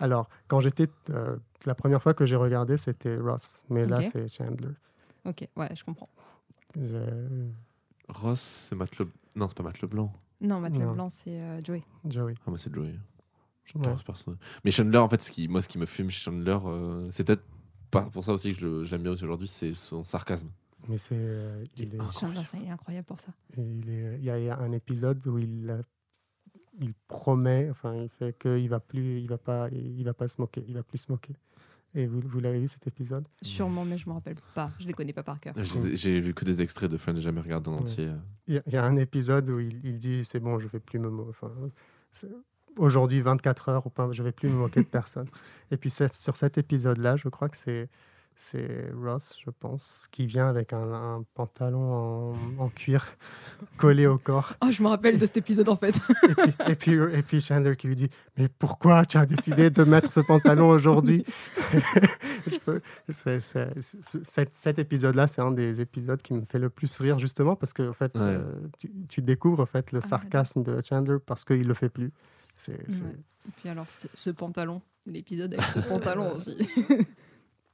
[0.00, 0.88] Alors, quand j'étais.
[1.10, 3.62] euh, la première fois que j'ai regardé, c'était Ross.
[3.68, 4.68] Mais là, c'est Chandler.
[5.24, 6.08] Ok, ouais, je comprends.
[6.76, 7.48] Je-
[8.08, 9.10] Ross, c'est Matt Le...
[9.34, 10.12] Non, c'est pas Matt Leblanc.
[10.40, 10.90] Non, Matt Non.
[10.90, 11.82] Leblanc, c'est euh, Joey.
[12.08, 12.34] Joey.
[12.46, 12.94] Ah, moi, c'est Joey.
[13.64, 14.34] Je Ouais.
[14.64, 17.26] Mais Chandler, en fait, ce qui, moi, ce qui me fume chez Chandler, euh, c'est
[17.26, 17.44] peut-être
[17.90, 20.48] pas pour ça aussi que je je l'aime bien aussi aujourd'hui, c'est son sarcasme.
[20.88, 21.16] Mais c'est.
[21.18, 23.32] euh, il, est, il incroyable pour ça.
[23.56, 25.82] il, est- il y, a, il y a un épisode où il,
[26.80, 30.40] il promet, enfin, il fait qu'il va plus, il va pas, il va pas se
[30.40, 31.34] moquer, il va plus se moquer.
[31.94, 33.26] Et vous, vous l'avez vu cet épisode?
[33.42, 34.70] Sûrement, mais je me rappelle pas.
[34.78, 35.54] Je les connais pas par cœur.
[35.64, 37.80] J'ai vu que des extraits de Friends, jamais regardé en Ouais.
[37.80, 38.12] entier.
[38.46, 40.68] Il y, a- il y a un épisode où il, il dit c'est bon, je
[40.68, 41.50] vais plus me mo- enfin,
[42.76, 45.28] aujourd'hui 24 heures, je vais plus me moquer de personne.
[45.70, 47.88] Et puis sur cet épisode-là, je crois que c'est
[48.40, 53.04] c'est Ross, je pense, qui vient avec un, un pantalon en, en cuir
[53.78, 54.54] collé au corps.
[54.64, 55.98] Oh, je me rappelle de cet épisode en fait.
[56.28, 59.70] Et puis, et puis, et puis Chandler qui lui dit Mais pourquoi tu as décidé
[59.70, 61.24] de mettre ce pantalon aujourd'hui?
[64.22, 67.72] Cet, cet épisode-là, c'est un des épisodes qui me fait le plus rire, justement, parce
[67.72, 68.22] que en fait, Ouais.
[68.22, 68.44] euh,
[68.78, 72.12] tu, tu découvres en fait, le Ah, sarcasme de Chandler parce qu'il le fait plus.
[72.56, 73.16] C'est, c'est- Ouais.
[73.48, 76.56] Et puis alors, ce pantalon, l'épisode avec ce pantalon aussi.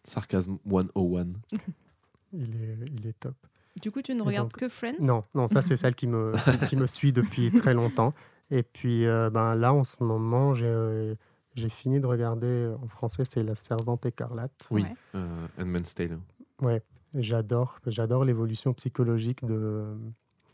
[0.04, 1.26] Sarcasme 101.
[2.32, 3.34] il, est, il est top.
[3.80, 4.94] Du coup, tu ne Et regardes donc- que Friends?
[5.00, 6.32] Non, non, ça, c'est celle qui me,
[6.68, 8.14] qui, me suit depuis très longtemps.
[8.50, 10.66] Et puis euh, ben, là, en ce moment, j'ai.
[10.66, 11.14] euh,
[11.56, 14.66] j'ai fini de regarder, en français, c'est La Servante écarlate.
[14.72, 14.94] Oui, Ouais.
[15.14, 16.18] euh, Handmaid's Tale.
[16.60, 16.82] Ouais,
[17.16, 19.84] j'adore, j'adore l'évolution psychologique de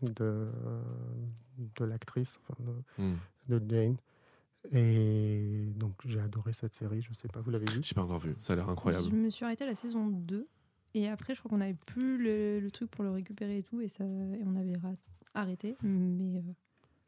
[0.03, 0.49] de,
[1.77, 2.55] de l'actrice, enfin,
[2.99, 3.17] de, Hmm.
[3.49, 3.97] de Jane.
[4.73, 7.03] Et donc j'ai adoré cette série.
[7.03, 7.81] Je sais pas, vous l'avez vu?
[7.83, 9.07] J'ai pas encore vu, ça a l'air incroyable.
[9.11, 10.47] Je me suis arrêtée à la saison 2.
[10.95, 13.81] Et après, je crois qu'on n'avait plus le, le truc pour le récupérer et tout.
[13.81, 14.73] Et, ça, et on avait
[15.35, 15.77] arrêté.
[15.83, 16.43] Mais euh,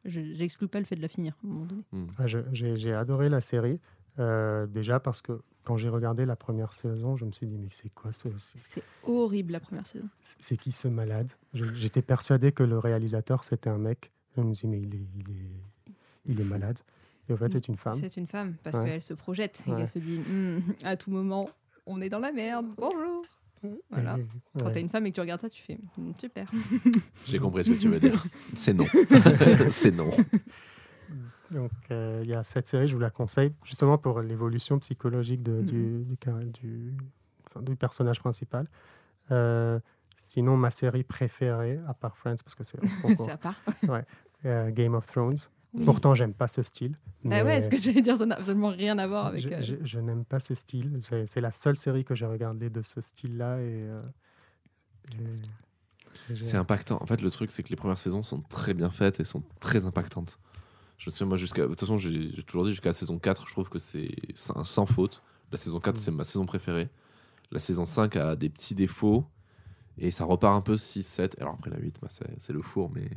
[0.05, 1.82] je j'exclus pas le fait de la finir à un moment donné.
[1.90, 2.07] Hmm.
[2.18, 3.80] Ah, J'ai adoré la série.
[4.18, 7.68] euh, déjà parce que quand j'ai regardé la première saison, je me suis dit mais
[7.72, 10.09] c'est quoi ce c'est- C'est horrible la première saison.
[10.20, 11.32] c'est qui ce malade?
[11.55, 14.11] J'étais persuadé que le réalisateur c'était un mec.
[14.36, 15.50] Je me suis dit mais il est il est
[16.26, 16.78] il est malade.
[17.28, 17.94] Et en fait c'est une femme.
[17.94, 18.84] C'est une femme parce Ouais.
[18.84, 19.76] qu'elle se projette et Ouais.
[19.78, 21.48] qu'elle se dit Hmm, à tout moment,
[21.86, 22.66] on est dans la merde.
[22.76, 23.24] Bonjour.
[23.90, 24.18] Voilà.
[24.18, 24.26] Et-
[24.58, 24.72] Quand ouais.
[24.72, 26.46] t'as une femme et que tu regardes ça, tu fais Hmm, super.
[27.26, 28.24] J'ai compris ce que tu veux dire.
[28.56, 28.86] C'est non.
[29.70, 30.10] c'est non.
[31.50, 35.42] Donc, euh, il y a cette série, je vous la conseille, justement pour l'évolution psychologique
[35.42, 36.94] de- du, du, car- du-
[37.46, 38.66] enfin, du personnage principal.
[39.30, 39.78] Euh,
[40.16, 42.78] sinon, ma série préférée, à part Friends, parce que c'est
[43.16, 43.60] C'est à part.
[44.46, 45.36] euh, Game of Thrones.
[45.74, 45.84] Oui.
[45.86, 46.98] Pourtant, j'aime pas ce style.
[47.24, 49.42] Bah ouais, ce que j'allais dire, ça n'a absolument rien à voir avec.
[49.42, 51.00] je, euh, je- je n'aime pas ce style.
[51.26, 53.56] C'est- la seule série que j'ai regardée de ce style-là.
[53.58, 54.02] Et, euh,
[55.12, 56.98] et- et j'ai- C'est impactant.
[57.02, 59.42] En fait, le truc, c'est que les premières saisons sont très bien faites et sont
[59.60, 60.38] très impactantes.
[60.98, 61.62] Je me souviens, moi, jusqu'à.
[61.62, 64.62] De toute façon, j'ai toujours dit jusqu'à la saison 4, je trouve que c'est sans
[64.64, 65.22] sans faute.
[65.50, 65.98] La saison 4, Mm.
[65.98, 66.88] c'est ma saison préférée.
[67.50, 69.24] La saison 5 a des petits défauts
[69.98, 71.36] et ça repart un peu 6, 7.
[71.40, 73.08] Alors après, la 8, bah, c'est c'est le four, mais.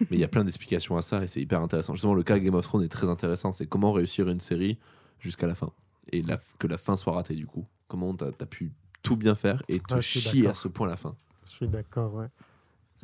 [0.00, 1.94] Mais il y a plein d'explications à ça et c'est hyper intéressant.
[1.94, 3.52] Justement, le cas Game of Thrones est très intéressant.
[3.52, 4.78] C'est comment réussir une série
[5.20, 5.70] jusqu'à la fin.
[6.12, 7.66] Et la- que la fin soit ratée, du coup.
[7.88, 8.72] Comment t'as as pu
[9.02, 11.14] tout bien faire et te Ah, chier à ce point à la fin.
[11.46, 12.26] Je suis d'accord, ouais.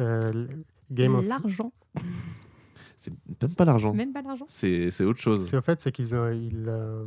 [0.01, 0.47] Euh,
[0.91, 1.73] Game of L'argent.
[3.03, 3.95] C'est même pas l'argent.
[3.95, 4.45] Même pas l'argent.
[4.47, 5.47] C'est autre chose.
[5.47, 7.07] C'est au fait, c'est qu'ils euh,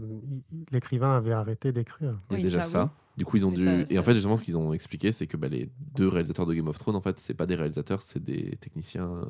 [0.72, 2.20] l'écrivain avait arrêté d'écrire.
[2.32, 2.84] Il y a Oui, déjà ça, ça.
[2.86, 2.90] oui.
[3.18, 3.64] Du coup, ils ont Mais dû.
[3.86, 6.48] ça, Et en fait, justement, ce qu'ils ont expliqué, c'est que bah, les deux réalisateurs
[6.48, 9.26] de Game of Thrones, en fait, c'est pas des réalisateurs, c'est des techniciens euh,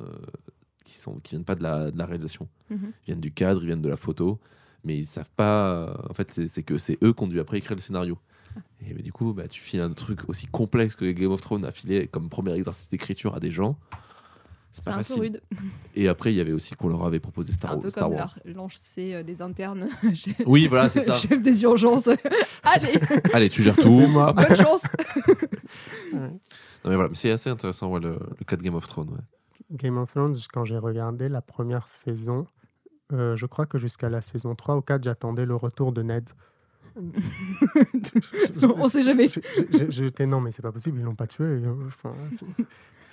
[0.86, 2.48] qui sont qui viennent pas de la, de la réalisation.
[2.70, 2.78] Mhm.
[3.02, 4.40] Ils viennent du cadre, ils viennent de la photo,
[4.84, 6.02] mais ils savent pas.
[6.08, 8.18] En fait, c'est- que c'est eux qui ont dû après écrire le scénario.
[8.56, 8.60] Ah.
[8.88, 11.66] Et bah, du coup, bah, tu files un truc aussi complexe que Game of Thrones
[11.66, 13.78] a filé comme premier exercice d'écriture à des gens.
[14.74, 15.20] C'est C'est pas un peu facile.
[15.22, 15.40] rude.
[15.94, 18.08] Et après, il y avait aussi qu'on leur avait proposé C'est Star, un peu Star
[18.08, 18.34] comme Wars.
[18.44, 19.88] leur- lancer euh, des internes.
[20.46, 21.16] Oui, voilà, c'est ça.
[21.18, 22.08] Chef des urgences.
[22.64, 22.98] Allez,
[23.32, 24.00] Allez, tu gères tout.
[24.00, 24.32] C'est moi.
[24.32, 24.82] Bonne chance.
[26.12, 26.20] Non,
[26.90, 29.10] mais voilà, mais c'est assez intéressant, ouais, le, le cas de Game of Thrones.
[29.10, 29.20] ouais.
[29.78, 32.46] Game of Thrones, quand j'ai regardé la première saison,
[33.12, 36.28] euh, je crois que jusqu'à la saison 3 ou 4, j'attendais le retour de Ned.
[38.78, 39.28] On sait jamais.
[39.88, 41.60] J'étais non, mais c'est pas possible, ils l'ont pas tué.
[41.86, 42.12] Enfin,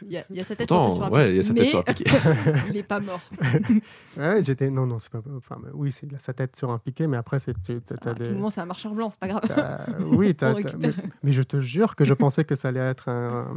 [0.04, 1.44] Il y, a, il y a sa tête Pourtant, sur un ouais, il y a
[1.44, 2.12] sa tête mais sur un piquet.
[2.70, 3.22] il est pas mort.
[4.18, 5.22] Ouais, j'étais non, non, c'est pas.
[5.38, 8.14] Enfin, mais oui, c'est il a sa tête sur un piquet, mais après, c'est À
[8.14, 8.30] tout des.
[8.32, 9.42] moment, c'est un marcheur blanc, c'est pas grave.
[10.08, 10.36] Oui,
[10.80, 10.92] mais,
[11.24, 13.48] mais je te jure que je pensais que ça allait être un,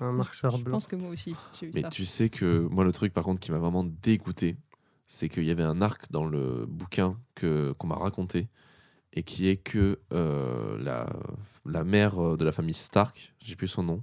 [0.00, 0.72] un marcheur Je blanc.
[0.72, 1.88] pense que moi aussi, j'ai eu Mais ça.
[1.88, 4.56] tu sais que moi, le truc par contre qui m'a vraiment dégoûté,
[5.08, 8.48] c'est qu'il y avait un arc dans le bouquin que qu'on m'a raconté
[9.12, 11.08] et qui est que euh, la,
[11.66, 14.02] la mère de la famille Stark, j'ai plus son nom,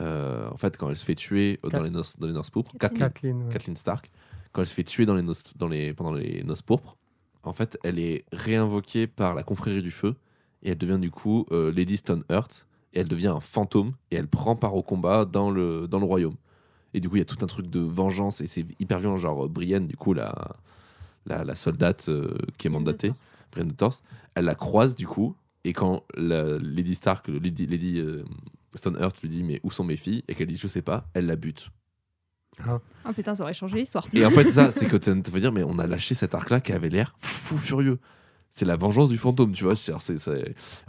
[0.00, 2.72] euh, en fait, quand elle se fait tuer dans les noces, dans les noces pourpres,
[2.78, 2.98] Kathleen.
[2.98, 3.42] Kathleen, Kathleen.
[3.42, 3.52] ouais.
[3.52, 4.10] Kathleen Stark,
[4.52, 6.96] quand elle se fait tuer dans les noces, dans les, pendant les noces pourpres,
[7.42, 10.14] en fait, elle est réinvoquée par la confrérie du feu
[10.62, 14.28] et elle devient du coup euh, Lady Stoneheart et elle devient un fantôme et elle
[14.28, 16.36] prend part au combat dans le, dans le royaume.
[16.92, 19.16] Et du coup, il y a tout un truc de vengeance et c'est hyper violent.
[19.16, 20.56] Genre, euh, Brienne, du coup, la,
[21.26, 23.12] la, la soldate euh, qui est mandatée,
[23.52, 24.02] Brienne de Torse,
[24.34, 25.36] elle la croise du coup.
[25.64, 28.24] Et quand la, Lady Stark, Lady, Lady euh,
[28.74, 30.24] Stoneheart lui dit Mais où sont mes filles?
[30.28, 31.70] Et qu'elle dit Je sais pas, elle la bute.
[33.04, 34.06] Ah putain, ça aurait changé l'histoire.
[34.12, 36.60] Et en fait, ça, c'est que tu veux dire Mais on a lâché cet arc-là
[36.60, 37.98] qui avait l'air fou furieux.
[38.50, 39.74] C'est la vengeance du fantôme, tu vois.
[39.74, 39.98] En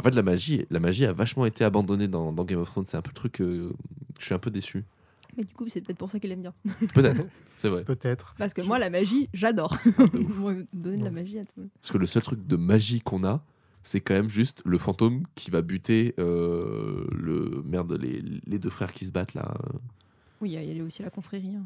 [0.03, 2.85] fait, la magie, la magie a vachement été abandonnée dans, dans Game of Thrones.
[2.87, 3.39] C'est un peu le truc.
[3.41, 3.71] euh,
[4.19, 4.83] je suis un peu déçu.
[5.37, 6.53] Mais du coup, c'est peut-être pour ça qu'il aime bien.
[6.93, 7.25] Peut-être,
[7.57, 7.83] c'est vrai.
[7.83, 8.35] Peut-être.
[8.37, 9.77] Parce que moi, la magie, j'adore.
[10.37, 11.71] Moi, Donner de la magie à tout le monde.
[11.81, 13.43] Parce que le seul truc de magie qu'on a,
[13.83, 18.69] c'est quand même juste le fantôme qui va buter euh, le merde les, les deux
[18.69, 19.53] frères qui se battent là.
[20.41, 21.55] Oui, il y a- il y a aussi la confrérie.
[21.55, 21.65] hein.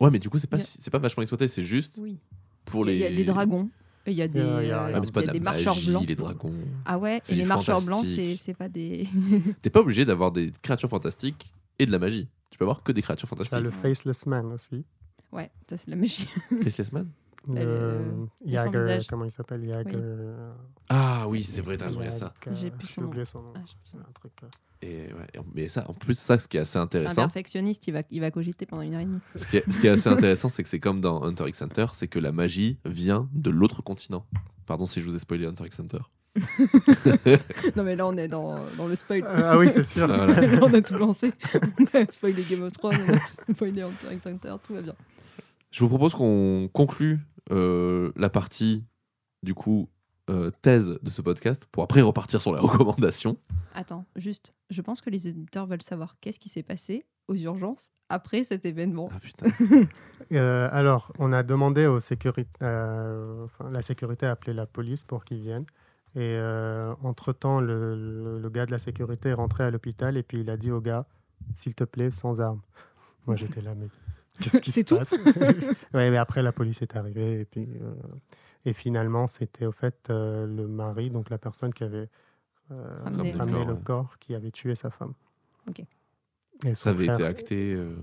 [0.00, 2.18] Ouais, mais du coup c'est pas a- c'est pas vachement exploité, c'est juste Oui.
[2.64, 2.98] pour Il les.
[2.98, 3.70] y a des dragons.
[4.04, 5.26] et Il y a des, Il y a- il y a- euh, Ah, pas y
[5.28, 6.06] de des marcheurs magie, blancs.
[6.08, 6.52] les dragons.
[6.84, 9.06] Ah ouais, et les marcheurs blancs, c'est pas des.
[9.62, 12.28] T'es pas obligé d'avoir des créatures fantastiques et de la magie.
[12.50, 13.60] Tu peux avoir que des créatures Tu as fantastiques.
[13.60, 14.84] le Faceless Man aussi.
[15.32, 16.28] Ouais, ça c'est de la magie.
[16.62, 17.10] Faceless Man?
[17.48, 19.06] Le euh, visage.
[19.06, 19.64] comment il s'appelle?
[19.64, 19.92] Jagger.
[19.94, 20.52] euh,
[20.88, 22.34] Ah oui, c'est vrai, t'as raison, il y a ça.
[22.50, 23.52] J'ai plus oublié son nom.
[23.54, 24.04] Ah, j'ai plus son C'est nom.
[24.08, 24.32] un truc.
[24.42, 24.48] euh,
[24.82, 27.86] Et ouais, mais ça, en plus, ça, ce qui est assez C'est un intéressant, perfectionniste,
[27.86, 29.20] il va, il va cogiter pendant une heure et demie.
[29.36, 31.62] ce qui est, ce qui est assez intéressant, c'est que c'est comme dans Hunter x
[31.62, 34.26] Hunter, c'est que la magie vient de l'autre continent.
[34.66, 35.98] Pardon si je vous ai spoilé Hunter x Hunter.
[37.76, 39.24] Non mais là on est dans, dans le spoil.
[39.26, 40.10] Ah oui, c'est sûr.
[40.10, 40.46] Ah, voilà.
[40.46, 41.32] Là, on a tout lancé.
[41.78, 44.94] On a spoilé Game of Thrones, on a spoilé Hunter x Hunter, tout va bien.
[45.70, 47.20] Je vous propose qu'on conclue
[47.50, 48.84] euh, la partie,
[49.42, 49.88] du coup,
[50.28, 53.36] euh, thèse de ce podcast pour après repartir sur les recommandations.
[53.74, 57.90] Attends, juste, je pense que les éditeurs veulent savoir qu'est-ce qui s'est passé aux urgences
[58.08, 59.08] après cet événement.
[59.12, 59.46] Ah putain.
[60.32, 65.04] Euh, alors, on a demandé aux sécurités, euh, enfin, la sécurité a appelé la police
[65.04, 65.66] pour qu'ils viennent.
[66.16, 70.22] Et euh, entre-temps, le, le- le gars de la sécurité est rentré à l'hôpital et
[70.22, 71.06] puis il a dit au gars,
[71.54, 72.62] s'il te plaît, sans armes.
[73.26, 73.88] Moi, j'étais là, mais
[74.40, 75.14] qu'est-ce qui se tout passe?
[75.94, 77.92] Ouais, mais après, la police est arrivée et puis euh,
[78.64, 82.08] et finalement, c'était au fait euh, le mari, donc la personne qui avait
[82.72, 83.80] euh, Ramené le ramené corps, le ouais.
[83.84, 85.12] corps, qui avait tué sa femme.
[85.68, 85.84] Ok.
[86.64, 87.74] Et Ça avait frère- été acté.
[87.74, 87.94] euh,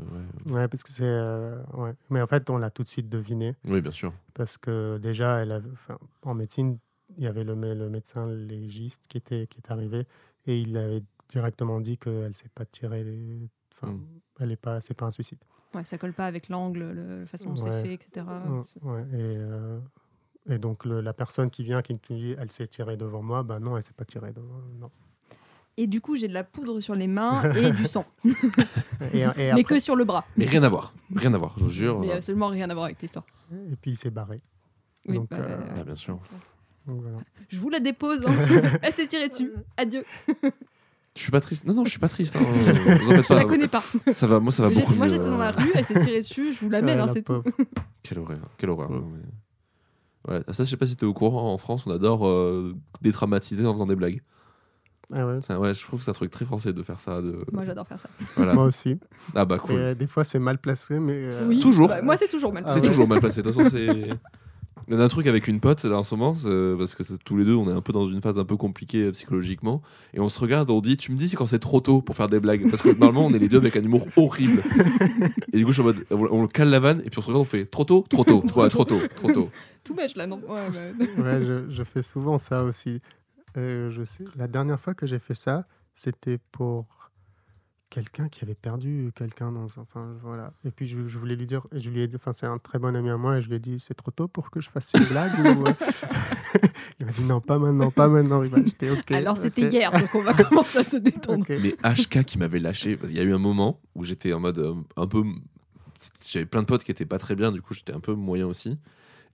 [0.46, 0.54] ouais.
[0.54, 1.04] Ouais, parce que c'est.
[1.04, 1.94] euh, ouais.
[2.12, 3.56] Mais en fait, on l'a tout de suite deviné.
[3.66, 4.14] Oui, bien sûr.
[4.36, 6.78] Parce que déjà, elle avait, enfin, en médecine,
[7.18, 10.06] il y avait le, mé- le médecin légiste qui, était, qui est arrivé
[10.46, 13.04] et il avait directement dit qu'elle ne s'est pas tirée.
[13.04, 14.06] les- Enfin, Mm.
[14.42, 15.40] elle est pas, c'est pas un suicide.
[15.74, 17.84] Ouais, ça colle pas avec l'angle, le- la façon dont c'est Ouais.
[17.84, 18.26] fait, etc.
[18.84, 19.80] Ouais, et, euh,
[20.48, 23.42] et donc, le- la personne qui vient, qui nous dit elle s'est tirée devant moi,
[23.44, 24.92] ben non, elle s'est pas tirée devant non.
[25.76, 28.06] Et du coup, j'ai de la poudre sur les mains et du sang,
[29.12, 30.24] Et, et mais que sur le bras.
[30.38, 30.94] Mais rien à voir.
[31.16, 32.00] Rien à voir, je vous jure.
[32.00, 33.26] Mais absolument rien à voir avec l'histoire.
[33.52, 34.40] et puis il s'est barré.
[35.08, 36.20] Oui, Donc, bah, euh, euh, Ah, bien sûr.
[36.88, 37.18] Donc, voilà.
[37.50, 38.26] Je vous la dépose.
[38.26, 38.34] hein.
[38.82, 39.52] Elle s'est tirée dessus.
[39.78, 40.04] Adieu.
[41.16, 41.66] Je suis pas triste.
[41.66, 42.36] Non, non, je suis pas triste.
[42.36, 42.40] hein.
[42.42, 43.84] Vous en faites Je la connais pas.
[44.12, 45.14] Ça va, moi, ça va J'ai- beaucoup Moi, mieux.
[45.14, 46.54] j'étais dans la rue, elle s'est tirée dessus.
[46.54, 47.44] Je vous l'amène, Ouais, hein, la c'est tout.
[48.04, 48.90] Quelle horreur, quelle horreur.
[48.92, 51.54] non, mais- Ouais, ça, je sais pas si t'es au courant.
[51.54, 54.22] En France, on adore euh, détraumatiser en faisant des blagues.
[55.14, 57.22] Ah ouais, Ça, ouais, je trouve que c'est un truc très français de faire ça.
[57.22, 57.46] De...
[57.52, 58.10] Moi, j'adore faire ça.
[58.36, 58.54] Voilà.
[58.54, 58.98] Moi aussi.
[59.36, 59.76] Ah bah Et, cool.
[59.76, 61.14] euh, des fois, c'est mal placé, mais.
[61.18, 61.60] euh, Oui.
[61.60, 61.88] Toujours.
[61.90, 62.64] Bah, moi, c'est toujours mal.
[62.66, 62.88] Ah c'est ouais.
[62.88, 63.42] toujours mal placé.
[63.44, 64.10] De toute façon, c'est.
[64.88, 66.96] Il y en a un truc avec une pote là en ce moment, c'est- parce
[66.96, 69.12] que tous les deux on est un peu dans une phase un peu compliquée euh,
[69.12, 69.82] psychologiquement,
[70.14, 72.16] et on se regarde, on dit Tu me dis c'est quand c'est trop tôt pour
[72.16, 74.64] faire des blagues, parce que normalement on est les deux avec un humour horrible.
[75.54, 77.22] Et du coup, je suis en mode, on, on cale la vanne, et puis on
[77.22, 79.50] se regarde, on fait Trop tôt Trop tôt Ouais, trop tôt, trop tôt.
[79.84, 83.02] Tout mèche là, non Ouais, bah, Ouais, je, je fais souvent ça aussi.
[83.58, 85.66] Euh, je sais, la dernière fois que j'ai fait ça,
[85.96, 87.03] c'était pour
[87.94, 91.68] quelqu'un qui avait perdu quelqu'un dans enfin voilà et puis je, je voulais lui dire
[91.72, 93.58] je lui ai dit enfin c'est un très bon ami à moi et je lui
[93.58, 95.74] ai dit c'est trop tôt pour que je fasse une blague ou euh?
[97.00, 99.92] Il m'a dit non pas maintenant pas maintenant il m'a j'étais ok Alors, c'était hier,
[99.92, 101.46] donc on va commencer à se détendre.
[101.50, 104.40] Mais HK qui m'avait lâché, parce qu'il y a eu un moment où j'étais en
[104.40, 105.24] mode euh, un peu.
[106.30, 108.48] J'avais plein de potes qui étaient pas très bien, du coup j'étais un peu moyen
[108.48, 108.78] aussi.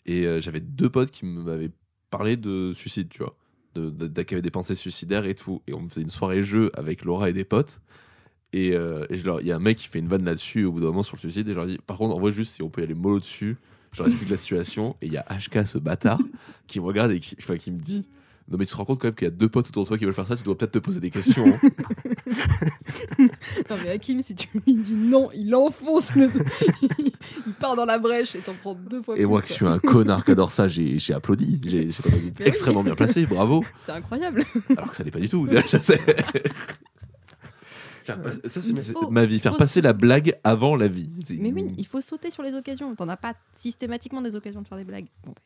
[0.06, 1.72] Et euh, j'avais deux potes qui m'avaient
[2.10, 3.36] parlé de suicide, tu vois.
[3.76, 5.61] De, de- de- qui avaient des pensées suicidaires et tout.
[5.68, 7.81] Et on faisait une soirée jeu avec Laura et des potes.
[8.53, 10.63] Et euh, et je leur- il y a un mec qui fait une vanne là-dessus
[10.65, 11.47] au bout d'un moment sur le suicide.
[11.47, 13.19] Et je leur dis, par contre, en vrai, juste si on peut y aller mollo
[13.19, 13.57] dessus,
[13.91, 14.95] je leur explique la situation.
[15.01, 16.19] Et il y a HK, ce bâtard,
[16.67, 18.07] qui me regarde et qui, enfin, qui me dit.
[18.51, 19.88] Non, mais tu te rends compte quand même qu'il y a deux potes autour de
[19.89, 21.45] toi qui veulent faire ça, tu dois peut-être te poser des questions.
[21.45, 21.69] hein.
[23.19, 26.31] Non, mais Hakim, si tu lui dis non, il enfonce le.
[27.45, 29.27] il part dans la brèche et t'en prends deux fois Et plus.
[29.27, 31.61] moi qui suis un connard qui adore ça, j'ai j'ai applaudi.
[31.63, 32.34] J'ai oui.
[32.43, 33.63] extrêmement bien placé, bravo.
[33.77, 34.43] C'est incroyable.
[34.76, 35.47] Alors que ça n'est pas du tout.
[38.01, 39.39] Faire pas- ça, c'est faut- ma vie.
[39.39, 41.09] Faire faut- passer la blague avant la vie.
[41.39, 42.93] Mais oui, il faut sauter sur les occasions.
[42.95, 45.07] T'en as pas systématiquement des occasions de faire des blagues.
[45.26, 45.41] Bon, bah,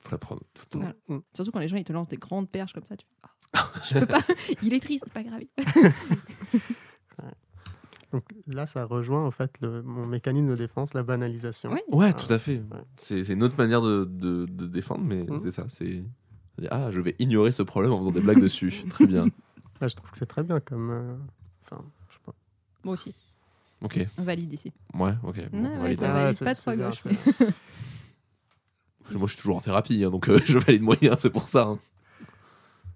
[0.00, 0.94] Faut la prendre tout le temps.
[1.08, 1.22] Voilà.
[1.34, 3.06] Surtout quand les gens ils te lancent des grandes perches comme ça, tu
[3.54, 4.20] Ah, je peux pas.
[4.62, 5.42] Il est triste, c'est pas grave.
[8.12, 11.72] Donc là, ça rejoint en fait le- mon mécanisme de défense, la banalisation.
[11.72, 11.80] Oui.
[11.88, 12.58] Ouais, Ah, tout à fait.
[12.58, 12.84] ouais.
[12.96, 15.40] C'est une autre manière de, de- de défendre, mais Mhm.
[15.42, 15.66] c'est ça.
[15.68, 16.04] C'est
[16.70, 18.72] ah, je vais ignorer ce problème en faisant des blagues dessus.
[18.90, 19.26] Très bien.
[19.80, 20.90] Ah, je trouve que c'est très bien comme.
[20.90, 21.16] euh,
[21.64, 22.32] Enfin, je sais pas.
[22.84, 23.14] Moi aussi,
[23.82, 24.06] Ok.
[24.18, 24.72] on valide ici.
[24.94, 25.36] Ouais, ok.
[25.50, 25.98] bon, Ouais, on ouais, valide.
[26.00, 27.02] ça Ah, valide c'est- pas trop à gauche.
[27.04, 27.12] mais-
[29.10, 31.62] Moi, je suis toujours en thérapie, hein, donc euh, je valide moyen, c'est pour ça.
[31.64, 31.78] hein.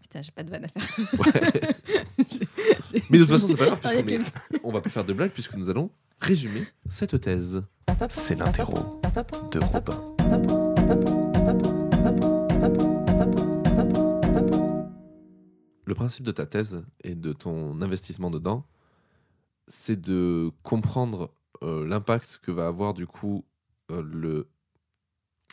[0.02, 1.20] Putain, j'ai pas de vanne à faire.
[1.20, 1.76] Ouais.
[3.10, 5.32] Mais de toute façon, c'est pas grave, puisqu'on est- on va pas faire de blagues,
[5.32, 5.90] puisque nous allons
[6.20, 7.62] résumer cette thèse.
[8.08, 9.00] C'est l'interro
[9.52, 10.14] de Robin.
[15.88, 18.66] Le principe de ta thèse et de ton investissement dedans,
[19.68, 21.32] c'est de comprendre
[21.62, 23.46] euh, l'impact que va avoir du coup
[23.90, 24.50] euh, le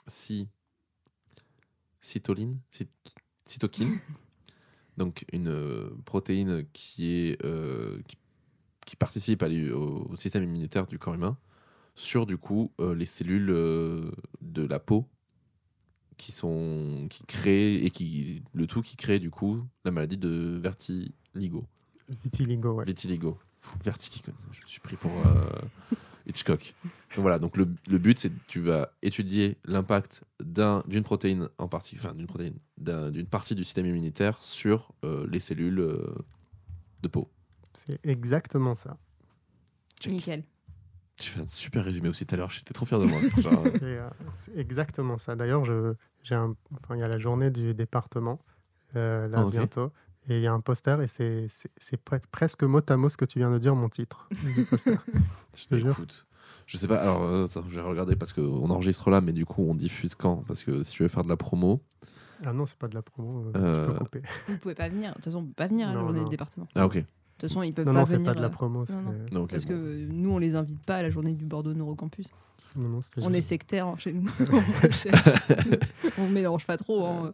[0.08, 0.50] si
[2.02, 2.90] cytoline, cyt-
[3.46, 3.98] cytokine,
[4.98, 7.42] donc une euh, protéine qui est
[8.06, 8.18] qui,
[8.86, 11.38] qui participe à au, au système immunitaire du corps humain
[11.96, 13.48] sur du coup les cellules
[14.42, 15.08] de la peau
[16.18, 20.60] qui sont qui créent et qui le tout qui crée du coup la maladie de
[20.62, 21.66] vertiligo
[22.24, 22.86] Vitiligo, ouais.
[22.86, 25.50] vitiligo Pff, vertiligo je me suis pris pour euh,
[26.28, 31.04] Hitchcock donc voilà donc le, le but c'est que tu vas étudier l'impact d'un d'une
[31.04, 35.40] protéine en partie enfin d'une protéine d'un- d'une partie du système immunitaire sur euh, les
[35.40, 36.16] cellules euh,
[37.02, 37.30] de peau
[37.74, 38.98] C'est exactement ça.
[40.00, 40.14] Check.
[40.14, 40.44] Nickel.
[41.18, 43.64] Tu fais un super résumé aussi tout à l'heure j'étais trop fier de moi Genre,
[43.80, 45.36] C'est euh, c'est exactement ça.
[45.36, 45.94] D'ailleurs, je,
[46.24, 48.40] j'ai un, enfin, il y a la journée du département,
[48.96, 49.92] euh, là, Ah, bientôt.
[50.28, 53.10] Et il y a un poster, et c'est, c'est, c'est pre- presque mot à mot
[53.10, 54.28] ce que tu viens de dire, mon titre.
[54.56, 54.98] du poster.
[55.56, 55.92] je te jure.
[55.92, 56.26] Écoute,
[56.66, 59.46] je sais pas, alors euh, attends, je vais regarder parce qu'on enregistre là, mais du
[59.46, 60.44] coup on diffuse quand?
[60.48, 61.82] Parce que si tu veux faire de la promo.
[62.44, 64.22] Ah non, c'est pas de la promo, euh, Euh, tu peux couper.
[64.48, 65.12] Vous pouvez pas venir.
[65.12, 66.24] De toute façon, on peut pas venir à la journée non.
[66.26, 66.68] du département.
[66.76, 67.04] Ah ok.
[67.38, 68.32] De toute façon, ils peuvent Non, pas non, c'est venir.
[68.32, 68.80] pas de la euh, promo.
[68.80, 69.14] non, c'est- non.
[69.32, 69.70] Non, Parce bon.
[69.72, 72.28] que nous, on les invite pas à la journée du Bordeaux Neurocampus.
[72.78, 74.30] Non, non, On est sectaire hein, chez nous.
[76.18, 77.06] on mélange pas trop.
[77.06, 77.34] hein.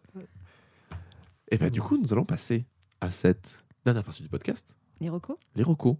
[1.49, 2.65] Et bah du coup nous allons passer
[3.01, 5.95] à cette dernière partie du podcast, Les recos les recos.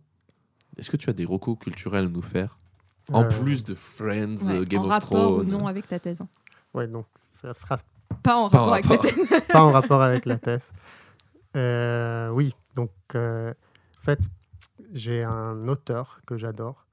[0.77, 2.57] Est-ce que tu as des recos culturels à nous faire
[3.11, 5.99] En Euh, plus de Friends, Ouais, Game En of rapport ou Thrones non avec ta
[5.99, 6.21] thèse.
[6.21, 6.27] hein.
[6.73, 7.77] Ouais, donc ça sera
[8.23, 9.11] Pas en Pas en rapport avec ta rapport.
[9.11, 9.41] thèse.
[9.49, 10.71] pas en rapport avec la thèse.
[11.57, 13.53] Euh, oui, donc euh,
[14.01, 14.19] en fait,
[14.93, 16.85] j'ai un auteur que j'adore.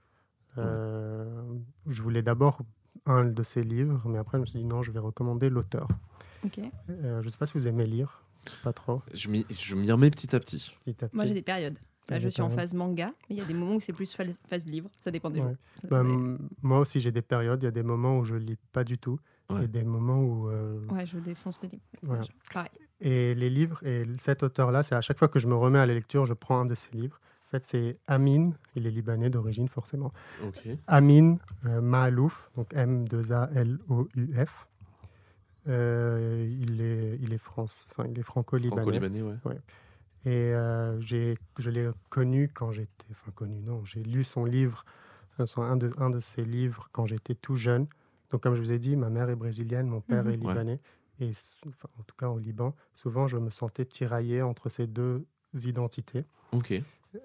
[0.59, 1.43] Euh,
[1.87, 2.61] Je voulais d'abord
[3.07, 5.89] un de ses livres, mais après je me suis dit non, je vais recommander l'auteur.
[6.45, 6.61] Ok.
[6.91, 8.23] Euh, je ne sais pas si vous aimez lire,
[8.63, 9.03] pas trop.
[9.15, 10.77] Je m'y remets petit à petit.
[10.85, 11.29] Petit à Moi, petit.
[11.29, 11.79] j'ai des périodes.
[12.11, 14.15] Là, je suis en phase manga, mais il y a des moments où c'est plus
[14.15, 14.89] phase livre.
[14.99, 15.47] Ça dépend des Ouais.
[15.49, 15.91] jours.
[15.91, 16.03] Bah,
[16.63, 17.63] moi aussi, j'ai des périodes.
[17.63, 19.21] Il y a des moments où je lis pas du tout
[19.51, 19.65] Ouais.
[19.65, 20.49] et des moments où.
[20.49, 21.83] euh, Ouais, je défonce les livres.
[22.03, 22.25] Voilà.
[22.53, 22.71] Pareil.
[23.01, 25.87] Et les livres, et cet auteur-là, c'est à chaque fois que je me remets à
[25.87, 27.21] la lecture, je prends un de ses livres.
[27.47, 30.11] En fait, c'est Amin, il est libanais d'origine forcément.
[30.87, 34.67] Amin euh, Maalouf, donc M-2-A-L-O-U-F.
[35.69, 38.83] Euh, il, est, il, est France, enfin, il est franco-libanais.
[38.83, 39.35] Franco-libanais, ouais.
[40.25, 42.89] Et euh, j'ai- je l'ai connu quand j'étais.
[43.11, 43.85] Enfin, connu, non.
[43.85, 44.85] J'ai lu son livre,
[45.41, 47.87] euh, son- un, de, un de ses livres quand j'étais tout jeune.
[48.31, 50.31] Donc, comme je vous ai dit, ma mère est brésilienne, mon père Mhm.
[50.31, 50.39] est Ouais.
[51.21, 51.31] Et
[51.67, 56.25] enfin, en tout cas, au Liban, souvent, je me sentais tiraillé entre ces deux identités.
[56.53, 56.73] Ok.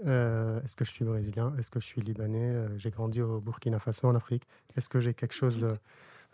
[0.06, 1.53] Euh, Est-ce que je suis brésilien?
[1.57, 2.52] Est-ce que je suis libanais?
[2.52, 4.48] Euh, J'ai grandi au Burkina Faso, en Afrique.
[4.76, 5.68] Est-ce que j'ai quelque chose.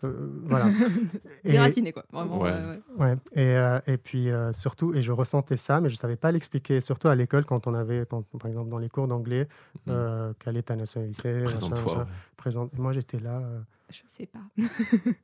[0.04, 0.66] Euh, voilà.
[1.44, 2.04] Et- Déraciné, quoi.
[2.12, 2.40] Vraiment.
[2.40, 2.50] Ouais.
[2.50, 3.06] ouais, ouais.
[3.06, 6.16] Ouais, et, euh, et puis euh, surtout, et je ressentais ça, mais je ne savais
[6.16, 9.48] pas l'expliquer, surtout à l'école quand on avait, quand, par exemple dans les cours d'anglais,
[9.86, 9.92] Mhm.
[9.94, 12.06] euh, quelle est ta nationalité Présente-toi.
[12.36, 12.76] présente.
[12.78, 13.60] Moi j'étais là, euh,
[13.90, 14.40] Je sais pas.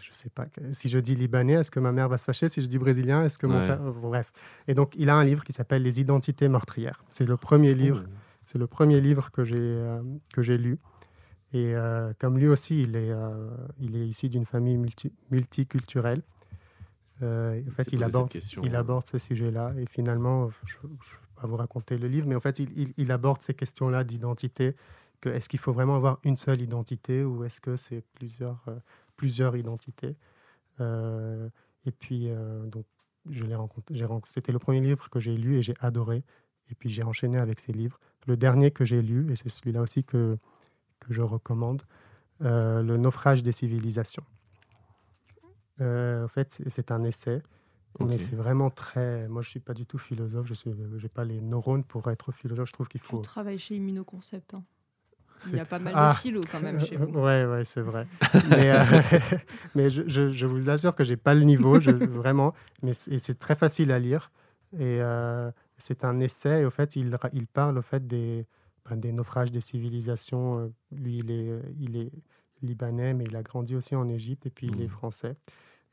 [0.00, 2.60] je sais pas, si je dis libanais, est-ce que ma mère va se fâcher Si
[2.62, 3.66] je dis brésilien, est-ce que mon Ouais.
[3.68, 3.80] père.
[3.80, 4.32] Bref.
[4.68, 7.04] Et donc il a un livre qui s'appelle Les identités meurtrières.
[7.10, 8.10] C'est le premier livre Oh.
[8.44, 10.00] c'est le premier livre que j'ai euh,
[10.32, 10.78] que j'ai lu.
[11.56, 13.48] Et euh, comme lui aussi, il est, euh,
[13.80, 16.22] il est issu d'une famille multi- multiculturelle.
[17.22, 19.72] Euh, en fait, il aborde, question, il aborde ce sujet-là.
[19.78, 20.96] Et finalement, je ne vais
[21.40, 24.76] pas vous raconter le livre, mais en fait, il, il- il aborde ces questions-là d'identité.
[25.22, 28.62] Que est-ce qu'il faut vraiment avoir une seule identité ou est-ce que c'est plusieurs,
[29.16, 30.14] plusieurs identités
[30.78, 32.28] Et puis,
[32.66, 32.84] donc,
[33.30, 33.94] je l'ai rencontré.
[33.94, 36.22] j'ai rencontré- C'était le premier livre que j'ai lu et j'ai adoré.
[36.70, 37.98] Et puis, j'ai enchaîné avec ces livres.
[38.26, 40.36] Le dernier que j'ai lu, et c'est celui-là aussi que,
[41.06, 41.82] que je recommande,
[42.42, 44.24] euh, Le naufrage des civilisations.
[45.80, 47.42] Euh, en fait, c'est- un essai,
[48.00, 49.28] mais c'est vraiment très.
[49.28, 50.46] Moi, je suis pas du tout philosophe.
[50.46, 52.68] Je suis, j'ai pas les neurones pour être philosophe.
[52.68, 53.18] Je trouve qu'il On faut.
[53.20, 54.54] travaille chez Immunoconcept.
[54.54, 54.62] hein.
[55.48, 56.14] Il y a pas mal Ah.
[56.14, 57.04] de philo quand même chez vous.
[57.18, 58.06] Ouais, ouais, c'est vrai.
[58.50, 58.84] mais euh,
[59.74, 62.54] mais je, je- je vous assure que j'ai pas le niveau, je- vraiment.
[62.82, 64.30] Mais c'est et c'est très facile à lire.
[64.78, 66.62] Et euh, c'est un essai.
[66.62, 68.46] Et au fait, il, il parle au fait des,
[68.94, 70.60] des naufrages des civilisations.
[70.60, 72.12] Euh, Lui, il est, euh, il est
[72.62, 74.46] libanais, mais il a grandi aussi en Égypte.
[74.46, 74.88] Et puis, il est Mhm.
[74.90, 75.36] français.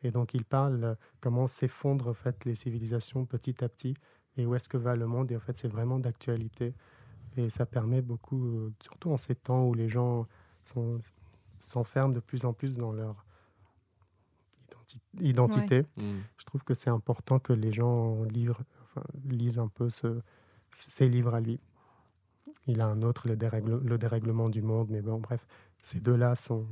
[0.04, 3.96] Et donc, il parle euh, comment s'effondrent en fait les civilisations petit à petit
[4.38, 5.32] et où est-ce que va le monde.
[5.32, 6.74] Et en fait, c'est vraiment d'actualité.
[7.38, 10.28] Et ça permet beaucoup, surtout en ces temps où les gens
[10.66, 11.00] sont-
[11.58, 13.26] s'enferment de plus en plus dans leur
[14.70, 15.82] identi- identité.
[15.98, 16.20] Mm.
[16.38, 20.22] Je trouve que c'est important que les gens livrent, enfin, lisent un peu ce,
[20.72, 21.60] ces livres à lui.
[22.68, 25.46] Il a un autre, le, dérègle- le dérèglement du monde, mais bon, bref,
[25.82, 26.66] ces deux-là sont...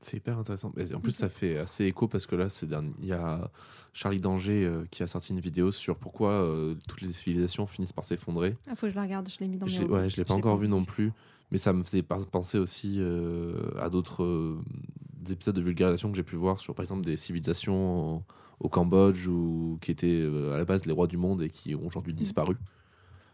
[0.00, 0.72] C'est hyper intéressant.
[0.76, 3.50] Mais en plus, ça fait assez écho parce que là, c'est dernier- il y a
[3.92, 7.92] Charlie Danger euh, qui a sorti une vidéo sur pourquoi euh, toutes les civilisations finissent
[7.92, 8.56] par s'effondrer.
[8.70, 10.24] Ah, faut que je la regarde, je l'ai mis dans Je mes ouais, je l'ai
[10.24, 11.10] pas encore vu non plus,
[11.50, 14.60] mais ça me faisait penser aussi euh, à d'autres euh,
[15.30, 18.22] épisodes de vulgarisation que j'ai pu voir sur, par exemple, des civilisations au,
[18.60, 21.74] au Cambodge ou qui étaient euh, à la base les rois du monde et qui
[21.74, 22.54] ont aujourd'hui disparu.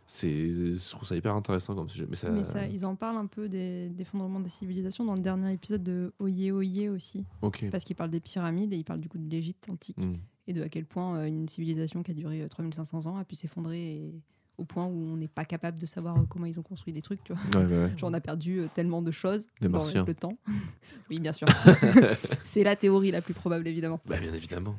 [0.06, 2.06] C'est, je trouve ça hyper intéressant comme sujet.
[2.08, 5.20] Mais ça, Mais ça, ils en parlent un peu des d'effondrement des civilisations dans le
[5.22, 7.24] dernier épisode de Oye Oye aussi.
[7.70, 10.14] Parce qu'ils parlent des pyramides et ils parlent du coup de l'Égypte antique Mm.
[10.48, 13.24] et de à quel point euh, une civilisation qui a duré euh, 3500 ans a
[13.24, 14.14] pu s'effondrer et-
[14.56, 17.02] au point où on n'est pas capable de savoir euh, comment ils ont construit des
[17.02, 17.24] trucs.
[17.24, 17.60] Tu vois.
[17.60, 17.92] Ouais, ouais, ouais.
[17.96, 20.04] Genre, on a perdu euh, tellement de choses Des dans Martiens.
[20.06, 20.36] le temps.
[21.10, 21.48] oui, bien sûr.
[22.44, 24.00] C'est la théorie la plus probable, évidemment.
[24.06, 24.76] Bah, bien évidemment.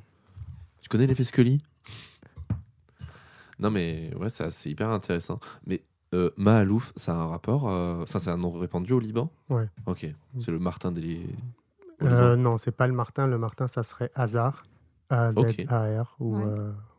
[0.81, 1.57] Tu connais l'effet Scully
[3.60, 5.40] Non, mais ouais, ça, c'est hyper intéressant.
[5.65, 5.82] Mais
[6.14, 9.30] euh, Mahalouf, ça a un rapport euh, Enfin, c'est un nom répandu au Liban?
[9.49, 9.68] Ouais.
[9.86, 10.06] Ok.
[10.40, 11.26] C'est le Martin des.
[12.03, 13.27] Euh, non, c'est pas le Martin.
[13.27, 14.64] Le Martin, ça serait Hazard,
[15.10, 16.44] A-Z-A-R, ou, Ouais.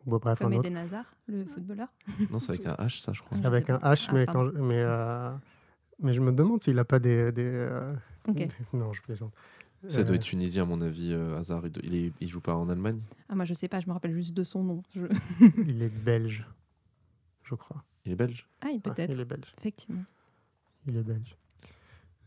[0.06, 0.66] ou bref, Comme un autre.
[0.66, 1.88] Eden Hazard, le footballeur.
[2.30, 3.36] Non, c'est avec un H, ça, je crois.
[3.36, 4.50] C'est avec un H, Ah, mais, pardon.
[4.50, 5.30] quand je- mais, euh,
[6.02, 7.30] mais je me demande s'il n'a pas des...
[7.38, 7.94] euh,
[8.28, 9.32] des- Non, je plaisante.
[9.88, 11.62] Ça Euh, doit être tunisien, à mon avis, euh, Hazard.
[11.82, 13.00] Il, est- il joue pas en Allemagne?
[13.28, 14.82] Ah, moi, je sais pas, je me rappelle juste de son nom.
[14.94, 15.06] Je-
[15.66, 16.46] Il est belge,
[17.44, 17.84] je crois.
[18.04, 18.48] Il est belge?
[18.60, 19.12] Ah, il peut-être.
[19.12, 19.52] il est belge.
[19.58, 20.04] Effectivement.
[20.86, 21.36] Il est belge.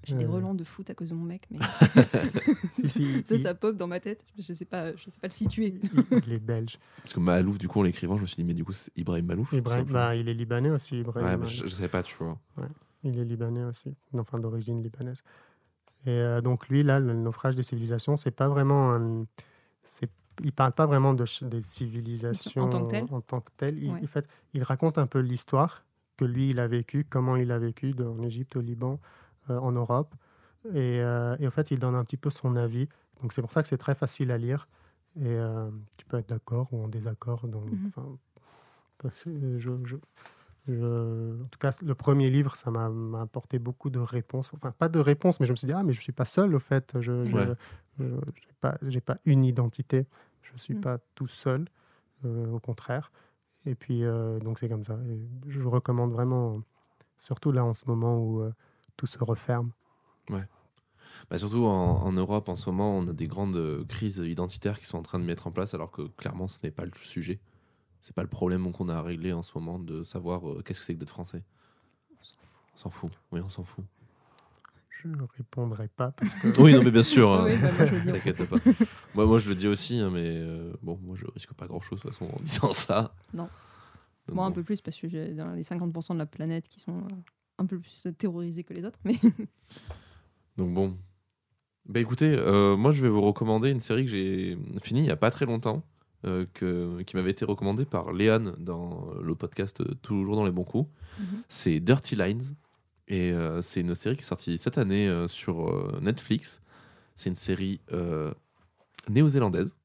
[0.06, 0.30] J'ai des Euh.
[0.30, 1.60] relents de foot à cause de mon mec, mais
[2.74, 4.24] Si, si, ça, il, ça pop dans ma tête.
[4.38, 5.78] Je sais pas, je sais pas le situer.
[6.26, 6.80] il- est belge.
[6.98, 8.92] Parce que Mahalouf, du coup, en l'écrivant, je me suis dit, mais du coup, c'est
[8.98, 11.26] Ibrahim Malouf Ibrahim, bah, il est libanais aussi, Ibrahim.
[11.28, 12.40] Ouais, mais je, je savais pas, tu vois.
[13.04, 15.22] Il est libanais aussi, enfin d'origine libanaise.
[16.06, 19.26] Et euh, donc lui, là, le naufrage des civilisations, c'est pas vraiment un...
[20.42, 23.78] Il parle pas vraiment de des civilisations En tant que telles en tant que telles.
[23.84, 24.04] Il, Ouais.
[24.04, 25.84] en fait, il raconte un peu l'histoire
[26.16, 29.00] que lui, il a vécu, comment il a vécu de- en Égypte, au Liban,
[29.50, 30.16] euh, en Europe.
[30.74, 32.88] Et, euh, et en fait, il donne un petit peu son avis.
[33.22, 34.68] Donc c'est pour ça que c'est très facile à lire.
[35.18, 37.46] Et euh, tu peux être d'accord ou en désaccord.
[37.48, 37.92] Donc, Mhm.
[39.86, 39.96] je-
[40.70, 44.52] je- en tout cas, le premier livre, ça m'a apporté beaucoup de réponses.
[44.54, 46.26] Enfin, pas de réponses, mais je me suis dit, ah, mais je ne suis pas
[46.26, 46.94] seul, au fait.
[47.02, 47.56] Je n'ai Ouais.
[48.62, 48.78] pas,
[49.26, 50.06] une identité.
[50.42, 50.82] Je ne suis Mm.
[50.82, 51.68] pas tout seul,
[52.26, 53.12] euh, au contraire.
[53.66, 54.98] Et puis, euh, donc, c'est comme ça.
[55.10, 56.62] Et je recommande vraiment,
[57.18, 58.54] surtout là, en ce moment où euh,
[58.98, 59.72] tout se referme.
[61.30, 64.86] Bah, surtout en, en Europe, en ce moment, on a des grandes crises identitaires qui
[64.86, 67.40] sont en train de mettre en place, alors que clairement, ce n'est pas le sujet.
[68.02, 70.80] C'est pas le problème qu'on a à régler en ce moment de savoir euh, qu'est-ce
[70.80, 71.44] que c'est que d'être français.
[72.76, 73.12] On s'en fout.
[73.32, 73.84] Oui, on s'en fout.
[74.90, 77.34] Je ne répondrai pas parce que Oui, non, mais bien sûr.
[77.34, 77.46] hein.
[77.46, 78.12] Oui, bah, moi, je le dis.
[78.12, 78.58] T'inquiète pas.
[79.16, 82.00] moi, moi, je le dis aussi, hein, mais euh, bon, moi, je risque pas grand-chose
[82.00, 83.14] de toute façon en disant ça.
[83.34, 83.50] Non.
[84.28, 84.56] Donc, Moi, un bon.
[84.56, 87.16] peu plus, parce que j'ai dans les 50% de la planète qui sont euh,
[87.58, 89.00] un peu plus terrorisés que les autres.
[89.04, 89.16] Mais
[90.58, 90.98] Donc bon.
[91.86, 95.12] Bah écoutez, euh, moi je vais vous recommander une série que j'ai finie il y
[95.12, 95.82] a pas très longtemps,
[96.26, 100.52] euh, que, qui m'avait été recommandée par Léane dans le podcast euh, Toujours dans les
[100.52, 100.90] bons coups.
[101.20, 101.26] Mhm.
[101.50, 102.56] C'est Dirty Lines.
[103.08, 106.62] Et euh, c'est une série qui est sortie cette année euh, sur Netflix.
[107.16, 107.82] C'est une série
[109.10, 109.76] néo-zélandaise.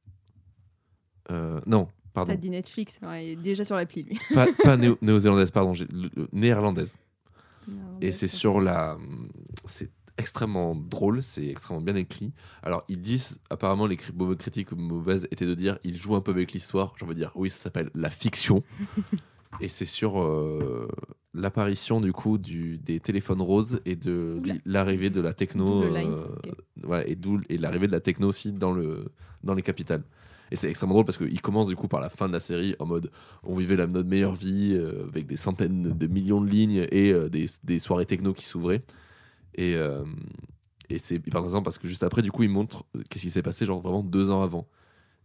[1.31, 2.35] Non, t'as pardon.
[2.35, 4.19] dit Netflix, ouais, il est déjà sur l'appli, lui.
[4.35, 5.73] Pas, pas néo- néo-zélandaise, pardon,
[6.33, 6.95] néerlandaise.
[8.01, 8.99] Et c'est sur la.
[9.67, 12.33] C'est extrêmement drôle, c'est extrêmement bien écrit.
[12.63, 16.53] Alors, ils disent, apparemment, les critiques mauvaises étaient de dire ils jouent un peu avec
[16.53, 16.95] l'histoire.
[16.97, 18.63] J'en veux dire, oui, ça s'appelle la fiction.
[19.61, 20.89] et c'est sur euh,
[21.35, 25.85] l'apparition, du coup, du, des téléphones roses et de l'arrivée de la techno.
[25.89, 26.15] Lines,
[26.87, 27.17] euh, ouais,
[27.49, 29.07] et l'arrivée de la techno aussi dans, le,
[29.43, 30.05] dans les capitales.
[30.51, 32.77] Et c'est extrêmement drôle parce qu'il commence du coup par la fin de la série
[32.79, 33.11] en mode
[33.43, 37.13] on vivait la, notre meilleure vie euh, avec des centaines de millions de lignes et
[37.13, 38.81] euh, des, des soirées techno qui s'ouvraient.
[39.55, 40.05] Et, euh,
[40.89, 43.31] et c'est hyper intéressant parce que juste après, du coup, il montre euh, qu'est-ce qui
[43.31, 44.67] s'est passé genre vraiment deux ans avant.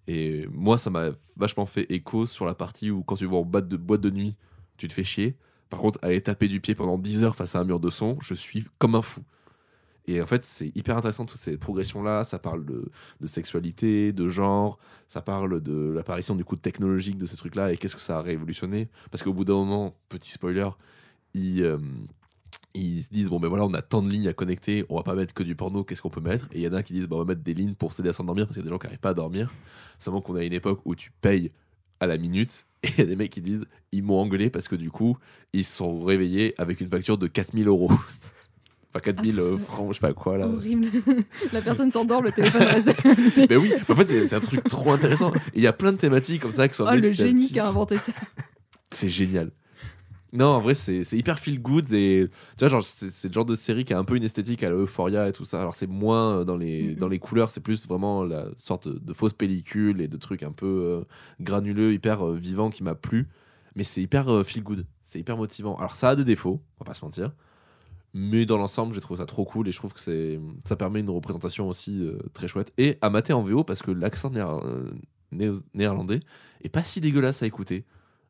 [0.08, 3.46] Et moi, ça m'a vachement fait écho sur la partie où quand tu vas en
[3.46, 4.38] boîte de, boîte de nuit,
[4.78, 5.38] tu te fais chier.
[5.70, 8.18] Par contre, aller taper du pied pendant 10 heures face à un mur de son,
[8.22, 9.22] je suis comme un fou.
[10.08, 12.24] Et en fait, c'est hyper intéressant toutes ces progressions-là.
[12.24, 17.38] Ça parle de, sexualité, de genre, ça parle de l'apparition du coup technologique de ces
[17.38, 18.90] trucs-là et qu'est-ce que ça a révolutionné.
[19.12, 20.70] Parce qu'au bout d'un moment, petit spoiler,
[21.36, 21.78] ils, euh,
[22.74, 25.04] ils se disent bon ben voilà, on a tant de lignes à connecter, on va
[25.04, 26.46] pas mettre que du porno, qu'est-ce qu'on peut mettre?
[26.52, 28.10] Et il y en a qui disent bah, on va mettre des lignes pour s'aider
[28.10, 29.52] à s'endormir parce qu'il y a des gens qui n'arrivent pas à dormir.
[29.98, 31.52] Seulement qu'on a une époque où tu payes
[32.00, 34.68] à la minute et il y a des mecs qui disent ils m'ont engueulé parce
[34.68, 35.18] que du coup
[35.54, 37.91] ils se sont réveillés avec une facture de 4000 euros.
[38.91, 40.48] Enfin 4000 euh, francs, je sais pas quoi là.
[40.48, 40.88] Horrible.
[41.54, 42.91] La personne s'endort, le téléphone reste.
[43.48, 45.32] Mais oui, en fait c'est un truc trop intéressant.
[45.54, 47.68] Il y a plein de thématiques comme ça qui sont Oh, le génie qui a
[47.68, 48.14] inventé ça.
[48.91, 49.52] C'est génial.
[50.32, 51.92] Non, en vrai, c'est hyper feel good.
[51.92, 54.62] Et tu vois, genre, c'est le genre de série qui a un peu une esthétique
[54.62, 55.60] à la Euphoria et tout ça.
[55.60, 59.14] Alors, c'est moins euh, dans les, dans les couleurs, c'est plus vraiment la sorte de
[59.14, 61.02] fausse pellicule et de trucs un peu euh,
[61.42, 63.28] granuleux, hyper euh, vivants qui m'a plu.
[63.76, 64.86] Mais c'est hyper euh, feel good.
[65.04, 65.76] C'est hyper motivant.
[65.78, 67.32] Alors, ça a des défauts, on va pas se mentir.
[68.14, 70.00] Mais dans l'ensemble, j'ai trouvé ça trop cool et je trouve que
[70.66, 72.74] ça permet une représentation aussi très chouette.
[72.78, 74.32] Et à mater en VO parce que l'accent
[75.32, 76.20] néer- néerlandais
[76.64, 77.86] est pas si dégueulasse à écouter.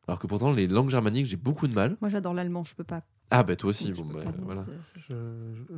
[0.08, 1.96] Alors que pourtant, les langues germaniques, j'ai beaucoup de mal.
[2.00, 3.02] Moi, j'adore l'allemand, je peux pas.
[3.30, 3.92] Ah, bah toi aussi.
[3.92, 4.64] Bon, bah, pas, voilà.
[4.96, 5.14] Je,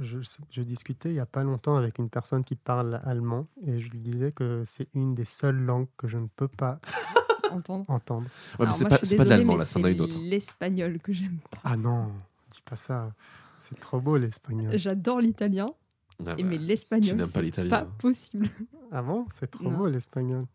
[0.00, 3.46] je- je- je discutais il n'y a pas longtemps avec une personne qui parle allemand
[3.66, 6.80] et je lui disais que c'est une des seules langues que je ne peux pas
[7.52, 7.84] Entendre.
[7.88, 8.22] entendre.
[8.22, 8.30] Ouais,
[8.60, 9.66] mais Alors, c'est pas, pas de l'allemand, là.
[9.66, 11.58] C'est l'espagnol que j'aime pas.
[11.64, 12.12] Ah non,
[12.50, 13.12] dis pas ça.
[13.58, 14.76] C'est trop beau l'espagnol.
[14.78, 15.74] J'adore l'italien,
[16.20, 18.48] Ah, bah, mais qui l'espagnol, pas c'est l'italien pas possible.
[18.90, 19.76] Ah bon C'est trop Non.
[19.76, 20.46] beau l'espagnol.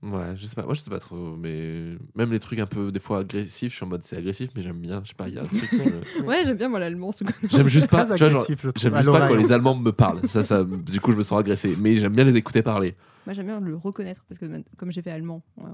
[0.00, 0.62] Ouais, je sais pas.
[0.64, 1.34] Moi, je sais pas trop.
[1.36, 4.50] Mais même les trucs un peu, des fois, agressifs, je suis en mode c'est agressif,
[4.54, 5.00] mais j'aime bien.
[5.02, 5.68] Je sais pas, il y a un truc.
[5.74, 7.10] euh, Ouais, j'aime bien moi l'allemand.
[7.50, 8.04] J'aime juste pas.
[8.14, 8.46] Tu vois,
[8.76, 10.26] J'aime juste pas quand les Allemands me parlent.
[10.28, 11.74] Ça, ça, du coup, je me sens agressé.
[11.80, 12.94] Mais j'aime bien les écouter parler.
[13.26, 14.46] Moi, j'aime bien le reconnaître parce que
[14.76, 15.64] comme j'ai fait allemand euh,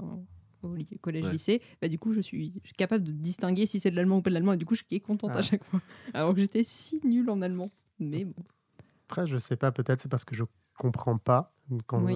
[0.63, 1.61] au li- Ouais.
[1.81, 4.21] bah, du coup, je suis, je suis capable de distinguer si c'est de l'allemand ou
[4.23, 4.53] pas de l'allemand.
[4.53, 5.39] Et du coup, je suis contente Ah.
[5.39, 5.79] à chaque fois.
[6.15, 7.69] Alors que j'étais si nulle en allemand.
[7.99, 8.33] Mais bon.
[9.07, 10.43] Après, je sais pas, peut-être c'est parce que je
[10.77, 11.51] comprends pas.
[11.87, 12.15] Quand Oui.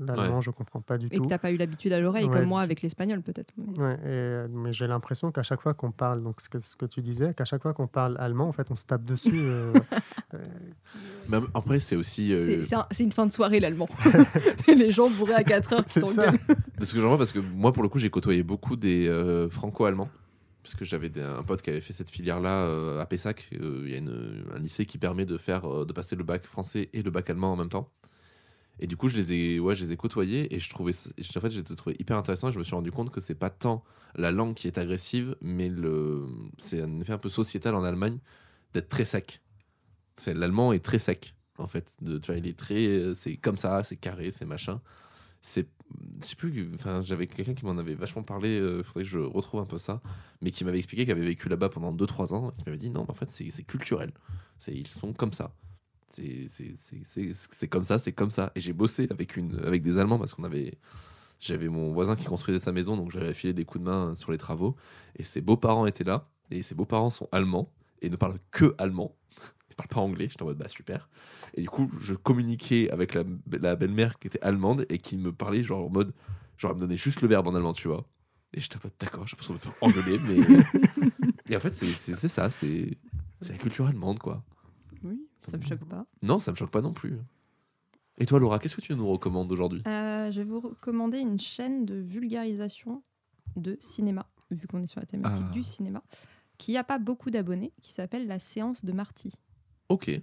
[0.00, 1.22] L'allemand, je comprends pas du Et tout.
[1.22, 3.50] que t'as pas eu l'habitude à l'oreille, Ouais, comme moi avec l'espagnol, peut-être.
[3.56, 6.58] Mais- Ouais, et, euh, mais j'ai l'impression qu'à chaque fois qu'on parle, donc ce que,
[6.58, 9.04] ce que tu disais, qu'à chaque fois qu'on parle allemand, en fait, on se tape
[9.06, 9.30] dessus.
[9.34, 9.72] euh,
[10.34, 10.38] euh,
[11.30, 12.34] Même après, c'est aussi.
[12.34, 13.88] euh, C'est- C'est un- c'est une fin de soirée, l'allemand.
[14.68, 16.38] les gens bourrés à 4 heures qui C'est s'engueulent.
[16.78, 19.08] De ce que j'en vois, parce que moi, pour le coup, j'ai côtoyé beaucoup des
[19.08, 20.10] euh, franco-allemands.
[20.62, 23.48] Parce que j'avais un pote qui avait fait cette filière-là euh, à Pessac.
[23.54, 26.46] Euh, Il y a un lycée qui permet de, faire, euh, de passer le bac
[26.46, 27.90] français et le bac allemand en même temps.
[28.78, 31.40] Et du coup, je les ai, ouais, je les ai côtoyés et je trouvais, en
[31.40, 32.48] fait, j'ai trouvé hyper intéressant.
[32.48, 33.84] Et je me suis rendu compte que c'est pas tant
[34.14, 36.26] la langue qui est agressive, mais le,
[36.58, 38.18] c'est un effet un peu sociétal en Allemagne
[38.72, 39.40] d'être très sec.
[40.26, 41.94] L'allemand est très sec, en fait.
[42.00, 44.80] De, tu vois, il est très, c'est comme ça, c'est carré, c'est machin.
[45.40, 45.68] C'est,
[46.36, 48.56] plus, enfin, j'avais quelqu'un qui m'en avait vachement parlé.
[48.56, 50.00] Il faudrait que je retrouve un peu ça,
[50.40, 52.50] mais qui m'avait expliqué qu'il avait vécu là-bas pendant 2-3 ans.
[52.58, 54.12] Qui m'avait dit non, mais en fait, c'est culturel.
[54.68, 55.54] Ils sont comme ça.
[56.10, 58.52] C'est comme ça, c'est comme ça.
[58.54, 60.78] Et j'ai bossé avec une, avec des Allemands parce qu'on avait,
[61.40, 64.30] j'avais mon voisin qui construisait sa maison, donc j'avais filé des coups de main sur
[64.30, 64.76] les travaux.
[65.16, 66.24] Et ses beaux-parents étaient là.
[66.50, 69.16] Et ses beaux-parents sont allemands et ne parlent que allemand.
[69.72, 70.28] Ils parlent pas anglais.
[70.30, 71.08] J'étais en mode bah super.
[71.54, 73.24] Et du coup, je communiquais avec la,
[73.60, 76.12] la belle-mère qui était allemande et qui me parlait genre en mode,
[76.58, 78.06] genre elle me donnait juste le verbe en allemand, tu vois.
[78.54, 81.20] Et j'étais en mode d'accord, j'ai l'impression de me faire engueuler, mais.
[81.48, 81.86] et en fait, c'est,
[82.28, 82.98] ça, c'est,
[83.40, 84.44] c'est la culture allemande, quoi.
[85.02, 86.06] Oui, ça me choque pas.
[86.22, 87.18] Non, ça me choque pas non plus.
[88.18, 89.82] Et toi, Laura, qu'est-ce que tu nous recommandes aujourd'hui?
[89.86, 93.02] Euh, je vais vous recommander une chaîne de vulgarisation
[93.56, 95.52] de cinéma, vu qu'on est sur la thématique Ah.
[95.52, 96.02] du cinéma,
[96.58, 99.32] qui n'a pas beaucoup d'abonnés, qui s'appelle La Séance de Marty.
[99.92, 100.20] Ok.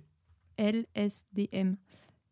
[0.58, 1.76] LSDM.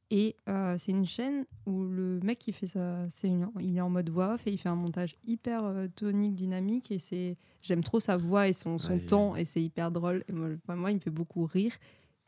[0.09, 3.89] Et euh, c'est une chaîne où le mec qui fait ça, c'est il est en
[3.89, 6.91] mode voix off et il fait un montage hyper euh, tonique, dynamique.
[6.91, 9.05] Et c'est, j'aime trop sa voix et son, son Ouais.
[9.05, 10.23] temps et c'est hyper drôle.
[10.29, 11.73] Et moi, il me fait beaucoup rire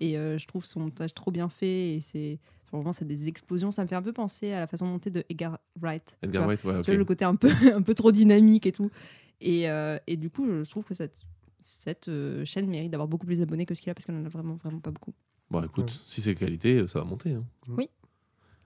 [0.01, 1.95] et euh, je trouve son montage trop bien fait.
[1.95, 2.39] Et c'est,
[2.71, 3.71] vraiment, c'est des explosions.
[3.71, 6.17] Ça me fait un peu penser à la façon de monter de Edgar Wright.
[6.21, 6.47] Edgar.
[6.47, 6.81] Wright, ouais.
[6.81, 8.91] Tu vois, le côté un peu, un peu trop dynamique et tout.
[9.39, 9.67] Et,
[10.05, 11.21] et du coup, je trouve que cette,
[11.59, 14.25] cette euh, chaîne mérite d'avoir beaucoup plus d'abonnés que ce qu'il a parce qu'elle en
[14.25, 15.13] a vraiment, vraiment pas beaucoup.
[15.51, 15.97] Bon, écoute, Ouais.
[16.05, 17.33] si c'est qualité, ça va monter.
[17.33, 17.43] hein.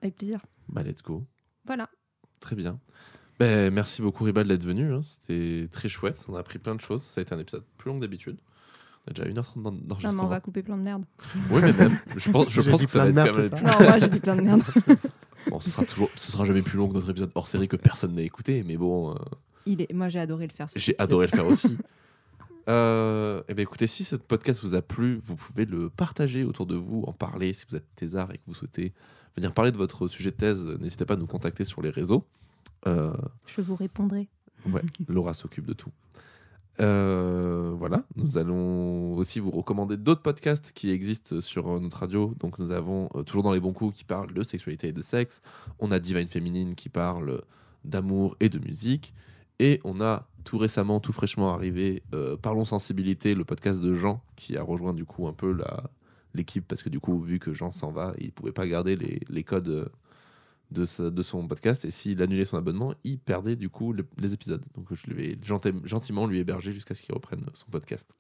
[0.01, 0.39] Avec plaisir.
[0.69, 1.25] Bah, let's go.
[1.65, 1.89] Voilà.
[2.39, 2.79] Très bien.
[3.39, 4.93] Ben, merci beaucoup, Ribal, d'être venu.
[4.93, 5.01] hein.
[5.01, 6.25] C'était très chouette.
[6.27, 7.01] On a appris plein de choses.
[7.03, 8.37] Ça a été un épisode plus long que d'habitude.
[9.07, 10.27] On a déjà 1h30 d'en- Non, mais on d'enregistrement.
[10.27, 11.05] va couper plein de merde.
[11.51, 11.97] Oui, mais même.
[12.17, 13.49] Je pense, je pense que ça va être de quand même.
[13.49, 14.63] merde, plus- Non, moi j'ai dit plein de merde.
[15.49, 17.75] Bon, ce sera toujours, ce sera jamais plus long que notre épisode hors série que
[17.75, 19.15] personne n'a écouté, mais bon, euh,
[19.65, 19.91] Il est...
[19.91, 20.67] Moi j'ai adoré le faire.
[20.73, 21.77] j'ai adoré le faire aussi.
[22.69, 26.65] Euh, eh ben écoutez, si ce podcast vous a plu, vous pouvez le partager autour
[26.65, 27.53] de vous, en parler.
[27.53, 28.93] Si vous êtes thésard et que vous souhaitez
[29.35, 32.25] venir parler de votre sujet de thèse, n'hésitez pas à nous contacter sur les réseaux.
[32.87, 33.13] Euh,
[33.47, 34.29] Je vous répondrai.
[34.69, 35.91] ouais, Laura s'occupe de tout.
[36.81, 42.33] Euh, voilà, nous allons aussi vous recommander d'autres podcasts qui existent sur euh, notre radio.
[42.39, 45.03] Donc nous avons euh, toujours dans les bons coups qui parlent de sexualité et de
[45.03, 45.41] sexe.
[45.79, 47.41] On a Divine Féminine qui parle
[47.85, 49.13] d'amour et de musique.
[49.65, 54.21] Et on a tout récemment, tout fraîchement arrivé, euh, Parlons Sensibilité, le podcast de Jean,
[54.35, 55.89] qui a rejoint du coup un peu la-
[56.33, 59.21] l'équipe, parce que du coup, vu que Jean s'en va, il pouvait pas garder les,
[59.29, 59.89] les codes
[60.71, 64.05] de, sa- de son podcast, et s'il annulait son abonnement, il perdait du coup le-
[64.19, 64.65] les épisodes.
[64.75, 65.39] Donc je lui ai
[65.85, 68.13] gentiment lui héberger jusqu'à ce qu'il reprenne son podcast.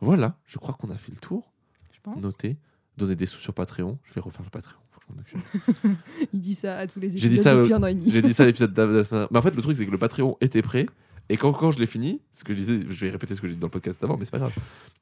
[0.00, 1.52] Voilà, je crois qu'on a fait le tour.
[1.92, 2.22] Je pense.
[2.22, 2.56] Notez,
[2.96, 3.98] des sous sur Patreon.
[4.04, 4.80] Je vais refaire le Patreon.
[5.18, 5.40] Occupe.
[6.32, 7.94] Il dit ça à tous les J'ai épisodes dit ça, depuis euh, un an et
[7.94, 8.10] demi.
[8.10, 9.26] J'ai dit ça à l'épisode semaine.
[9.30, 10.86] Mais en fait, le truc, c'est que le Patreon était prêt.
[11.28, 13.46] Et quand, quand je l'ai fini, ce que je disais, je vais répéter ce que
[13.46, 14.54] j'ai dit dans le podcast d'avant, mais c'est pas grave.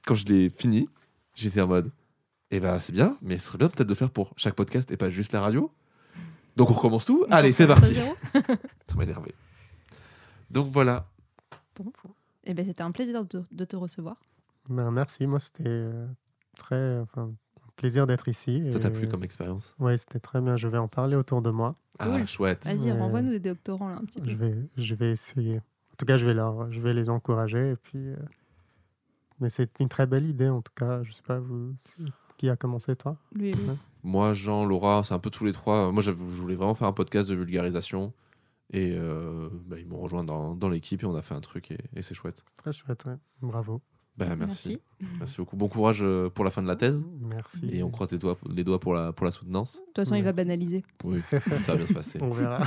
[0.06, 0.88] Quand je l'ai fini,
[1.34, 1.90] j'étais en mode,
[2.50, 4.96] eh ben c'est bien, mais ce serait bien peut-être de faire pour chaque podcast et
[4.96, 5.72] pas juste la radio.
[6.56, 7.24] Donc on recommence tout.
[7.30, 7.94] Allez, c'est parti.
[8.34, 9.32] Ça m'a énervé.
[10.50, 11.08] Donc voilà.
[11.76, 11.92] Bon.
[12.44, 14.16] Eh ben, c'était un plaisir de, de te recevoir.
[14.68, 16.06] Ben, merci, moi c'était euh,
[16.56, 17.32] très enfin,
[17.80, 18.62] plaisir d'être ici.
[18.70, 20.54] Ça t'a plu comme expérience Ouais, c'était très bien.
[20.56, 21.76] Je vais en parler autour de moi.
[21.98, 22.66] Ah, chouette.
[22.66, 24.28] Vas-y, renvoie-nous des doctorants là un petit peu.
[24.28, 25.56] Je vais, je vais essayer.
[25.56, 27.70] En tout cas, je vais, leur, je vais les encourager.
[27.70, 28.16] Et puis, euh,
[29.40, 31.02] Mais c'est une très belle idée, en tout cas.
[31.02, 31.74] Je sais pas, vous,
[32.36, 33.16] qui a commencé, toi?
[33.32, 33.54] Lui.
[34.02, 35.90] Moi, Jean, Laura, c'est un peu tous les trois.
[35.90, 38.12] Moi, je voulais vraiment faire un podcast de vulgarisation.
[38.72, 41.72] Et euh, bah, ils m'ont rejoint dans, dans l'équipe et on a fait un truc
[41.72, 42.44] et, et c'est chouette.
[42.46, 43.16] C'est très chouette, ouais.
[43.42, 43.80] Bravo.
[44.20, 44.78] Bah, merci.
[45.18, 45.38] merci.
[45.38, 45.56] beaucoup.
[45.56, 47.02] Bon courage euh, pour la fin de la thèse.
[47.22, 47.60] Merci.
[47.72, 49.76] Et on croise les doigts, les doigts pour, la, pour la soutenance.
[49.76, 50.84] De toute façon, il va banaliser.
[51.04, 51.38] Oui, ça
[51.72, 52.18] va bien se passer.
[52.22, 52.60] On verra.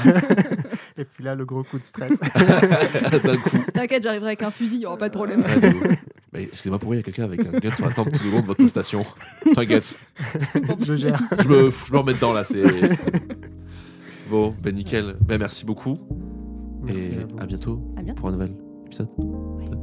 [0.98, 2.18] et puis là, le gros coup de stress.
[3.74, 5.44] T'inquiète, j'arriverai avec un fusil, il n'y aura pas de problème.
[6.34, 8.32] Mais excusez-moi, pourquoi il y a quelqu'un avec un gun sur la tempe tout au
[8.32, 9.06] long de votre prestation
[9.56, 9.96] T'inquiète,
[10.82, 11.22] je gère.
[11.40, 12.44] je me, je me remets dedans là.
[12.44, 12.64] C'est
[14.28, 15.16] bon, ben nickel.
[15.22, 16.00] Ben merci beaucoup
[16.82, 17.40] Merci et à vous.
[17.40, 18.20] à bientôt À bientôt.
[18.20, 18.56] pour un nouvel
[18.88, 19.10] épisode.
[19.20, 19.83] Oui.